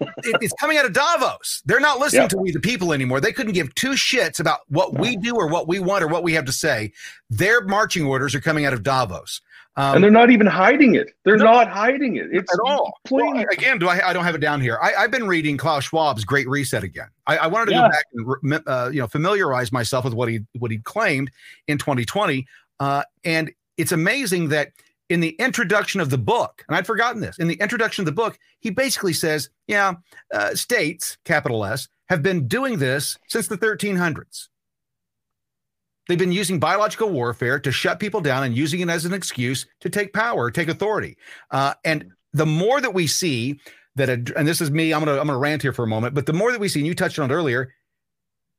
it, 0.00 0.36
it's 0.40 0.52
coming 0.54 0.78
out 0.78 0.84
of 0.84 0.92
Davos. 0.92 1.62
They're 1.64 1.80
not 1.80 1.98
listening 1.98 2.28
to 2.28 2.38
we 2.38 2.52
the 2.52 2.60
people 2.60 2.92
anymore. 2.92 3.20
They 3.20 3.32
couldn't 3.32 3.52
give 3.52 3.74
two 3.74 3.92
shits 3.92 4.40
about 4.40 4.60
what 4.68 4.98
we 4.98 5.16
do 5.16 5.34
or 5.34 5.48
what 5.48 5.68
we 5.68 5.78
want 5.80 6.04
or 6.04 6.08
what 6.08 6.22
we 6.22 6.32
have 6.34 6.44
to 6.46 6.52
say. 6.52 6.92
Their 7.30 7.62
marching 7.62 8.04
orders 8.04 8.34
are 8.34 8.40
coming 8.40 8.64
out 8.64 8.72
of 8.72 8.82
Davos. 8.82 9.40
Um, 9.76 9.94
and 9.94 10.04
they're 10.04 10.10
not 10.10 10.30
even 10.30 10.46
hiding 10.46 10.94
it. 10.96 11.12
They're 11.24 11.38
no, 11.38 11.44
not 11.44 11.68
hiding 11.68 12.16
it. 12.16 12.26
It's 12.30 12.52
at 12.52 12.60
all. 12.64 12.92
Well, 13.10 13.42
again, 13.50 13.78
do 13.78 13.88
I? 13.88 14.10
I 14.10 14.12
don't 14.12 14.24
have 14.24 14.34
it 14.34 14.40
down 14.40 14.60
here. 14.60 14.78
I, 14.82 14.90
have 15.00 15.10
been 15.10 15.26
reading 15.26 15.56
Klaus 15.56 15.88
Schwab's 15.88 16.24
Great 16.24 16.46
Reset 16.46 16.84
again. 16.84 17.08
I, 17.26 17.38
I 17.38 17.46
wanted 17.46 17.66
to 17.66 17.72
yeah. 17.72 17.88
go 17.88 17.88
back 17.88 18.04
and 18.42 18.62
uh, 18.66 18.90
you 18.92 19.00
know 19.00 19.06
familiarize 19.06 19.72
myself 19.72 20.04
with 20.04 20.12
what 20.12 20.28
he 20.28 20.40
what 20.58 20.70
he 20.70 20.78
claimed 20.78 21.30
in 21.68 21.78
2020. 21.78 22.46
Uh, 22.80 23.02
and 23.24 23.50
it's 23.78 23.92
amazing 23.92 24.50
that 24.50 24.72
in 25.08 25.20
the 25.20 25.30
introduction 25.38 26.00
of 26.00 26.10
the 26.10 26.18
book, 26.18 26.64
and 26.68 26.76
I'd 26.76 26.86
forgotten 26.86 27.20
this, 27.20 27.38
in 27.38 27.48
the 27.48 27.54
introduction 27.54 28.02
of 28.02 28.06
the 28.06 28.12
book, 28.12 28.38
he 28.60 28.70
basically 28.70 29.12
says, 29.12 29.50
yeah, 29.66 29.94
uh, 30.32 30.54
states, 30.54 31.18
capital 31.24 31.64
S, 31.64 31.88
have 32.08 32.22
been 32.22 32.48
doing 32.48 32.78
this 32.78 33.18
since 33.28 33.46
the 33.46 33.58
1300s. 33.58 34.48
They've 36.08 36.18
been 36.18 36.32
using 36.32 36.58
biological 36.58 37.10
warfare 37.10 37.60
to 37.60 37.70
shut 37.70 38.00
people 38.00 38.20
down 38.20 38.44
and 38.44 38.56
using 38.56 38.80
it 38.80 38.88
as 38.88 39.04
an 39.04 39.12
excuse 39.12 39.66
to 39.80 39.88
take 39.88 40.12
power, 40.12 40.50
take 40.50 40.68
authority. 40.68 41.16
Uh, 41.50 41.74
and 41.84 42.12
the 42.32 42.46
more 42.46 42.80
that 42.80 42.92
we 42.92 43.06
see 43.06 43.60
that, 43.94 44.08
a, 44.08 44.14
and 44.36 44.48
this 44.48 44.60
is 44.60 44.70
me, 44.70 44.92
I'm 44.92 45.04
gonna 45.04 45.20
I'm 45.20 45.26
gonna 45.26 45.38
rant 45.38 45.62
here 45.62 45.72
for 45.72 45.84
a 45.84 45.88
moment, 45.88 46.14
but 46.14 46.26
the 46.26 46.32
more 46.32 46.50
that 46.50 46.60
we 46.60 46.68
see, 46.68 46.80
and 46.80 46.86
you 46.86 46.94
touched 46.94 47.18
on 47.18 47.30
it 47.30 47.34
earlier, 47.34 47.72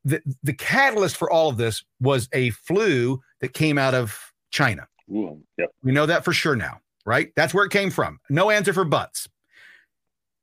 the 0.05 0.21
the 0.43 0.53
catalyst 0.53 1.17
for 1.17 1.29
all 1.31 1.49
of 1.49 1.57
this 1.57 1.83
was 1.99 2.29
a 2.33 2.51
flu 2.51 3.21
that 3.41 3.53
came 3.53 3.77
out 3.77 3.93
of 3.93 4.17
China. 4.51 4.87
Ooh, 5.11 5.41
yep. 5.57 5.69
We 5.83 5.91
know 5.91 6.05
that 6.05 6.23
for 6.23 6.33
sure 6.33 6.55
now, 6.55 6.79
right? 7.05 7.31
That's 7.35 7.53
where 7.53 7.65
it 7.65 7.71
came 7.71 7.89
from. 7.89 8.19
No 8.29 8.49
answer 8.51 8.73
for 8.73 8.85
butts. 8.85 9.27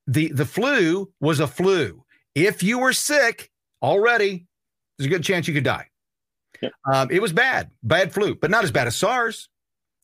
The 0.07 0.33
the 0.33 0.47
flu 0.47 1.13
was 1.21 1.41
a 1.41 1.47
flu. 1.47 2.05
If 2.35 2.63
you 2.63 2.79
were 2.79 2.93
sick 2.93 3.51
already, 3.83 4.47
there's 4.99 5.07
a 5.07 5.11
good 5.11 5.25
chance 5.25 5.49
you 5.49 5.55
could 5.55 5.65
die. 5.65 5.90
Yep. 6.63 6.73
Um, 6.93 7.09
it 7.11 7.23
was 7.23 7.33
bad, 7.33 7.71
bad 7.83 8.13
flu, 8.13 8.35
but 8.35 8.51
not 8.51 8.65
as 8.65 8.71
bad 8.71 8.87
as 8.87 8.97
SARS. 8.97 9.49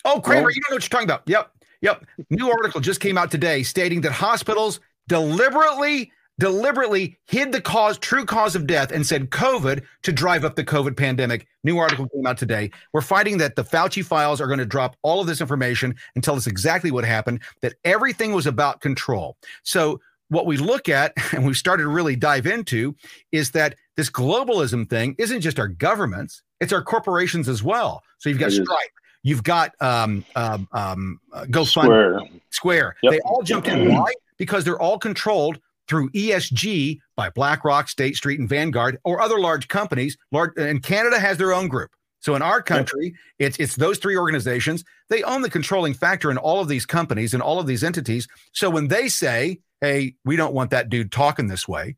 Oh, 0.04 0.20
Cramer, 0.20 0.42
well, 0.42 0.50
you 0.50 0.60
don't 0.62 0.70
know 0.70 0.76
what 0.76 0.84
you're 0.84 0.88
talking 0.88 1.08
about. 1.08 1.22
Yep, 1.26 1.50
yep. 1.80 2.04
New 2.30 2.50
article 2.50 2.80
just 2.80 3.00
came 3.00 3.18
out 3.18 3.30
today 3.30 3.62
stating 3.62 4.00
that 4.02 4.12
hospitals 4.12 4.80
deliberately 5.08 6.12
deliberately 6.38 7.18
hid 7.26 7.52
the 7.52 7.60
cause, 7.60 7.98
true 7.98 8.24
cause 8.24 8.54
of 8.54 8.66
death, 8.66 8.92
and 8.92 9.06
said 9.06 9.30
COVID 9.30 9.82
to 10.02 10.12
drive 10.12 10.44
up 10.44 10.54
the 10.54 10.64
COVID 10.64 10.96
pandemic. 10.96 11.46
New 11.64 11.78
article 11.78 12.08
came 12.08 12.26
out 12.26 12.38
today. 12.38 12.70
We're 12.92 13.00
finding 13.00 13.38
that 13.38 13.56
the 13.56 13.64
Fauci 13.64 14.04
files 14.04 14.40
are 14.40 14.46
going 14.46 14.58
to 14.58 14.66
drop 14.66 14.96
all 15.02 15.20
of 15.20 15.26
this 15.26 15.40
information 15.40 15.94
and 16.14 16.22
tell 16.22 16.36
us 16.36 16.46
exactly 16.46 16.90
what 16.90 17.04
happened, 17.04 17.42
that 17.62 17.74
everything 17.84 18.32
was 18.32 18.46
about 18.46 18.80
control. 18.80 19.36
So, 19.62 20.00
what 20.28 20.46
we 20.46 20.56
look 20.56 20.88
at 20.88 21.12
and 21.32 21.46
we've 21.46 21.56
started 21.56 21.84
to 21.84 21.88
really 21.88 22.16
dive 22.16 22.46
into 22.46 22.94
is 23.32 23.52
that 23.52 23.76
this 23.96 24.10
globalism 24.10 24.88
thing 24.88 25.14
isn't 25.18 25.40
just 25.40 25.58
our 25.58 25.68
governments, 25.68 26.42
it's 26.60 26.72
our 26.72 26.82
corporations 26.82 27.48
as 27.48 27.62
well. 27.62 28.02
So, 28.18 28.28
you've 28.28 28.38
got 28.38 28.52
Stripe. 28.52 28.90
You've 29.22 29.42
got 29.42 29.72
um, 29.80 30.24
um, 30.36 30.68
um, 30.72 31.20
uh, 31.32 31.46
GoFundMe, 31.46 31.66
Square. 31.66 32.20
Square. 32.50 32.96
Yep. 33.02 33.12
They 33.12 33.20
all 33.20 33.42
jumped 33.42 33.66
in. 33.66 33.92
Why? 33.92 34.12
Because 34.38 34.64
they're 34.64 34.80
all 34.80 34.98
controlled 34.98 35.58
through 35.88 36.10
ESG 36.10 37.00
by 37.16 37.30
BlackRock, 37.30 37.88
State 37.88 38.16
Street, 38.16 38.38
and 38.38 38.48
Vanguard, 38.48 38.98
or 39.04 39.20
other 39.20 39.38
large 39.38 39.68
companies. 39.68 40.16
Large, 40.30 40.52
and 40.56 40.82
Canada 40.82 41.18
has 41.18 41.38
their 41.38 41.52
own 41.52 41.68
group. 41.68 41.90
So 42.20 42.34
in 42.34 42.42
our 42.42 42.60
country, 42.62 43.14
it's 43.38 43.56
it's 43.58 43.76
those 43.76 43.98
three 43.98 44.16
organizations. 44.16 44.84
They 45.08 45.22
own 45.22 45.42
the 45.42 45.50
controlling 45.50 45.94
factor 45.94 46.30
in 46.30 46.38
all 46.38 46.60
of 46.60 46.68
these 46.68 46.86
companies 46.86 47.34
and 47.34 47.42
all 47.42 47.60
of 47.60 47.66
these 47.66 47.84
entities. 47.84 48.26
So 48.52 48.68
when 48.68 48.88
they 48.88 49.08
say, 49.08 49.60
"Hey, 49.80 50.14
we 50.24 50.34
don't 50.36 50.54
want 50.54 50.70
that 50.70 50.88
dude 50.88 51.12
talking 51.12 51.46
this 51.46 51.68
way," 51.68 51.96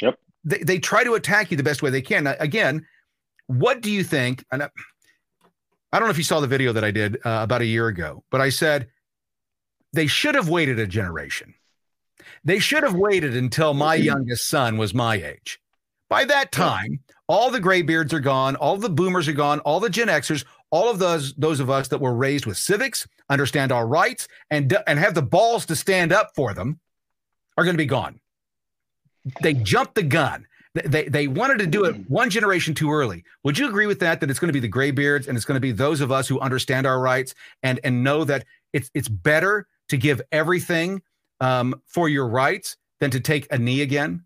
yep, 0.00 0.18
they, 0.44 0.58
they 0.58 0.78
try 0.78 1.02
to 1.02 1.14
attack 1.14 1.50
you 1.50 1.56
the 1.56 1.62
best 1.62 1.82
way 1.82 1.90
they 1.90 2.02
can. 2.02 2.24
Now, 2.24 2.36
again, 2.38 2.86
what 3.46 3.80
do 3.80 3.90
you 3.90 4.04
think? 4.04 4.44
And 4.50 4.62
I, 4.62 4.70
I 5.92 5.98
don't 5.98 6.08
know 6.08 6.12
if 6.12 6.18
you 6.18 6.24
saw 6.24 6.40
the 6.40 6.46
video 6.46 6.72
that 6.72 6.84
I 6.84 6.90
did 6.90 7.16
uh, 7.24 7.40
about 7.42 7.60
a 7.60 7.66
year 7.66 7.88
ago, 7.88 8.24
but 8.30 8.40
I 8.40 8.48
said 8.48 8.88
they 9.92 10.06
should 10.06 10.34
have 10.34 10.48
waited 10.48 10.78
a 10.78 10.86
generation. 10.86 11.54
They 12.44 12.58
should 12.58 12.82
have 12.82 12.94
waited 12.94 13.36
until 13.36 13.74
my 13.74 13.94
youngest 13.94 14.48
son 14.48 14.76
was 14.76 14.92
my 14.92 15.16
age. 15.16 15.60
By 16.08 16.24
that 16.26 16.52
time, 16.52 17.00
all 17.26 17.50
the 17.50 17.60
graybeards 17.60 18.12
are 18.12 18.20
gone, 18.20 18.56
all 18.56 18.76
the 18.76 18.90
boomers 18.90 19.28
are 19.28 19.32
gone, 19.32 19.60
all 19.60 19.80
the 19.80 19.88
Gen 19.88 20.08
Xers, 20.08 20.44
all 20.70 20.90
of 20.90 20.98
those 20.98 21.32
those 21.34 21.60
of 21.60 21.70
us 21.70 21.88
that 21.88 22.00
were 22.00 22.14
raised 22.14 22.46
with 22.46 22.58
civics, 22.58 23.06
understand 23.30 23.72
our 23.72 23.86
rights, 23.86 24.28
and 24.50 24.76
and 24.86 24.98
have 24.98 25.14
the 25.14 25.22
balls 25.22 25.64
to 25.66 25.76
stand 25.76 26.12
up 26.12 26.32
for 26.34 26.52
them, 26.52 26.80
are 27.56 27.64
going 27.64 27.74
to 27.74 27.78
be 27.78 27.86
gone. 27.86 28.20
They 29.42 29.54
jumped 29.54 29.94
the 29.94 30.02
gun. 30.02 30.46
They, 30.74 31.04
they 31.04 31.28
wanted 31.28 31.60
to 31.60 31.66
do 31.66 31.84
it 31.84 31.94
one 32.10 32.30
generation 32.30 32.74
too 32.74 32.90
early. 32.90 33.24
Would 33.44 33.58
you 33.58 33.68
agree 33.68 33.86
with 33.86 34.00
that? 34.00 34.20
That 34.20 34.28
it's 34.28 34.40
going 34.40 34.48
to 34.48 34.52
be 34.52 34.60
the 34.60 34.68
graybeards 34.68 35.28
and 35.28 35.36
it's 35.36 35.44
going 35.44 35.56
to 35.56 35.60
be 35.60 35.70
those 35.70 36.00
of 36.00 36.10
us 36.10 36.26
who 36.26 36.40
understand 36.40 36.86
our 36.86 37.00
rights 37.00 37.34
and 37.62 37.78
and 37.84 38.02
know 38.02 38.24
that 38.24 38.44
it's 38.72 38.90
it's 38.92 39.08
better 39.08 39.68
to 39.88 39.96
give 39.96 40.20
everything 40.32 41.00
um, 41.40 41.80
for 41.86 42.08
your 42.08 42.26
rights 42.26 42.76
than 42.98 43.10
to 43.12 43.20
take 43.20 43.46
a 43.52 43.58
knee 43.58 43.82
again. 43.82 44.24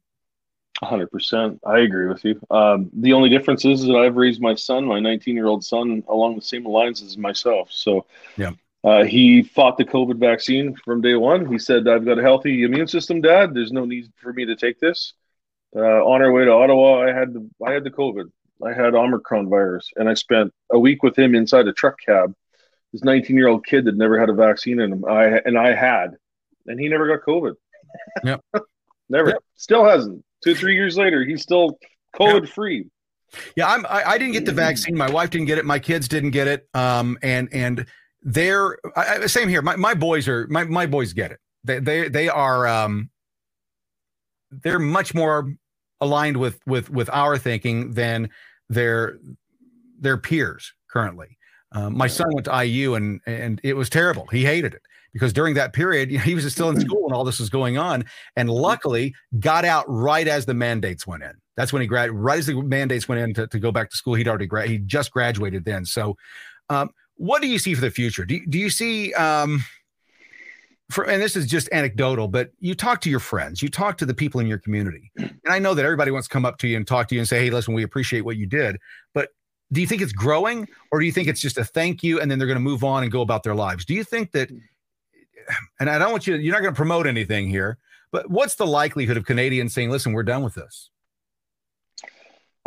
hundred 0.82 1.10
percent. 1.10 1.60
I 1.66 1.80
agree 1.80 2.06
with 2.06 2.24
you. 2.24 2.40
Um, 2.50 2.88
the 2.94 3.12
only 3.12 3.28
difference 3.28 3.66
is 3.66 3.82
that 3.82 3.96
I've 3.96 4.16
raised 4.16 4.40
my 4.40 4.54
son, 4.54 4.86
my 4.86 5.00
19 5.00 5.34
year 5.34 5.48
old 5.48 5.64
son, 5.64 6.02
along 6.08 6.36
the 6.36 6.42
same 6.42 6.64
lines 6.64 7.02
as 7.02 7.18
myself. 7.18 7.70
So 7.70 8.06
yeah. 8.36 8.52
Uh, 8.84 9.02
he 9.02 9.42
fought 9.42 9.76
the 9.76 9.84
COVID 9.84 10.18
vaccine 10.18 10.74
from 10.84 11.00
day 11.00 11.16
one. 11.16 11.44
He 11.50 11.58
said, 11.58 11.88
I've 11.88 12.04
got 12.04 12.18
a 12.18 12.22
healthy 12.22 12.62
immune 12.62 12.86
system, 12.86 13.20
Dad. 13.20 13.52
There's 13.52 13.72
no 13.72 13.84
need 13.84 14.10
for 14.16 14.32
me 14.32 14.46
to 14.46 14.54
take 14.54 14.78
this. 14.78 15.14
Uh, 15.76 15.80
on 15.80 16.22
our 16.22 16.32
way 16.32 16.44
to 16.44 16.50
Ottawa, 16.50 17.02
I 17.02 17.12
had 17.12 17.34
the 17.34 17.48
I 17.64 17.72
had 17.72 17.84
the 17.84 17.90
COVID. 17.90 18.30
I 18.64 18.72
had 18.72 18.94
Omicron 18.94 19.48
virus, 19.48 19.90
and 19.96 20.08
I 20.08 20.14
spent 20.14 20.52
a 20.70 20.78
week 20.78 21.02
with 21.02 21.16
him 21.16 21.34
inside 21.34 21.68
a 21.68 21.72
truck 21.72 21.96
cab. 22.04 22.34
This 22.92 23.04
19 23.04 23.36
year 23.36 23.48
old 23.48 23.66
kid 23.66 23.84
that 23.84 23.96
never 23.96 24.18
had 24.18 24.30
a 24.30 24.34
vaccine 24.34 24.80
in 24.80 24.92
him, 24.92 25.04
I 25.04 25.26
and 25.44 25.58
I 25.58 25.74
had, 25.74 26.16
and 26.66 26.80
he 26.80 26.88
never 26.88 27.06
got 27.06 27.26
COVID. 27.26 27.54
Yep. 28.24 28.44
never. 29.08 29.30
Yep. 29.30 29.44
Still 29.56 29.84
hasn't. 29.84 30.24
Two 30.42 30.54
three 30.54 30.74
years 30.74 30.96
later, 30.96 31.24
he's 31.24 31.42
still 31.42 31.78
COVID 32.18 32.42
yep. 32.42 32.48
free. 32.48 32.86
Yeah, 33.56 33.68
I'm. 33.68 33.84
I, 33.86 34.04
I, 34.04 34.18
didn't 34.18 34.32
get 34.32 34.46
the 34.46 34.52
vaccine. 34.52 34.96
My 34.96 35.10
wife 35.10 35.28
didn't 35.30 35.48
get 35.48 35.58
it. 35.58 35.66
My 35.66 35.78
kids 35.78 36.08
didn't 36.08 36.30
get 36.30 36.48
it. 36.48 36.66
Um, 36.72 37.18
and 37.22 37.48
and 37.52 37.84
they're 38.22 38.78
I, 38.96 39.26
same 39.26 39.48
here. 39.48 39.60
My 39.60 39.76
my 39.76 39.94
boys 39.94 40.28
are 40.28 40.46
my 40.48 40.64
my 40.64 40.86
boys 40.86 41.12
get 41.12 41.32
it. 41.32 41.40
They 41.64 41.78
they 41.78 42.08
they 42.08 42.28
are 42.28 42.66
um 42.66 43.10
they're 44.50 44.78
much 44.78 45.14
more 45.14 45.54
aligned 46.00 46.36
with 46.36 46.60
with 46.66 46.90
with 46.90 47.10
our 47.10 47.38
thinking 47.38 47.92
than 47.92 48.30
their 48.68 49.18
their 49.98 50.16
peers 50.16 50.72
currently. 50.90 51.38
Um, 51.72 51.96
my 51.96 52.06
son 52.06 52.28
went 52.32 52.46
to 52.46 52.64
IU 52.64 52.94
and 52.94 53.20
and 53.26 53.60
it 53.62 53.74
was 53.74 53.90
terrible. 53.90 54.26
He 54.28 54.44
hated 54.44 54.74
it 54.74 54.82
because 55.12 55.32
during 55.32 55.54
that 55.54 55.72
period 55.72 56.10
he 56.22 56.34
was 56.34 56.50
still 56.52 56.70
in 56.70 56.80
school 56.80 57.04
and 57.04 57.14
all 57.14 57.24
this 57.24 57.38
was 57.38 57.50
going 57.50 57.78
on, 57.78 58.04
and 58.36 58.50
luckily 58.50 59.14
got 59.38 59.64
out 59.64 59.84
right 59.88 60.26
as 60.26 60.46
the 60.46 60.54
mandates 60.54 61.06
went 61.06 61.22
in. 61.22 61.32
That's 61.56 61.72
when 61.72 61.82
he 61.82 61.88
grad 61.88 62.10
right 62.12 62.38
as 62.38 62.46
the 62.46 62.62
mandates 62.62 63.08
went 63.08 63.20
in 63.20 63.34
to, 63.34 63.46
to 63.48 63.58
go 63.58 63.72
back 63.72 63.90
to 63.90 63.96
school. 63.96 64.14
He'd 64.14 64.28
already 64.28 64.46
grad 64.46 64.68
he 64.68 64.78
just 64.78 65.10
graduated 65.10 65.64
then. 65.64 65.84
So, 65.84 66.16
um, 66.70 66.90
what 67.16 67.42
do 67.42 67.48
you 67.48 67.58
see 67.58 67.74
for 67.74 67.80
the 67.80 67.90
future? 67.90 68.24
Do 68.24 68.40
do 68.46 68.58
you 68.58 68.70
see 68.70 69.12
um, 69.14 69.64
for, 70.90 71.04
and 71.04 71.20
this 71.20 71.36
is 71.36 71.46
just 71.46 71.68
anecdotal, 71.70 72.28
but 72.28 72.50
you 72.60 72.74
talk 72.74 73.00
to 73.02 73.10
your 73.10 73.20
friends, 73.20 73.62
you 73.62 73.68
talk 73.68 73.98
to 73.98 74.06
the 74.06 74.14
people 74.14 74.40
in 74.40 74.46
your 74.46 74.58
community. 74.58 75.10
And 75.44 75.54
I 75.54 75.60
know 75.60 75.72
that 75.72 75.84
everybody 75.84 76.10
wants 76.10 76.28
to 76.28 76.32
come 76.32 76.44
up 76.44 76.58
to 76.58 76.68
you 76.68 76.76
and 76.76 76.86
talk 76.86 77.08
to 77.08 77.14
you 77.14 77.22
and 77.22 77.28
say, 77.28 77.42
hey, 77.42 77.48
listen, 77.48 77.72
we 77.72 77.82
appreciate 77.82 78.20
what 78.20 78.36
you 78.36 78.44
did. 78.44 78.76
But 79.14 79.30
do 79.72 79.80
you 79.80 79.86
think 79.86 80.02
it's 80.02 80.12
growing 80.12 80.68
or 80.92 81.00
do 81.00 81.06
you 81.06 81.12
think 81.12 81.26
it's 81.26 81.40
just 81.40 81.56
a 81.56 81.64
thank 81.64 82.02
you 82.02 82.20
and 82.20 82.30
then 82.30 82.38
they're 82.38 82.46
going 82.46 82.56
to 82.56 82.60
move 82.60 82.84
on 82.84 83.02
and 83.02 83.10
go 83.10 83.22
about 83.22 83.44
their 83.44 83.54
lives? 83.54 83.86
Do 83.86 83.94
you 83.94 84.04
think 84.04 84.32
that, 84.32 84.50
and 85.80 85.88
I 85.88 85.98
don't 85.98 86.12
want 86.12 86.26
you, 86.26 86.34
you're 86.34 86.52
not 86.52 86.60
going 86.60 86.74
to 86.74 86.76
promote 86.76 87.06
anything 87.06 87.48
here, 87.48 87.78
but 88.10 88.30
what's 88.30 88.56
the 88.56 88.66
likelihood 88.66 89.16
of 89.16 89.24
Canadians 89.24 89.72
saying, 89.72 89.88
listen, 89.88 90.12
we're 90.12 90.22
done 90.22 90.42
with 90.42 90.54
this? 90.54 90.90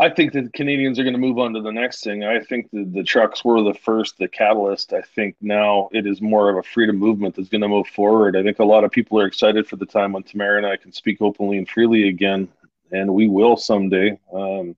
I 0.01 0.09
think 0.09 0.33
that 0.33 0.45
the 0.45 0.49
Canadians 0.49 0.97
are 0.97 1.03
going 1.03 1.13
to 1.13 1.19
move 1.19 1.37
on 1.37 1.53
to 1.53 1.61
the 1.61 1.71
next 1.71 2.03
thing. 2.03 2.23
I 2.23 2.39
think 2.39 2.71
that 2.71 2.91
the 2.91 3.03
trucks 3.03 3.45
were 3.45 3.61
the 3.61 3.75
first, 3.75 4.17
the 4.17 4.27
catalyst. 4.27 4.93
I 4.93 5.03
think 5.03 5.35
now 5.41 5.89
it 5.91 6.07
is 6.07 6.19
more 6.19 6.49
of 6.49 6.57
a 6.57 6.63
freedom 6.63 6.97
movement 6.97 7.35
that's 7.35 7.49
going 7.49 7.61
to 7.61 7.67
move 7.67 7.85
forward. 7.85 8.35
I 8.35 8.41
think 8.41 8.57
a 8.57 8.65
lot 8.65 8.83
of 8.83 8.89
people 8.89 9.21
are 9.21 9.27
excited 9.27 9.67
for 9.67 9.75
the 9.75 9.85
time 9.85 10.13
when 10.13 10.23
Tamara 10.23 10.57
and 10.57 10.65
I 10.65 10.75
can 10.75 10.91
speak 10.91 11.21
openly 11.21 11.59
and 11.59 11.69
freely 11.69 12.09
again, 12.09 12.49
and 12.91 13.13
we 13.13 13.27
will 13.27 13.55
someday. 13.55 14.17
Um, 14.33 14.75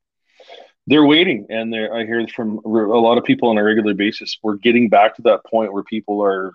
they're 0.88 1.06
waiting, 1.06 1.48
and 1.50 1.72
they're, 1.72 1.96
I 1.96 2.06
hear 2.06 2.28
from 2.28 2.60
a 2.66 2.68
lot 2.68 3.18
of 3.18 3.24
people 3.24 3.48
on 3.48 3.58
a 3.58 3.64
regular 3.64 3.94
basis. 3.94 4.38
We're 4.44 4.56
getting 4.56 4.90
back 4.90 5.16
to 5.16 5.22
that 5.22 5.46
point 5.46 5.72
where 5.72 5.84
people 5.84 6.22
are 6.22 6.52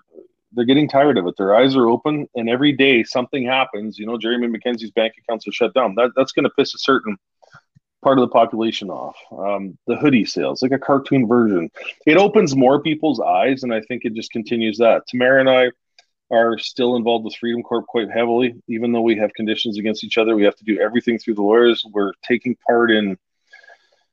they're 0.51 0.65
getting 0.65 0.89
tired 0.89 1.17
of 1.17 1.25
it. 1.25 1.35
Their 1.37 1.55
eyes 1.55 1.75
are 1.75 1.87
open, 1.87 2.27
and 2.35 2.47
every 2.47 2.73
day 2.73 3.03
something 3.03 3.45
happens. 3.45 3.97
You 3.97 4.05
know, 4.05 4.17
Jeremy 4.19 4.47
MacKenzie's 4.47 4.91
bank 4.91 5.13
accounts 5.17 5.47
are 5.47 5.51
shut 5.51 5.73
down. 5.73 5.95
That 5.95 6.11
that's 6.15 6.33
going 6.33 6.43
to 6.43 6.51
piss 6.51 6.75
a 6.75 6.77
certain 6.77 7.17
part 8.01 8.17
of 8.17 8.21
the 8.21 8.31
population 8.31 8.89
off. 8.89 9.15
Um, 9.31 9.77
the 9.87 9.97
hoodie 9.97 10.25
sales, 10.25 10.61
like 10.61 10.71
a 10.71 10.79
cartoon 10.79 11.27
version, 11.27 11.69
it 12.05 12.17
opens 12.17 12.55
more 12.55 12.81
people's 12.81 13.19
eyes, 13.19 13.63
and 13.63 13.73
I 13.73 13.81
think 13.81 14.05
it 14.05 14.13
just 14.13 14.31
continues 14.31 14.77
that. 14.77 15.07
Tamara 15.07 15.39
and 15.39 15.49
I 15.49 15.71
are 16.31 16.57
still 16.57 16.95
involved 16.95 17.25
with 17.25 17.35
Freedom 17.35 17.63
Corp 17.63 17.87
quite 17.87 18.09
heavily, 18.09 18.55
even 18.67 18.91
though 18.91 19.01
we 19.01 19.17
have 19.17 19.33
conditions 19.33 19.77
against 19.77 20.03
each 20.03 20.17
other. 20.17 20.35
We 20.35 20.43
have 20.43 20.55
to 20.57 20.63
do 20.63 20.79
everything 20.79 21.17
through 21.17 21.35
the 21.35 21.41
lawyers. 21.41 21.83
We're 21.91 22.13
taking 22.27 22.55
part 22.67 22.91
in. 22.91 23.17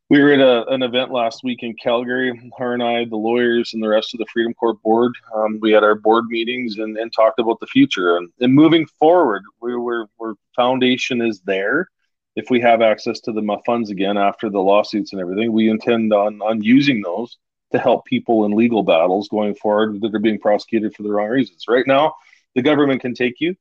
We 0.09 0.23
were 0.23 0.33
at 0.33 0.41
a, 0.41 0.67
an 0.69 0.83
event 0.83 1.11
last 1.11 1.43
week 1.43 1.63
in 1.63 1.75
Calgary. 1.75 2.53
Her 2.59 2.75
and 2.75 2.83
I, 2.83 3.05
the 3.05 3.17
lawyers, 3.17 3.75
and 3.75 3.83
the 3.83 3.89
rest 3.89 4.15
of 4.15 4.19
the 4.19 4.27
Freedom 4.33 4.55
Corp 4.55 4.81
board. 4.83 5.13
Um, 5.35 5.59
we 5.61 5.73
had 5.73 5.83
our 5.83 5.97
board 5.97 6.27
meetings 6.27 6.79
and, 6.79 6.97
and 6.97 7.13
talked 7.13 7.41
about 7.41 7.59
the 7.61 7.67
future 7.67 8.17
and, 8.17 8.31
and 8.41 8.55
moving 8.55 8.87
forward. 8.87 9.43
We 9.61 9.77
were, 9.77 10.07
we're 10.17 10.35
foundation 10.55 11.21
is 11.21 11.41
there 11.41 11.89
if 12.37 12.51
we 12.51 12.61
have 12.61 12.83
access 12.83 13.21
to 13.21 13.33
the 13.33 13.59
funds 13.65 13.91
again 13.91 14.19
after 14.19 14.51
the 14.51 14.61
lawsuits 14.61 15.13
and 15.13 15.21
everything, 15.21 15.53
we 15.53 15.71
intend 15.71 16.13
on 16.13 16.41
on 16.43 16.63
using 16.63 17.03
those 17.03 17.39
to 17.73 17.79
help 17.79 18.05
people 18.05 18.45
in 18.45 18.53
legal 18.53 18.83
battles 18.83 19.29
going 19.29 19.55
forward 19.55 20.01
that 20.01 20.15
are 20.15 20.21
being 20.21 20.39
prosecuted 20.39 20.95
for 20.95 21.03
the 21.03 21.11
wrong 21.11 21.29
reasons. 21.29 21.65
Right 21.67 21.87
now, 21.87 22.15
the 22.55 22.63
government 22.63 23.01
can 23.01 23.15
take 23.15 23.41
you 23.41 23.57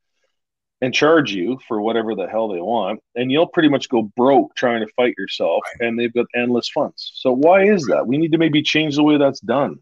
and 0.82 0.94
charge 0.94 1.34
you 1.34 1.60
for 1.68 1.82
whatever 1.82 2.16
the 2.16 2.28
hell 2.28 2.50
they 2.50 2.60
want, 2.60 3.00
and 3.16 3.32
you'll 3.32 3.48
pretty 3.48 3.70
much 3.70 3.90
go 3.90 4.04
broke 4.16 4.54
trying 4.56 4.86
to 4.86 4.94
fight 4.94 5.16
yourself, 5.18 5.64
right. 5.80 5.88
and 5.88 5.98
they've 5.98 6.14
got 6.14 6.26
endless 6.36 6.70
funds. 6.70 7.12
So 7.16 7.32
why 7.32 7.64
is 7.64 7.88
that? 7.88 8.06
We 8.06 8.18
need 8.18 8.34
to 8.34 8.38
maybe 8.38 8.62
change 8.62 8.96
the 8.96 9.04
way 9.04 9.18
that's 9.18 9.40
done. 9.40 9.80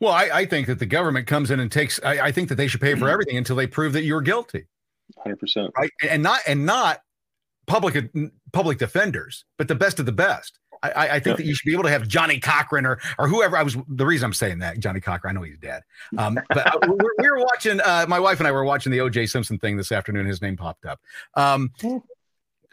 Well, 0.00 0.12
I, 0.12 0.30
I 0.32 0.46
think 0.46 0.66
that 0.68 0.78
the 0.78 0.86
government 0.86 1.26
comes 1.26 1.50
in 1.50 1.60
and 1.60 1.70
takes. 1.70 2.00
I, 2.02 2.26
I 2.26 2.32
think 2.32 2.48
that 2.48 2.54
they 2.54 2.66
should 2.66 2.80
pay 2.80 2.94
for 2.94 3.08
everything 3.10 3.36
until 3.36 3.54
they 3.54 3.66
prove 3.66 3.92
that 3.92 4.04
you're 4.04 4.22
guilty. 4.22 4.66
Hundred 5.18 5.38
percent. 5.38 5.70
Right, 5.76 5.90
and 6.08 6.22
not 6.22 6.40
and 6.48 6.66
not 6.66 7.00
public 7.66 8.10
public 8.52 8.78
defenders, 8.78 9.44
but 9.58 9.68
the 9.68 9.74
best 9.74 9.98
of 10.00 10.06
the 10.06 10.12
best. 10.12 10.58
I, 10.82 11.08
I 11.08 11.20
think 11.20 11.38
that 11.38 11.46
you 11.46 11.54
should 11.54 11.64
be 11.64 11.72
able 11.72 11.84
to 11.84 11.90
have 11.90 12.06
Johnnie 12.06 12.38
Cochran 12.38 12.86
or 12.86 13.00
or 13.18 13.28
whoever. 13.28 13.56
I 13.56 13.62
was 13.62 13.76
the 13.88 14.06
reason 14.06 14.26
I'm 14.26 14.34
saying 14.34 14.58
that 14.60 14.78
Johnnie 14.78 15.00
Cochran. 15.00 15.34
I 15.36 15.38
know 15.38 15.42
he's 15.42 15.58
dead. 15.58 15.82
Um, 16.18 16.38
but 16.48 16.66
uh, 16.66 16.78
we, 16.86 17.10
we, 17.18 17.30
were 17.30 17.38
watching. 17.38 17.80
Uh, 17.80 18.06
my 18.08 18.20
wife 18.20 18.40
and 18.40 18.46
I 18.46 18.52
were 18.52 18.64
watching 18.64 18.92
the 18.92 19.00
O.J. 19.00 19.26
Simpson 19.26 19.58
thing 19.58 19.76
this 19.76 19.90
afternoon. 19.90 20.26
His 20.26 20.42
name 20.42 20.56
popped 20.56 20.84
up. 20.84 21.00
Um, 21.34 21.72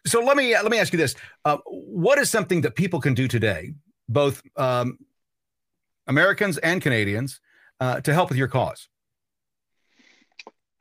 so 0.05 0.19
let 0.19 0.37
me 0.37 0.53
let 0.53 0.69
me 0.69 0.79
ask 0.79 0.93
you 0.93 0.97
this: 0.97 1.15
uh, 1.45 1.57
What 1.65 2.19
is 2.19 2.29
something 2.29 2.61
that 2.61 2.75
people 2.75 2.99
can 2.99 3.13
do 3.13 3.27
today, 3.27 3.73
both 4.09 4.43
um, 4.57 4.99
Americans 6.07 6.57
and 6.57 6.81
Canadians, 6.81 7.39
uh, 7.79 8.01
to 8.01 8.13
help 8.13 8.29
with 8.29 8.37
your 8.37 8.49
cause? 8.49 8.89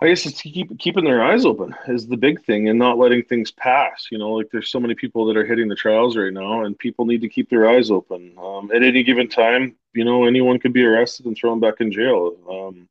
I 0.03 0.09
guess 0.09 0.27
it's 0.27 0.43
keep 0.43 0.77
keeping 0.81 1.05
their 1.05 1.23
eyes 1.23 1.45
open 1.45 1.77
is 1.87 2.09
the 2.09 2.17
big 2.17 2.45
thing 2.45 2.69
and 2.69 2.77
not 2.77 2.99
letting 2.99 3.23
things 3.23 3.53
pass. 3.53 4.09
You 4.11 4.19
know, 4.19 4.33
like 4.33 4.49
there's 4.51 4.69
so 4.69 4.81
many 4.81 4.97
people 4.97 5.27
that 5.27 5.37
are 5.37 5.47
hitting 5.47 5.69
the 5.69 5.77
trials 5.77 6.17
right 6.17 6.33
now, 6.33 6.65
and 6.65 6.77
people 6.77 7.07
need 7.07 7.21
to 7.21 7.29
keep 7.29 7.49
their 7.49 7.71
eyes 7.71 7.89
open. 7.89 8.35
Um, 8.37 8.73
at 8.75 8.83
any 8.83 9.05
given 9.05 9.29
time, 9.29 9.77
you 9.95 10.05
know, 10.05 10.25
anyone 10.25 10.59
could 10.59 10.73
be 10.73 10.85
arrested 10.85 11.27
and 11.27 11.37
thrown 11.37 11.61
back 11.61 11.75
in 11.79 11.93
jail. 11.93 12.37
Um, 12.51 12.89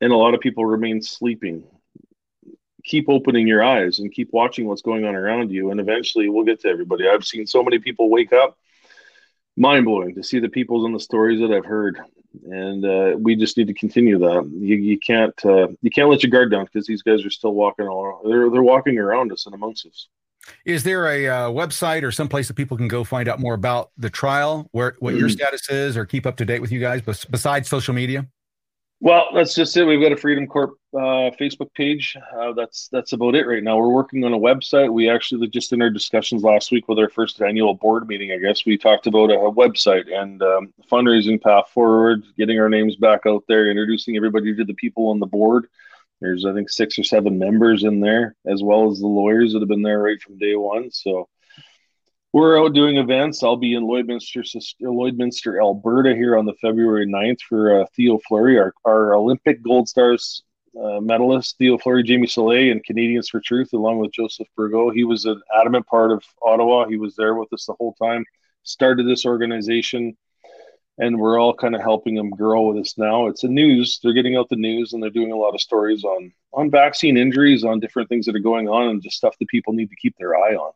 and 0.00 0.12
a 0.12 0.16
lot 0.16 0.34
of 0.34 0.40
people 0.40 0.64
remain 0.64 1.02
sleeping. 1.02 1.64
Keep 2.84 3.08
opening 3.08 3.48
your 3.48 3.64
eyes 3.64 3.98
and 3.98 4.12
keep 4.12 4.32
watching 4.32 4.68
what's 4.68 4.82
going 4.82 5.04
on 5.04 5.16
around 5.16 5.50
you, 5.50 5.72
and 5.72 5.80
eventually 5.80 6.28
we'll 6.28 6.44
get 6.44 6.60
to 6.60 6.68
everybody. 6.68 7.08
I've 7.08 7.26
seen 7.26 7.48
so 7.48 7.64
many 7.64 7.80
people 7.80 8.10
wake 8.10 8.32
up. 8.32 8.56
Mind 9.56 9.86
blowing 9.86 10.14
to 10.14 10.22
see 10.22 10.38
the 10.38 10.50
people 10.50 10.86
and 10.86 10.94
the 10.94 11.00
stories 11.00 11.40
that 11.40 11.50
I've 11.50 11.64
heard 11.64 11.98
and 12.44 12.84
uh, 12.84 13.16
we 13.18 13.36
just 13.36 13.56
need 13.56 13.66
to 13.68 13.74
continue 13.74 14.18
that. 14.18 14.50
You, 14.52 14.76
you 14.76 14.98
can't 14.98 15.34
uh, 15.44 15.68
you 15.82 15.90
can't 15.90 16.08
let 16.08 16.22
your 16.22 16.30
guard 16.30 16.50
down 16.50 16.64
because 16.64 16.86
these 16.86 17.02
guys 17.02 17.24
are 17.24 17.30
still 17.30 17.54
walking 17.54 17.86
all 17.86 18.04
around. 18.04 18.30
They're 18.30 18.50
they're 18.50 18.62
walking 18.62 18.98
around 18.98 19.32
us 19.32 19.46
and 19.46 19.54
amongst 19.54 19.86
us. 19.86 20.08
Is 20.64 20.82
there 20.84 21.06
a 21.06 21.26
uh, 21.26 21.50
website 21.50 22.02
or 22.02 22.12
someplace 22.12 22.48
that 22.48 22.54
people 22.54 22.76
can 22.76 22.88
go 22.88 23.02
find 23.04 23.28
out 23.28 23.40
more 23.40 23.54
about 23.54 23.90
the 23.96 24.10
trial, 24.10 24.68
where 24.72 24.94
what 25.00 25.14
your 25.14 25.28
mm-hmm. 25.28 25.36
status 25.36 25.68
is, 25.68 25.96
or 25.96 26.04
keep 26.04 26.26
up 26.26 26.36
to 26.36 26.44
date 26.44 26.60
with 26.60 26.70
you 26.70 26.80
guys, 26.80 27.02
besides 27.02 27.68
social 27.68 27.94
media? 27.94 28.26
Well, 29.00 29.26
that's 29.34 29.54
just 29.54 29.76
it. 29.76 29.84
We've 29.84 30.00
got 30.00 30.12
a 30.12 30.16
Freedom 30.16 30.46
Corp 30.46 30.74
uh, 30.96 31.30
Facebook 31.38 31.72
page. 31.74 32.16
Uh, 32.36 32.52
that's 32.52 32.88
that's 32.88 33.12
about 33.12 33.34
it 33.34 33.46
right 33.46 33.62
now. 33.62 33.76
We're 33.76 33.88
working 33.88 34.24
on 34.24 34.32
a 34.32 34.38
website. 34.38 34.92
We 34.92 35.10
actually 35.10 35.46
just 35.48 35.72
in 35.72 35.82
our 35.82 35.90
discussions 35.90 36.42
last 36.42 36.72
week 36.72 36.88
with 36.88 36.98
our 36.98 37.08
first 37.08 37.40
annual 37.42 37.74
board 37.74 38.08
meeting. 38.08 38.32
I 38.32 38.38
guess 38.38 38.64
we 38.64 38.78
talked 38.78 39.06
about 39.06 39.30
a, 39.30 39.36
website 39.36 40.12
and 40.12 40.42
um, 40.42 40.72
fundraising 40.90 41.40
path 41.40 41.68
forward, 41.72 42.24
getting 42.36 42.58
our 42.58 42.68
names 42.68 42.96
back 42.96 43.26
out 43.26 43.44
there, 43.46 43.70
introducing 43.70 44.16
everybody 44.16 44.54
to 44.56 44.64
the 44.64 44.74
people 44.74 45.08
on 45.10 45.20
the 45.20 45.26
board. 45.26 45.66
There's 46.20 46.46
I 46.46 46.54
think 46.54 46.70
six 46.70 46.98
or 46.98 47.04
seven 47.04 47.38
members 47.38 47.84
in 47.84 48.00
there, 48.00 48.34
as 48.46 48.62
well 48.62 48.90
as 48.90 48.98
the 48.98 49.06
lawyers 49.06 49.52
that 49.52 49.60
have 49.60 49.68
been 49.68 49.82
there 49.82 50.02
right 50.02 50.20
from 50.20 50.38
day 50.38 50.56
one. 50.56 50.90
So 50.90 51.28
we're 52.32 52.58
out 52.62 52.74
doing 52.74 52.96
events. 52.96 53.42
I'll 53.42 53.56
be 53.56 53.74
in 53.74 53.84
Lloydminster, 53.84 54.44
Lloydminster, 54.82 55.60
Alberta 55.60 56.14
here 56.14 56.36
on 56.36 56.46
the 56.46 56.54
February 56.60 57.06
9th 57.06 57.40
for 57.48 57.80
uh, 57.80 57.86
Theo 57.94 58.18
Fleury, 58.26 58.58
our, 58.58 58.74
our 58.84 59.14
Olympic 59.14 59.62
Gold 59.62 59.88
Stars 59.88 60.42
uh, 60.80 61.00
medalist, 61.00 61.56
Theo 61.58 61.78
Fleury, 61.78 62.02
Jamie 62.02 62.26
Soleil, 62.26 62.72
and 62.72 62.84
Canadians 62.84 63.28
for 63.28 63.40
Truth, 63.40 63.72
along 63.72 63.98
with 63.98 64.12
Joseph 64.12 64.48
Bourgault. 64.58 64.94
He 64.94 65.04
was 65.04 65.24
an 65.24 65.40
adamant 65.58 65.86
part 65.86 66.12
of 66.12 66.22
Ottawa. 66.42 66.86
He 66.86 66.96
was 66.96 67.16
there 67.16 67.34
with 67.34 67.52
us 67.52 67.66
the 67.66 67.74
whole 67.74 67.94
time, 67.94 68.24
started 68.62 69.06
this 69.06 69.24
organization, 69.24 70.16
and 70.98 71.18
we're 71.18 71.38
all 71.40 71.54
kind 71.54 71.74
of 71.74 71.80
helping 71.80 72.16
him 72.16 72.30
grow 72.30 72.72
with 72.72 72.78
us 72.78 72.96
now. 72.98 73.26
It's 73.26 73.44
a 73.44 73.48
news. 73.48 74.00
They're 74.02 74.12
getting 74.12 74.36
out 74.36 74.48
the 74.48 74.56
news 74.56 74.92
and 74.92 75.02
they're 75.02 75.10
doing 75.10 75.32
a 75.32 75.36
lot 75.36 75.54
of 75.54 75.60
stories 75.60 76.04
on 76.04 76.32
on 76.52 76.70
vaccine 76.70 77.16
injuries, 77.18 77.64
on 77.64 77.80
different 77.80 78.08
things 78.08 78.24
that 78.26 78.34
are 78.34 78.40
going 78.40 78.68
on, 78.68 78.88
and 78.88 79.02
just 79.02 79.16
stuff 79.16 79.36
that 79.38 79.48
people 79.48 79.74
need 79.74 79.90
to 79.90 79.96
keep 79.96 80.16
their 80.18 80.34
eye 80.34 80.54
on. 80.54 80.72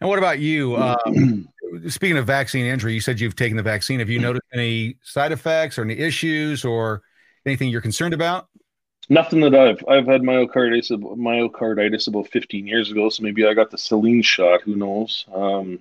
And 0.00 0.08
what 0.08 0.18
about 0.18 0.38
you? 0.38 0.76
Um, 1.06 1.48
speaking 1.88 2.16
of 2.16 2.26
vaccine 2.26 2.64
injury, 2.64 2.94
you 2.94 3.00
said 3.00 3.20
you've 3.20 3.36
taken 3.36 3.56
the 3.56 3.62
vaccine. 3.62 3.98
Have 3.98 4.08
you 4.08 4.20
noticed 4.20 4.46
any 4.52 4.96
side 5.02 5.32
effects 5.32 5.78
or 5.78 5.82
any 5.82 5.98
issues 5.98 6.64
or 6.64 7.02
anything 7.44 7.68
you're 7.68 7.80
concerned 7.80 8.14
about? 8.14 8.48
Nothing 9.08 9.40
that 9.40 9.54
I've 9.54 9.84
I've 9.88 10.06
had 10.06 10.22
myocarditis 10.22 10.90
myocarditis 10.90 12.08
about 12.08 12.28
15 12.28 12.66
years 12.66 12.90
ago, 12.90 13.08
so 13.08 13.22
maybe 13.22 13.46
I 13.46 13.54
got 13.54 13.70
the 13.70 13.78
saline 13.78 14.22
shot. 14.22 14.62
Who 14.62 14.76
knows? 14.76 15.26
Um, 15.32 15.80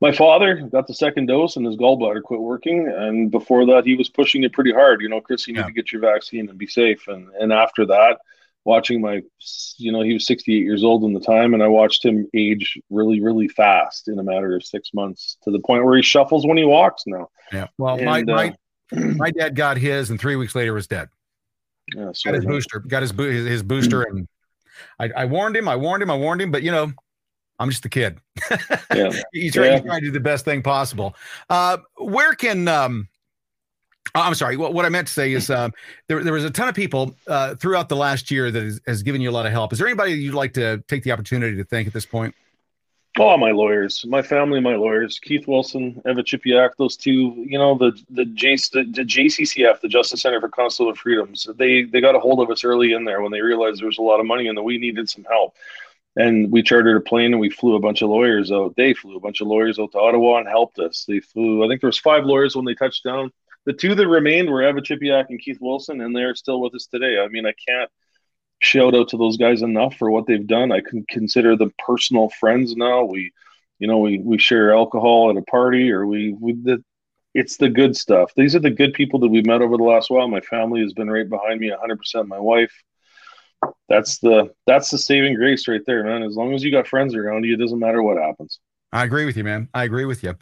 my 0.00 0.12
father 0.12 0.56
got 0.72 0.86
the 0.86 0.94
second 0.94 1.26
dose 1.26 1.56
and 1.56 1.66
his 1.66 1.76
gallbladder 1.76 2.22
quit 2.22 2.40
working, 2.40 2.88
and 2.88 3.30
before 3.30 3.66
that 3.66 3.84
he 3.84 3.94
was 3.94 4.08
pushing 4.08 4.42
it 4.42 4.52
pretty 4.52 4.72
hard. 4.72 5.02
You 5.02 5.08
know, 5.08 5.20
Chris, 5.20 5.46
you 5.46 5.54
need 5.54 5.60
yeah. 5.60 5.66
to 5.66 5.72
get 5.72 5.92
your 5.92 6.00
vaccine 6.00 6.48
and 6.48 6.58
be 6.58 6.66
safe. 6.66 7.06
And 7.06 7.28
and 7.38 7.52
after 7.52 7.86
that, 7.86 8.18
watching 8.64 9.00
my, 9.00 9.22
you 9.78 9.92
know, 9.92 10.02
he 10.02 10.12
was 10.12 10.26
68 10.26 10.62
years 10.62 10.84
old 10.84 11.04
in 11.04 11.14
the 11.14 11.20
time, 11.20 11.54
and 11.54 11.62
I 11.62 11.68
watched 11.68 12.04
him 12.04 12.28
age 12.34 12.78
really, 12.90 13.20
really 13.20 13.48
fast 13.48 14.08
in 14.08 14.18
a 14.18 14.22
matter 14.22 14.54
of 14.54 14.64
six 14.64 14.90
months 14.92 15.36
to 15.44 15.50
the 15.50 15.60
point 15.60 15.84
where 15.84 15.96
he 15.96 16.02
shuffles 16.02 16.46
when 16.46 16.58
he 16.58 16.64
walks 16.64 17.04
now. 17.06 17.30
Yeah. 17.52 17.68
Well, 17.78 17.96
and, 17.96 18.04
my, 18.04 18.22
my, 18.24 18.54
uh, 18.92 19.00
my 19.16 19.30
dad 19.30 19.54
got 19.54 19.78
his, 19.78 20.10
and 20.10 20.20
three 20.20 20.36
weeks 20.36 20.54
later 20.54 20.74
was 20.74 20.86
dead. 20.86 21.08
Yeah, 21.94 22.12
got 22.24 22.34
his 22.34 22.44
booster, 22.44 22.80
got 22.80 23.02
his, 23.02 23.12
his, 23.12 23.46
his 23.46 23.62
booster, 23.62 24.02
and 24.02 24.28
I, 24.98 25.10
I 25.16 25.24
warned 25.24 25.56
him, 25.56 25.68
I 25.68 25.76
warned 25.76 26.02
him, 26.02 26.10
I 26.10 26.16
warned 26.16 26.42
him, 26.42 26.50
but 26.50 26.62
you 26.62 26.70
know, 26.70 26.92
I'm 27.58 27.70
just 27.70 27.84
a 27.84 27.88
kid. 27.88 28.18
yeah. 28.50 29.10
he's, 29.32 29.54
trying, 29.54 29.66
yeah. 29.66 29.76
he's 29.76 29.84
trying 29.86 30.00
to 30.00 30.06
do 30.06 30.10
the 30.10 30.20
best 30.20 30.44
thing 30.44 30.62
possible. 30.62 31.16
Uh, 31.48 31.78
where 31.96 32.34
can 32.34 32.68
um, 32.68 33.08
I'm 34.14 34.34
sorry. 34.34 34.56
What, 34.56 34.74
what 34.74 34.84
I 34.84 34.88
meant 34.88 35.06
to 35.08 35.12
say 35.12 35.32
is 35.32 35.50
um, 35.50 35.72
there, 36.08 36.22
there 36.22 36.32
was 36.32 36.44
a 36.44 36.50
ton 36.50 36.68
of 36.68 36.74
people 36.74 37.16
uh, 37.26 37.54
throughout 37.56 37.88
the 37.88 37.96
last 37.96 38.30
year 38.30 38.50
that 38.50 38.62
has, 38.62 38.80
has, 38.86 39.02
given 39.02 39.20
you 39.20 39.30
a 39.30 39.32
lot 39.32 39.46
of 39.46 39.52
help. 39.52 39.72
Is 39.72 39.78
there 39.78 39.88
anybody 39.88 40.12
you'd 40.12 40.34
like 40.34 40.52
to 40.54 40.82
take 40.88 41.02
the 41.02 41.12
opportunity 41.12 41.56
to 41.56 41.64
thank 41.64 41.86
at 41.86 41.92
this 41.92 42.06
point? 42.06 42.34
Oh, 43.20 43.36
my 43.36 43.50
lawyers, 43.50 44.04
my 44.06 44.22
family, 44.22 44.60
my 44.60 44.76
lawyers, 44.76 45.18
Keith 45.18 45.48
Wilson, 45.48 46.00
Eva 46.08 46.22
Chipiuk, 46.22 46.70
those 46.78 46.96
two, 46.96 47.34
you 47.36 47.58
know, 47.58 47.76
the 47.76 47.92
the, 48.10 48.24
J, 48.26 48.54
the, 48.56 48.84
the 48.92 49.02
JCCF, 49.02 49.80
the 49.80 49.88
Justice 49.88 50.22
Center 50.22 50.40
for 50.40 50.48
Consular 50.48 50.94
Freedoms, 50.94 51.48
they 51.56 51.82
they 51.82 52.00
got 52.00 52.14
a 52.14 52.20
hold 52.20 52.40
of 52.40 52.50
us 52.50 52.64
early 52.64 52.92
in 52.92 53.04
there 53.04 53.20
when 53.20 53.32
they 53.32 53.40
realized 53.40 53.80
there 53.80 53.86
was 53.86 53.98
a 53.98 54.02
lot 54.02 54.20
of 54.20 54.26
money 54.26 54.46
and 54.46 54.56
that 54.56 54.62
we 54.62 54.78
needed 54.78 55.10
some 55.10 55.24
help. 55.24 55.56
And 56.16 56.50
we 56.50 56.62
chartered 56.62 56.96
a 56.96 57.00
plane 57.00 57.32
and 57.32 57.40
we 57.40 57.50
flew 57.50 57.76
a 57.76 57.80
bunch 57.80 58.02
of 58.02 58.08
lawyers 58.08 58.50
out. 58.50 58.74
They 58.76 58.94
flew 58.94 59.16
a 59.16 59.20
bunch 59.20 59.40
of 59.40 59.46
lawyers 59.46 59.78
out 59.78 59.92
to 59.92 59.98
Ottawa 59.98 60.38
and 60.38 60.48
helped 60.48 60.78
us. 60.78 61.04
They 61.06 61.20
flew, 61.20 61.64
I 61.64 61.68
think 61.68 61.80
there 61.80 61.88
was 61.88 61.98
five 61.98 62.24
lawyers 62.24 62.56
when 62.56 62.64
they 62.64 62.74
touched 62.74 63.04
down 63.04 63.30
the 63.68 63.74
two 63.74 63.94
that 63.94 64.08
remained 64.08 64.48
were 64.48 64.66
Eva 64.66 64.80
Chipiuk 64.80 65.26
and 65.28 65.38
Keith 65.38 65.58
Wilson, 65.60 66.00
and 66.00 66.16
they're 66.16 66.34
still 66.34 66.60
with 66.60 66.74
us 66.74 66.86
today. 66.86 67.18
I 67.18 67.28
mean, 67.28 67.44
I 67.44 67.52
can't 67.68 67.90
shout 68.60 68.94
out 68.94 69.08
to 69.08 69.16
those 69.16 69.36
guys 69.36 69.62
enough 69.62 69.96
for 69.96 70.10
what 70.10 70.26
they've 70.26 70.46
done. 70.46 70.72
I 70.72 70.80
can 70.80 71.04
consider 71.08 71.56
them 71.56 71.72
personal 71.84 72.28
friends 72.40 72.76
now. 72.76 73.04
We, 73.04 73.32
you 73.78 73.86
know, 73.86 73.98
we 73.98 74.18
we 74.18 74.38
share 74.38 74.74
alcohol 74.74 75.30
at 75.30 75.36
a 75.36 75.42
party, 75.42 75.90
or 75.90 76.06
we 76.06 76.32
we 76.32 76.52
the, 76.54 76.82
it's 77.34 77.56
the 77.56 77.68
good 77.68 77.96
stuff. 77.96 78.32
These 78.36 78.56
are 78.56 78.60
the 78.60 78.70
good 78.70 78.94
people 78.94 79.20
that 79.20 79.28
we've 79.28 79.46
met 79.46 79.62
over 79.62 79.76
the 79.76 79.84
last 79.84 80.10
while. 80.10 80.28
My 80.28 80.40
family 80.40 80.80
has 80.80 80.92
been 80.92 81.10
right 81.10 81.28
behind 81.28 81.60
me, 81.60 81.70
100%. 81.70 82.26
My 82.26 82.38
wife. 82.38 82.72
That's 83.88 84.18
the 84.18 84.52
that's 84.66 84.90
the 84.90 84.98
saving 84.98 85.34
grace 85.34 85.66
right 85.66 85.80
there, 85.84 86.04
man. 86.04 86.22
As 86.22 86.36
long 86.36 86.54
as 86.54 86.62
you 86.62 86.70
got 86.70 86.86
friends 86.86 87.14
around 87.14 87.44
you, 87.44 87.54
it 87.54 87.58
doesn't 87.58 87.78
matter 87.78 88.02
what 88.02 88.16
happens. 88.16 88.60
I 88.92 89.04
agree 89.04 89.24
with 89.24 89.36
you, 89.36 89.44
man. 89.44 89.68
I 89.74 89.84
agree 89.84 90.04
with 90.04 90.22
you. 90.22 90.34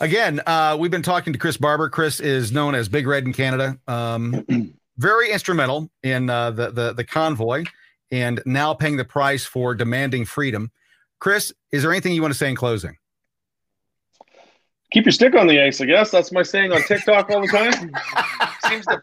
Again, 0.00 0.40
uh, 0.46 0.76
we've 0.78 0.90
been 0.90 1.02
talking 1.02 1.32
to 1.34 1.38
Chris 1.38 1.56
Barber. 1.56 1.88
Chris 1.88 2.18
is 2.18 2.50
known 2.50 2.74
as 2.74 2.88
Big 2.88 3.06
Red 3.06 3.24
in 3.24 3.32
Canada. 3.32 3.78
Um, 3.86 4.44
very 4.98 5.30
instrumental 5.30 5.90
in 6.02 6.30
uh, 6.30 6.50
the, 6.50 6.70
the 6.70 6.92
the 6.92 7.04
convoy, 7.04 7.64
and 8.10 8.42
now 8.44 8.74
paying 8.74 8.96
the 8.96 9.04
price 9.04 9.44
for 9.44 9.74
demanding 9.74 10.24
freedom. 10.24 10.70
Chris, 11.18 11.52
is 11.70 11.82
there 11.82 11.92
anything 11.92 12.14
you 12.14 12.22
want 12.22 12.32
to 12.32 12.38
say 12.38 12.50
in 12.50 12.56
closing? 12.56 12.96
Keep 14.92 15.06
your 15.06 15.12
stick 15.12 15.34
on 15.34 15.46
the 15.46 15.60
ice. 15.62 15.80
I 15.80 15.86
guess 15.86 16.10
that's 16.10 16.32
my 16.32 16.42
saying 16.42 16.70
on 16.72 16.82
TikTok 16.82 17.30
all 17.30 17.40
the 17.40 17.48
time. 17.48 17.90
Seems 18.68 18.84
to 18.86 19.02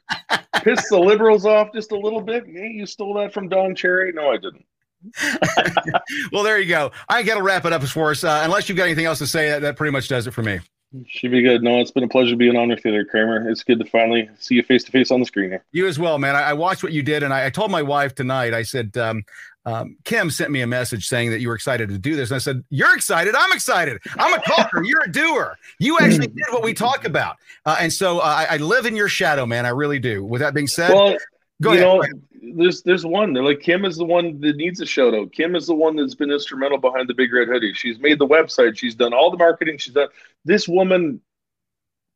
piss 0.62 0.88
the 0.90 1.00
liberals 1.00 1.46
off 1.46 1.70
just 1.74 1.92
a 1.92 1.98
little 1.98 2.22
bit. 2.22 2.46
Hey, 2.46 2.68
you 2.68 2.86
stole 2.86 3.16
that 3.16 3.34
from 3.34 3.50
Don 3.50 3.74
Cherry. 3.74 4.12
No, 4.12 4.32
I 4.32 4.38
didn't. 4.38 4.66
well, 6.32 6.44
there 6.44 6.60
you 6.60 6.68
go. 6.68 6.92
I 7.08 7.24
got 7.24 7.36
to 7.36 7.42
wrap 7.42 7.66
it 7.66 7.74
up 7.74 7.82
as 7.82 7.92
for 7.92 8.12
us. 8.12 8.24
Uh, 8.24 8.42
unless 8.44 8.70
you've 8.70 8.78
got 8.78 8.84
anything 8.84 9.06
else 9.06 9.18
to 9.20 9.28
say, 9.28 9.50
that, 9.50 9.62
that 9.64 9.78
pretty 9.78 9.92
much 9.92 10.08
does 10.08 10.28
it 10.28 10.32
for 10.32 10.44
me. 10.44 10.60
Should 11.06 11.32
be 11.32 11.44
good. 11.44 11.62
No, 11.62 11.80
it's 11.80 11.92
been 11.92 12.04
a 12.04 12.08
pleasure 12.08 12.36
being 12.36 12.58
on 12.58 12.70
with 12.70 12.84
you 12.84 12.92
there, 12.92 13.06
Cramer. 13.06 13.48
It's 13.48 13.64
good 13.64 13.78
to 13.78 13.86
finally 13.86 14.28
see 14.40 14.56
you 14.56 14.64
face 14.64 14.84
to 14.86 14.92
face 14.92 15.12
on 15.12 15.20
the 15.20 15.26
screen 15.26 15.52
here. 15.52 15.64
You 15.72 15.88
as 15.88 16.00
well, 16.00 16.18
man. 16.18 16.36
I, 16.36 16.42
I 16.42 16.54
watched 16.54 16.82
what 16.82 16.94
you 16.94 17.04
did, 17.04 17.22
and 17.22 17.32
I, 17.32 17.46
I 17.46 17.50
told 17.52 17.70
my 17.70 17.84
wife 17.84 18.16
tonight. 18.16 18.56
I 18.56 18.64
said, 18.64 18.98
um, 18.98 19.24
um, 19.66 19.98
Kim 20.04 20.32
sent 20.32 20.50
me 20.50 20.62
a 20.62 20.68
message 20.68 21.08
saying 21.08 21.30
that 21.30 21.42
you 21.42 21.50
were 21.50 21.54
excited 21.54 21.90
to 21.90 22.00
do 22.00 22.16
this, 22.16 22.32
and 22.32 22.38
I 22.38 22.40
said, 22.40 22.64
"You're 22.72 22.96
excited. 22.96 23.36
I'm 23.38 23.52
excited. 23.52 24.00
I'm 24.18 24.34
a 24.34 24.42
talker. 24.42 24.84
You're 24.84 25.04
a 25.04 25.12
doer. 25.12 25.58
You 25.78 26.00
actually 26.00 26.28
did 26.28 26.46
what 26.50 26.64
we 26.64 26.74
talk 26.74 27.06
about." 27.06 27.36
Uh, 27.68 27.78
and 27.80 27.94
so 27.94 28.18
uh, 28.18 28.24
I, 28.24 28.56
I, 28.56 28.58
live 28.58 28.88
in 28.88 28.96
your 28.96 29.10
shadow, 29.10 29.46
man. 29.46 29.68
I 29.68 29.70
really 29.70 30.00
do. 30.00 30.24
With 30.24 30.42
that 30.42 30.56
being 30.56 30.66
said, 30.66 30.92
well, 30.92 31.16
Go 31.62 31.74
you 31.74 31.84
ahead, 31.84 32.12
know, 32.12 32.54
there's 32.56 32.84
there's 32.84 33.06
one. 33.06 33.34
They're 33.34 33.44
like 33.44 33.60
Kim 33.60 33.86
is 33.86 33.98
the 33.98 34.06
one 34.06 34.40
that 34.42 34.56
needs 34.56 34.80
a 34.80 34.86
shout 34.86 35.14
out. 35.14 35.32
Kim 35.32 35.56
is 35.56 35.68
the 35.68 35.76
one 35.76 35.96
that's 35.96 36.16
been 36.16 36.32
instrumental 36.32 36.78
behind 36.78 37.10
the 37.10 37.14
big 37.14 37.34
red 37.34 37.48
hoodie. 37.48 37.74
She's 37.74 38.00
made 38.00 38.20
the 38.20 38.28
website. 38.28 38.78
She's 38.78 38.96
done 38.96 39.14
all 39.14 39.30
the 39.32 39.38
marketing. 39.38 39.78
She's 39.78 39.94
done 39.94 40.10
this 40.46 40.68
woman. 40.68 41.22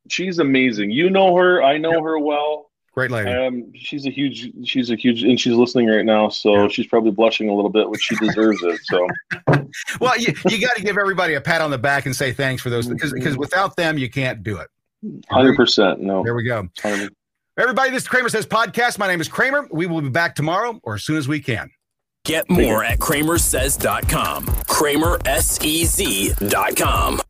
She's 0.10 0.40
amazing. 0.40 0.92
You 0.92 1.10
know 1.10 1.36
her. 1.36 1.62
I 1.64 1.78
know 1.78 2.02
her 2.02 2.18
well. 2.20 2.70
Great 2.94 3.10
lady. 3.10 3.32
Um, 3.32 3.74
she's 3.74 4.06
a 4.06 4.12
huge. 4.12 4.52
She's 4.66 4.92
a 4.92 4.96
huge, 4.96 5.24
and 5.24 5.40
she's 5.40 5.54
listening 5.54 5.88
right 5.88 6.06
now. 6.06 6.30
So 6.30 6.54
yeah. 6.54 6.68
she's 6.68 6.86
probably 6.86 7.12
blushing 7.12 7.50
a 7.50 7.54
little 7.54 7.72
bit, 7.72 7.90
which 7.90 8.02
she 8.02 8.16
deserves 8.16 8.62
it. 8.62 8.80
So. 8.84 9.08
well, 10.00 10.18
you 10.18 10.34
you 10.48 10.62
got 10.62 10.76
to 10.76 10.84
give 10.84 10.98
everybody 10.98 11.34
a 11.34 11.42
pat 11.42 11.62
on 11.62 11.72
the 11.72 11.78
back 11.78 12.06
and 12.06 12.16
say 12.16 12.32
thanks 12.32 12.62
for 12.62 12.70
those 12.70 12.88
because 12.88 13.12
because 13.12 13.38
without 13.38 13.76
them 13.76 13.98
you 13.98 14.10
can't 14.10 14.44
do 14.44 14.58
it. 14.58 14.70
Hundred 15.30 15.56
percent. 15.56 16.02
No. 16.02 16.24
There 16.24 16.36
we 16.36 16.44
go. 16.44 16.64
100%. 16.78 17.10
Everybody, 17.56 17.92
this 17.92 18.02
is 18.02 18.10
CramerSez 18.10 18.48
Podcast. 18.48 18.98
My 18.98 19.08
name 19.08 19.22
is 19.22 19.28
Cramer. 19.28 19.68
We 19.70 19.86
will 19.86 20.02
be 20.02 20.10
back 20.10 20.34
tomorrow 20.34 20.80
or 20.82 20.96
as 20.96 21.04
soon 21.04 21.18
as 21.18 21.28
we 21.28 21.40
can. 21.40 21.70
Get 22.26 22.50
more 22.50 22.84
at 22.84 22.98
cramersez.com. 22.98 24.48
CramerSez.com. 24.48 27.22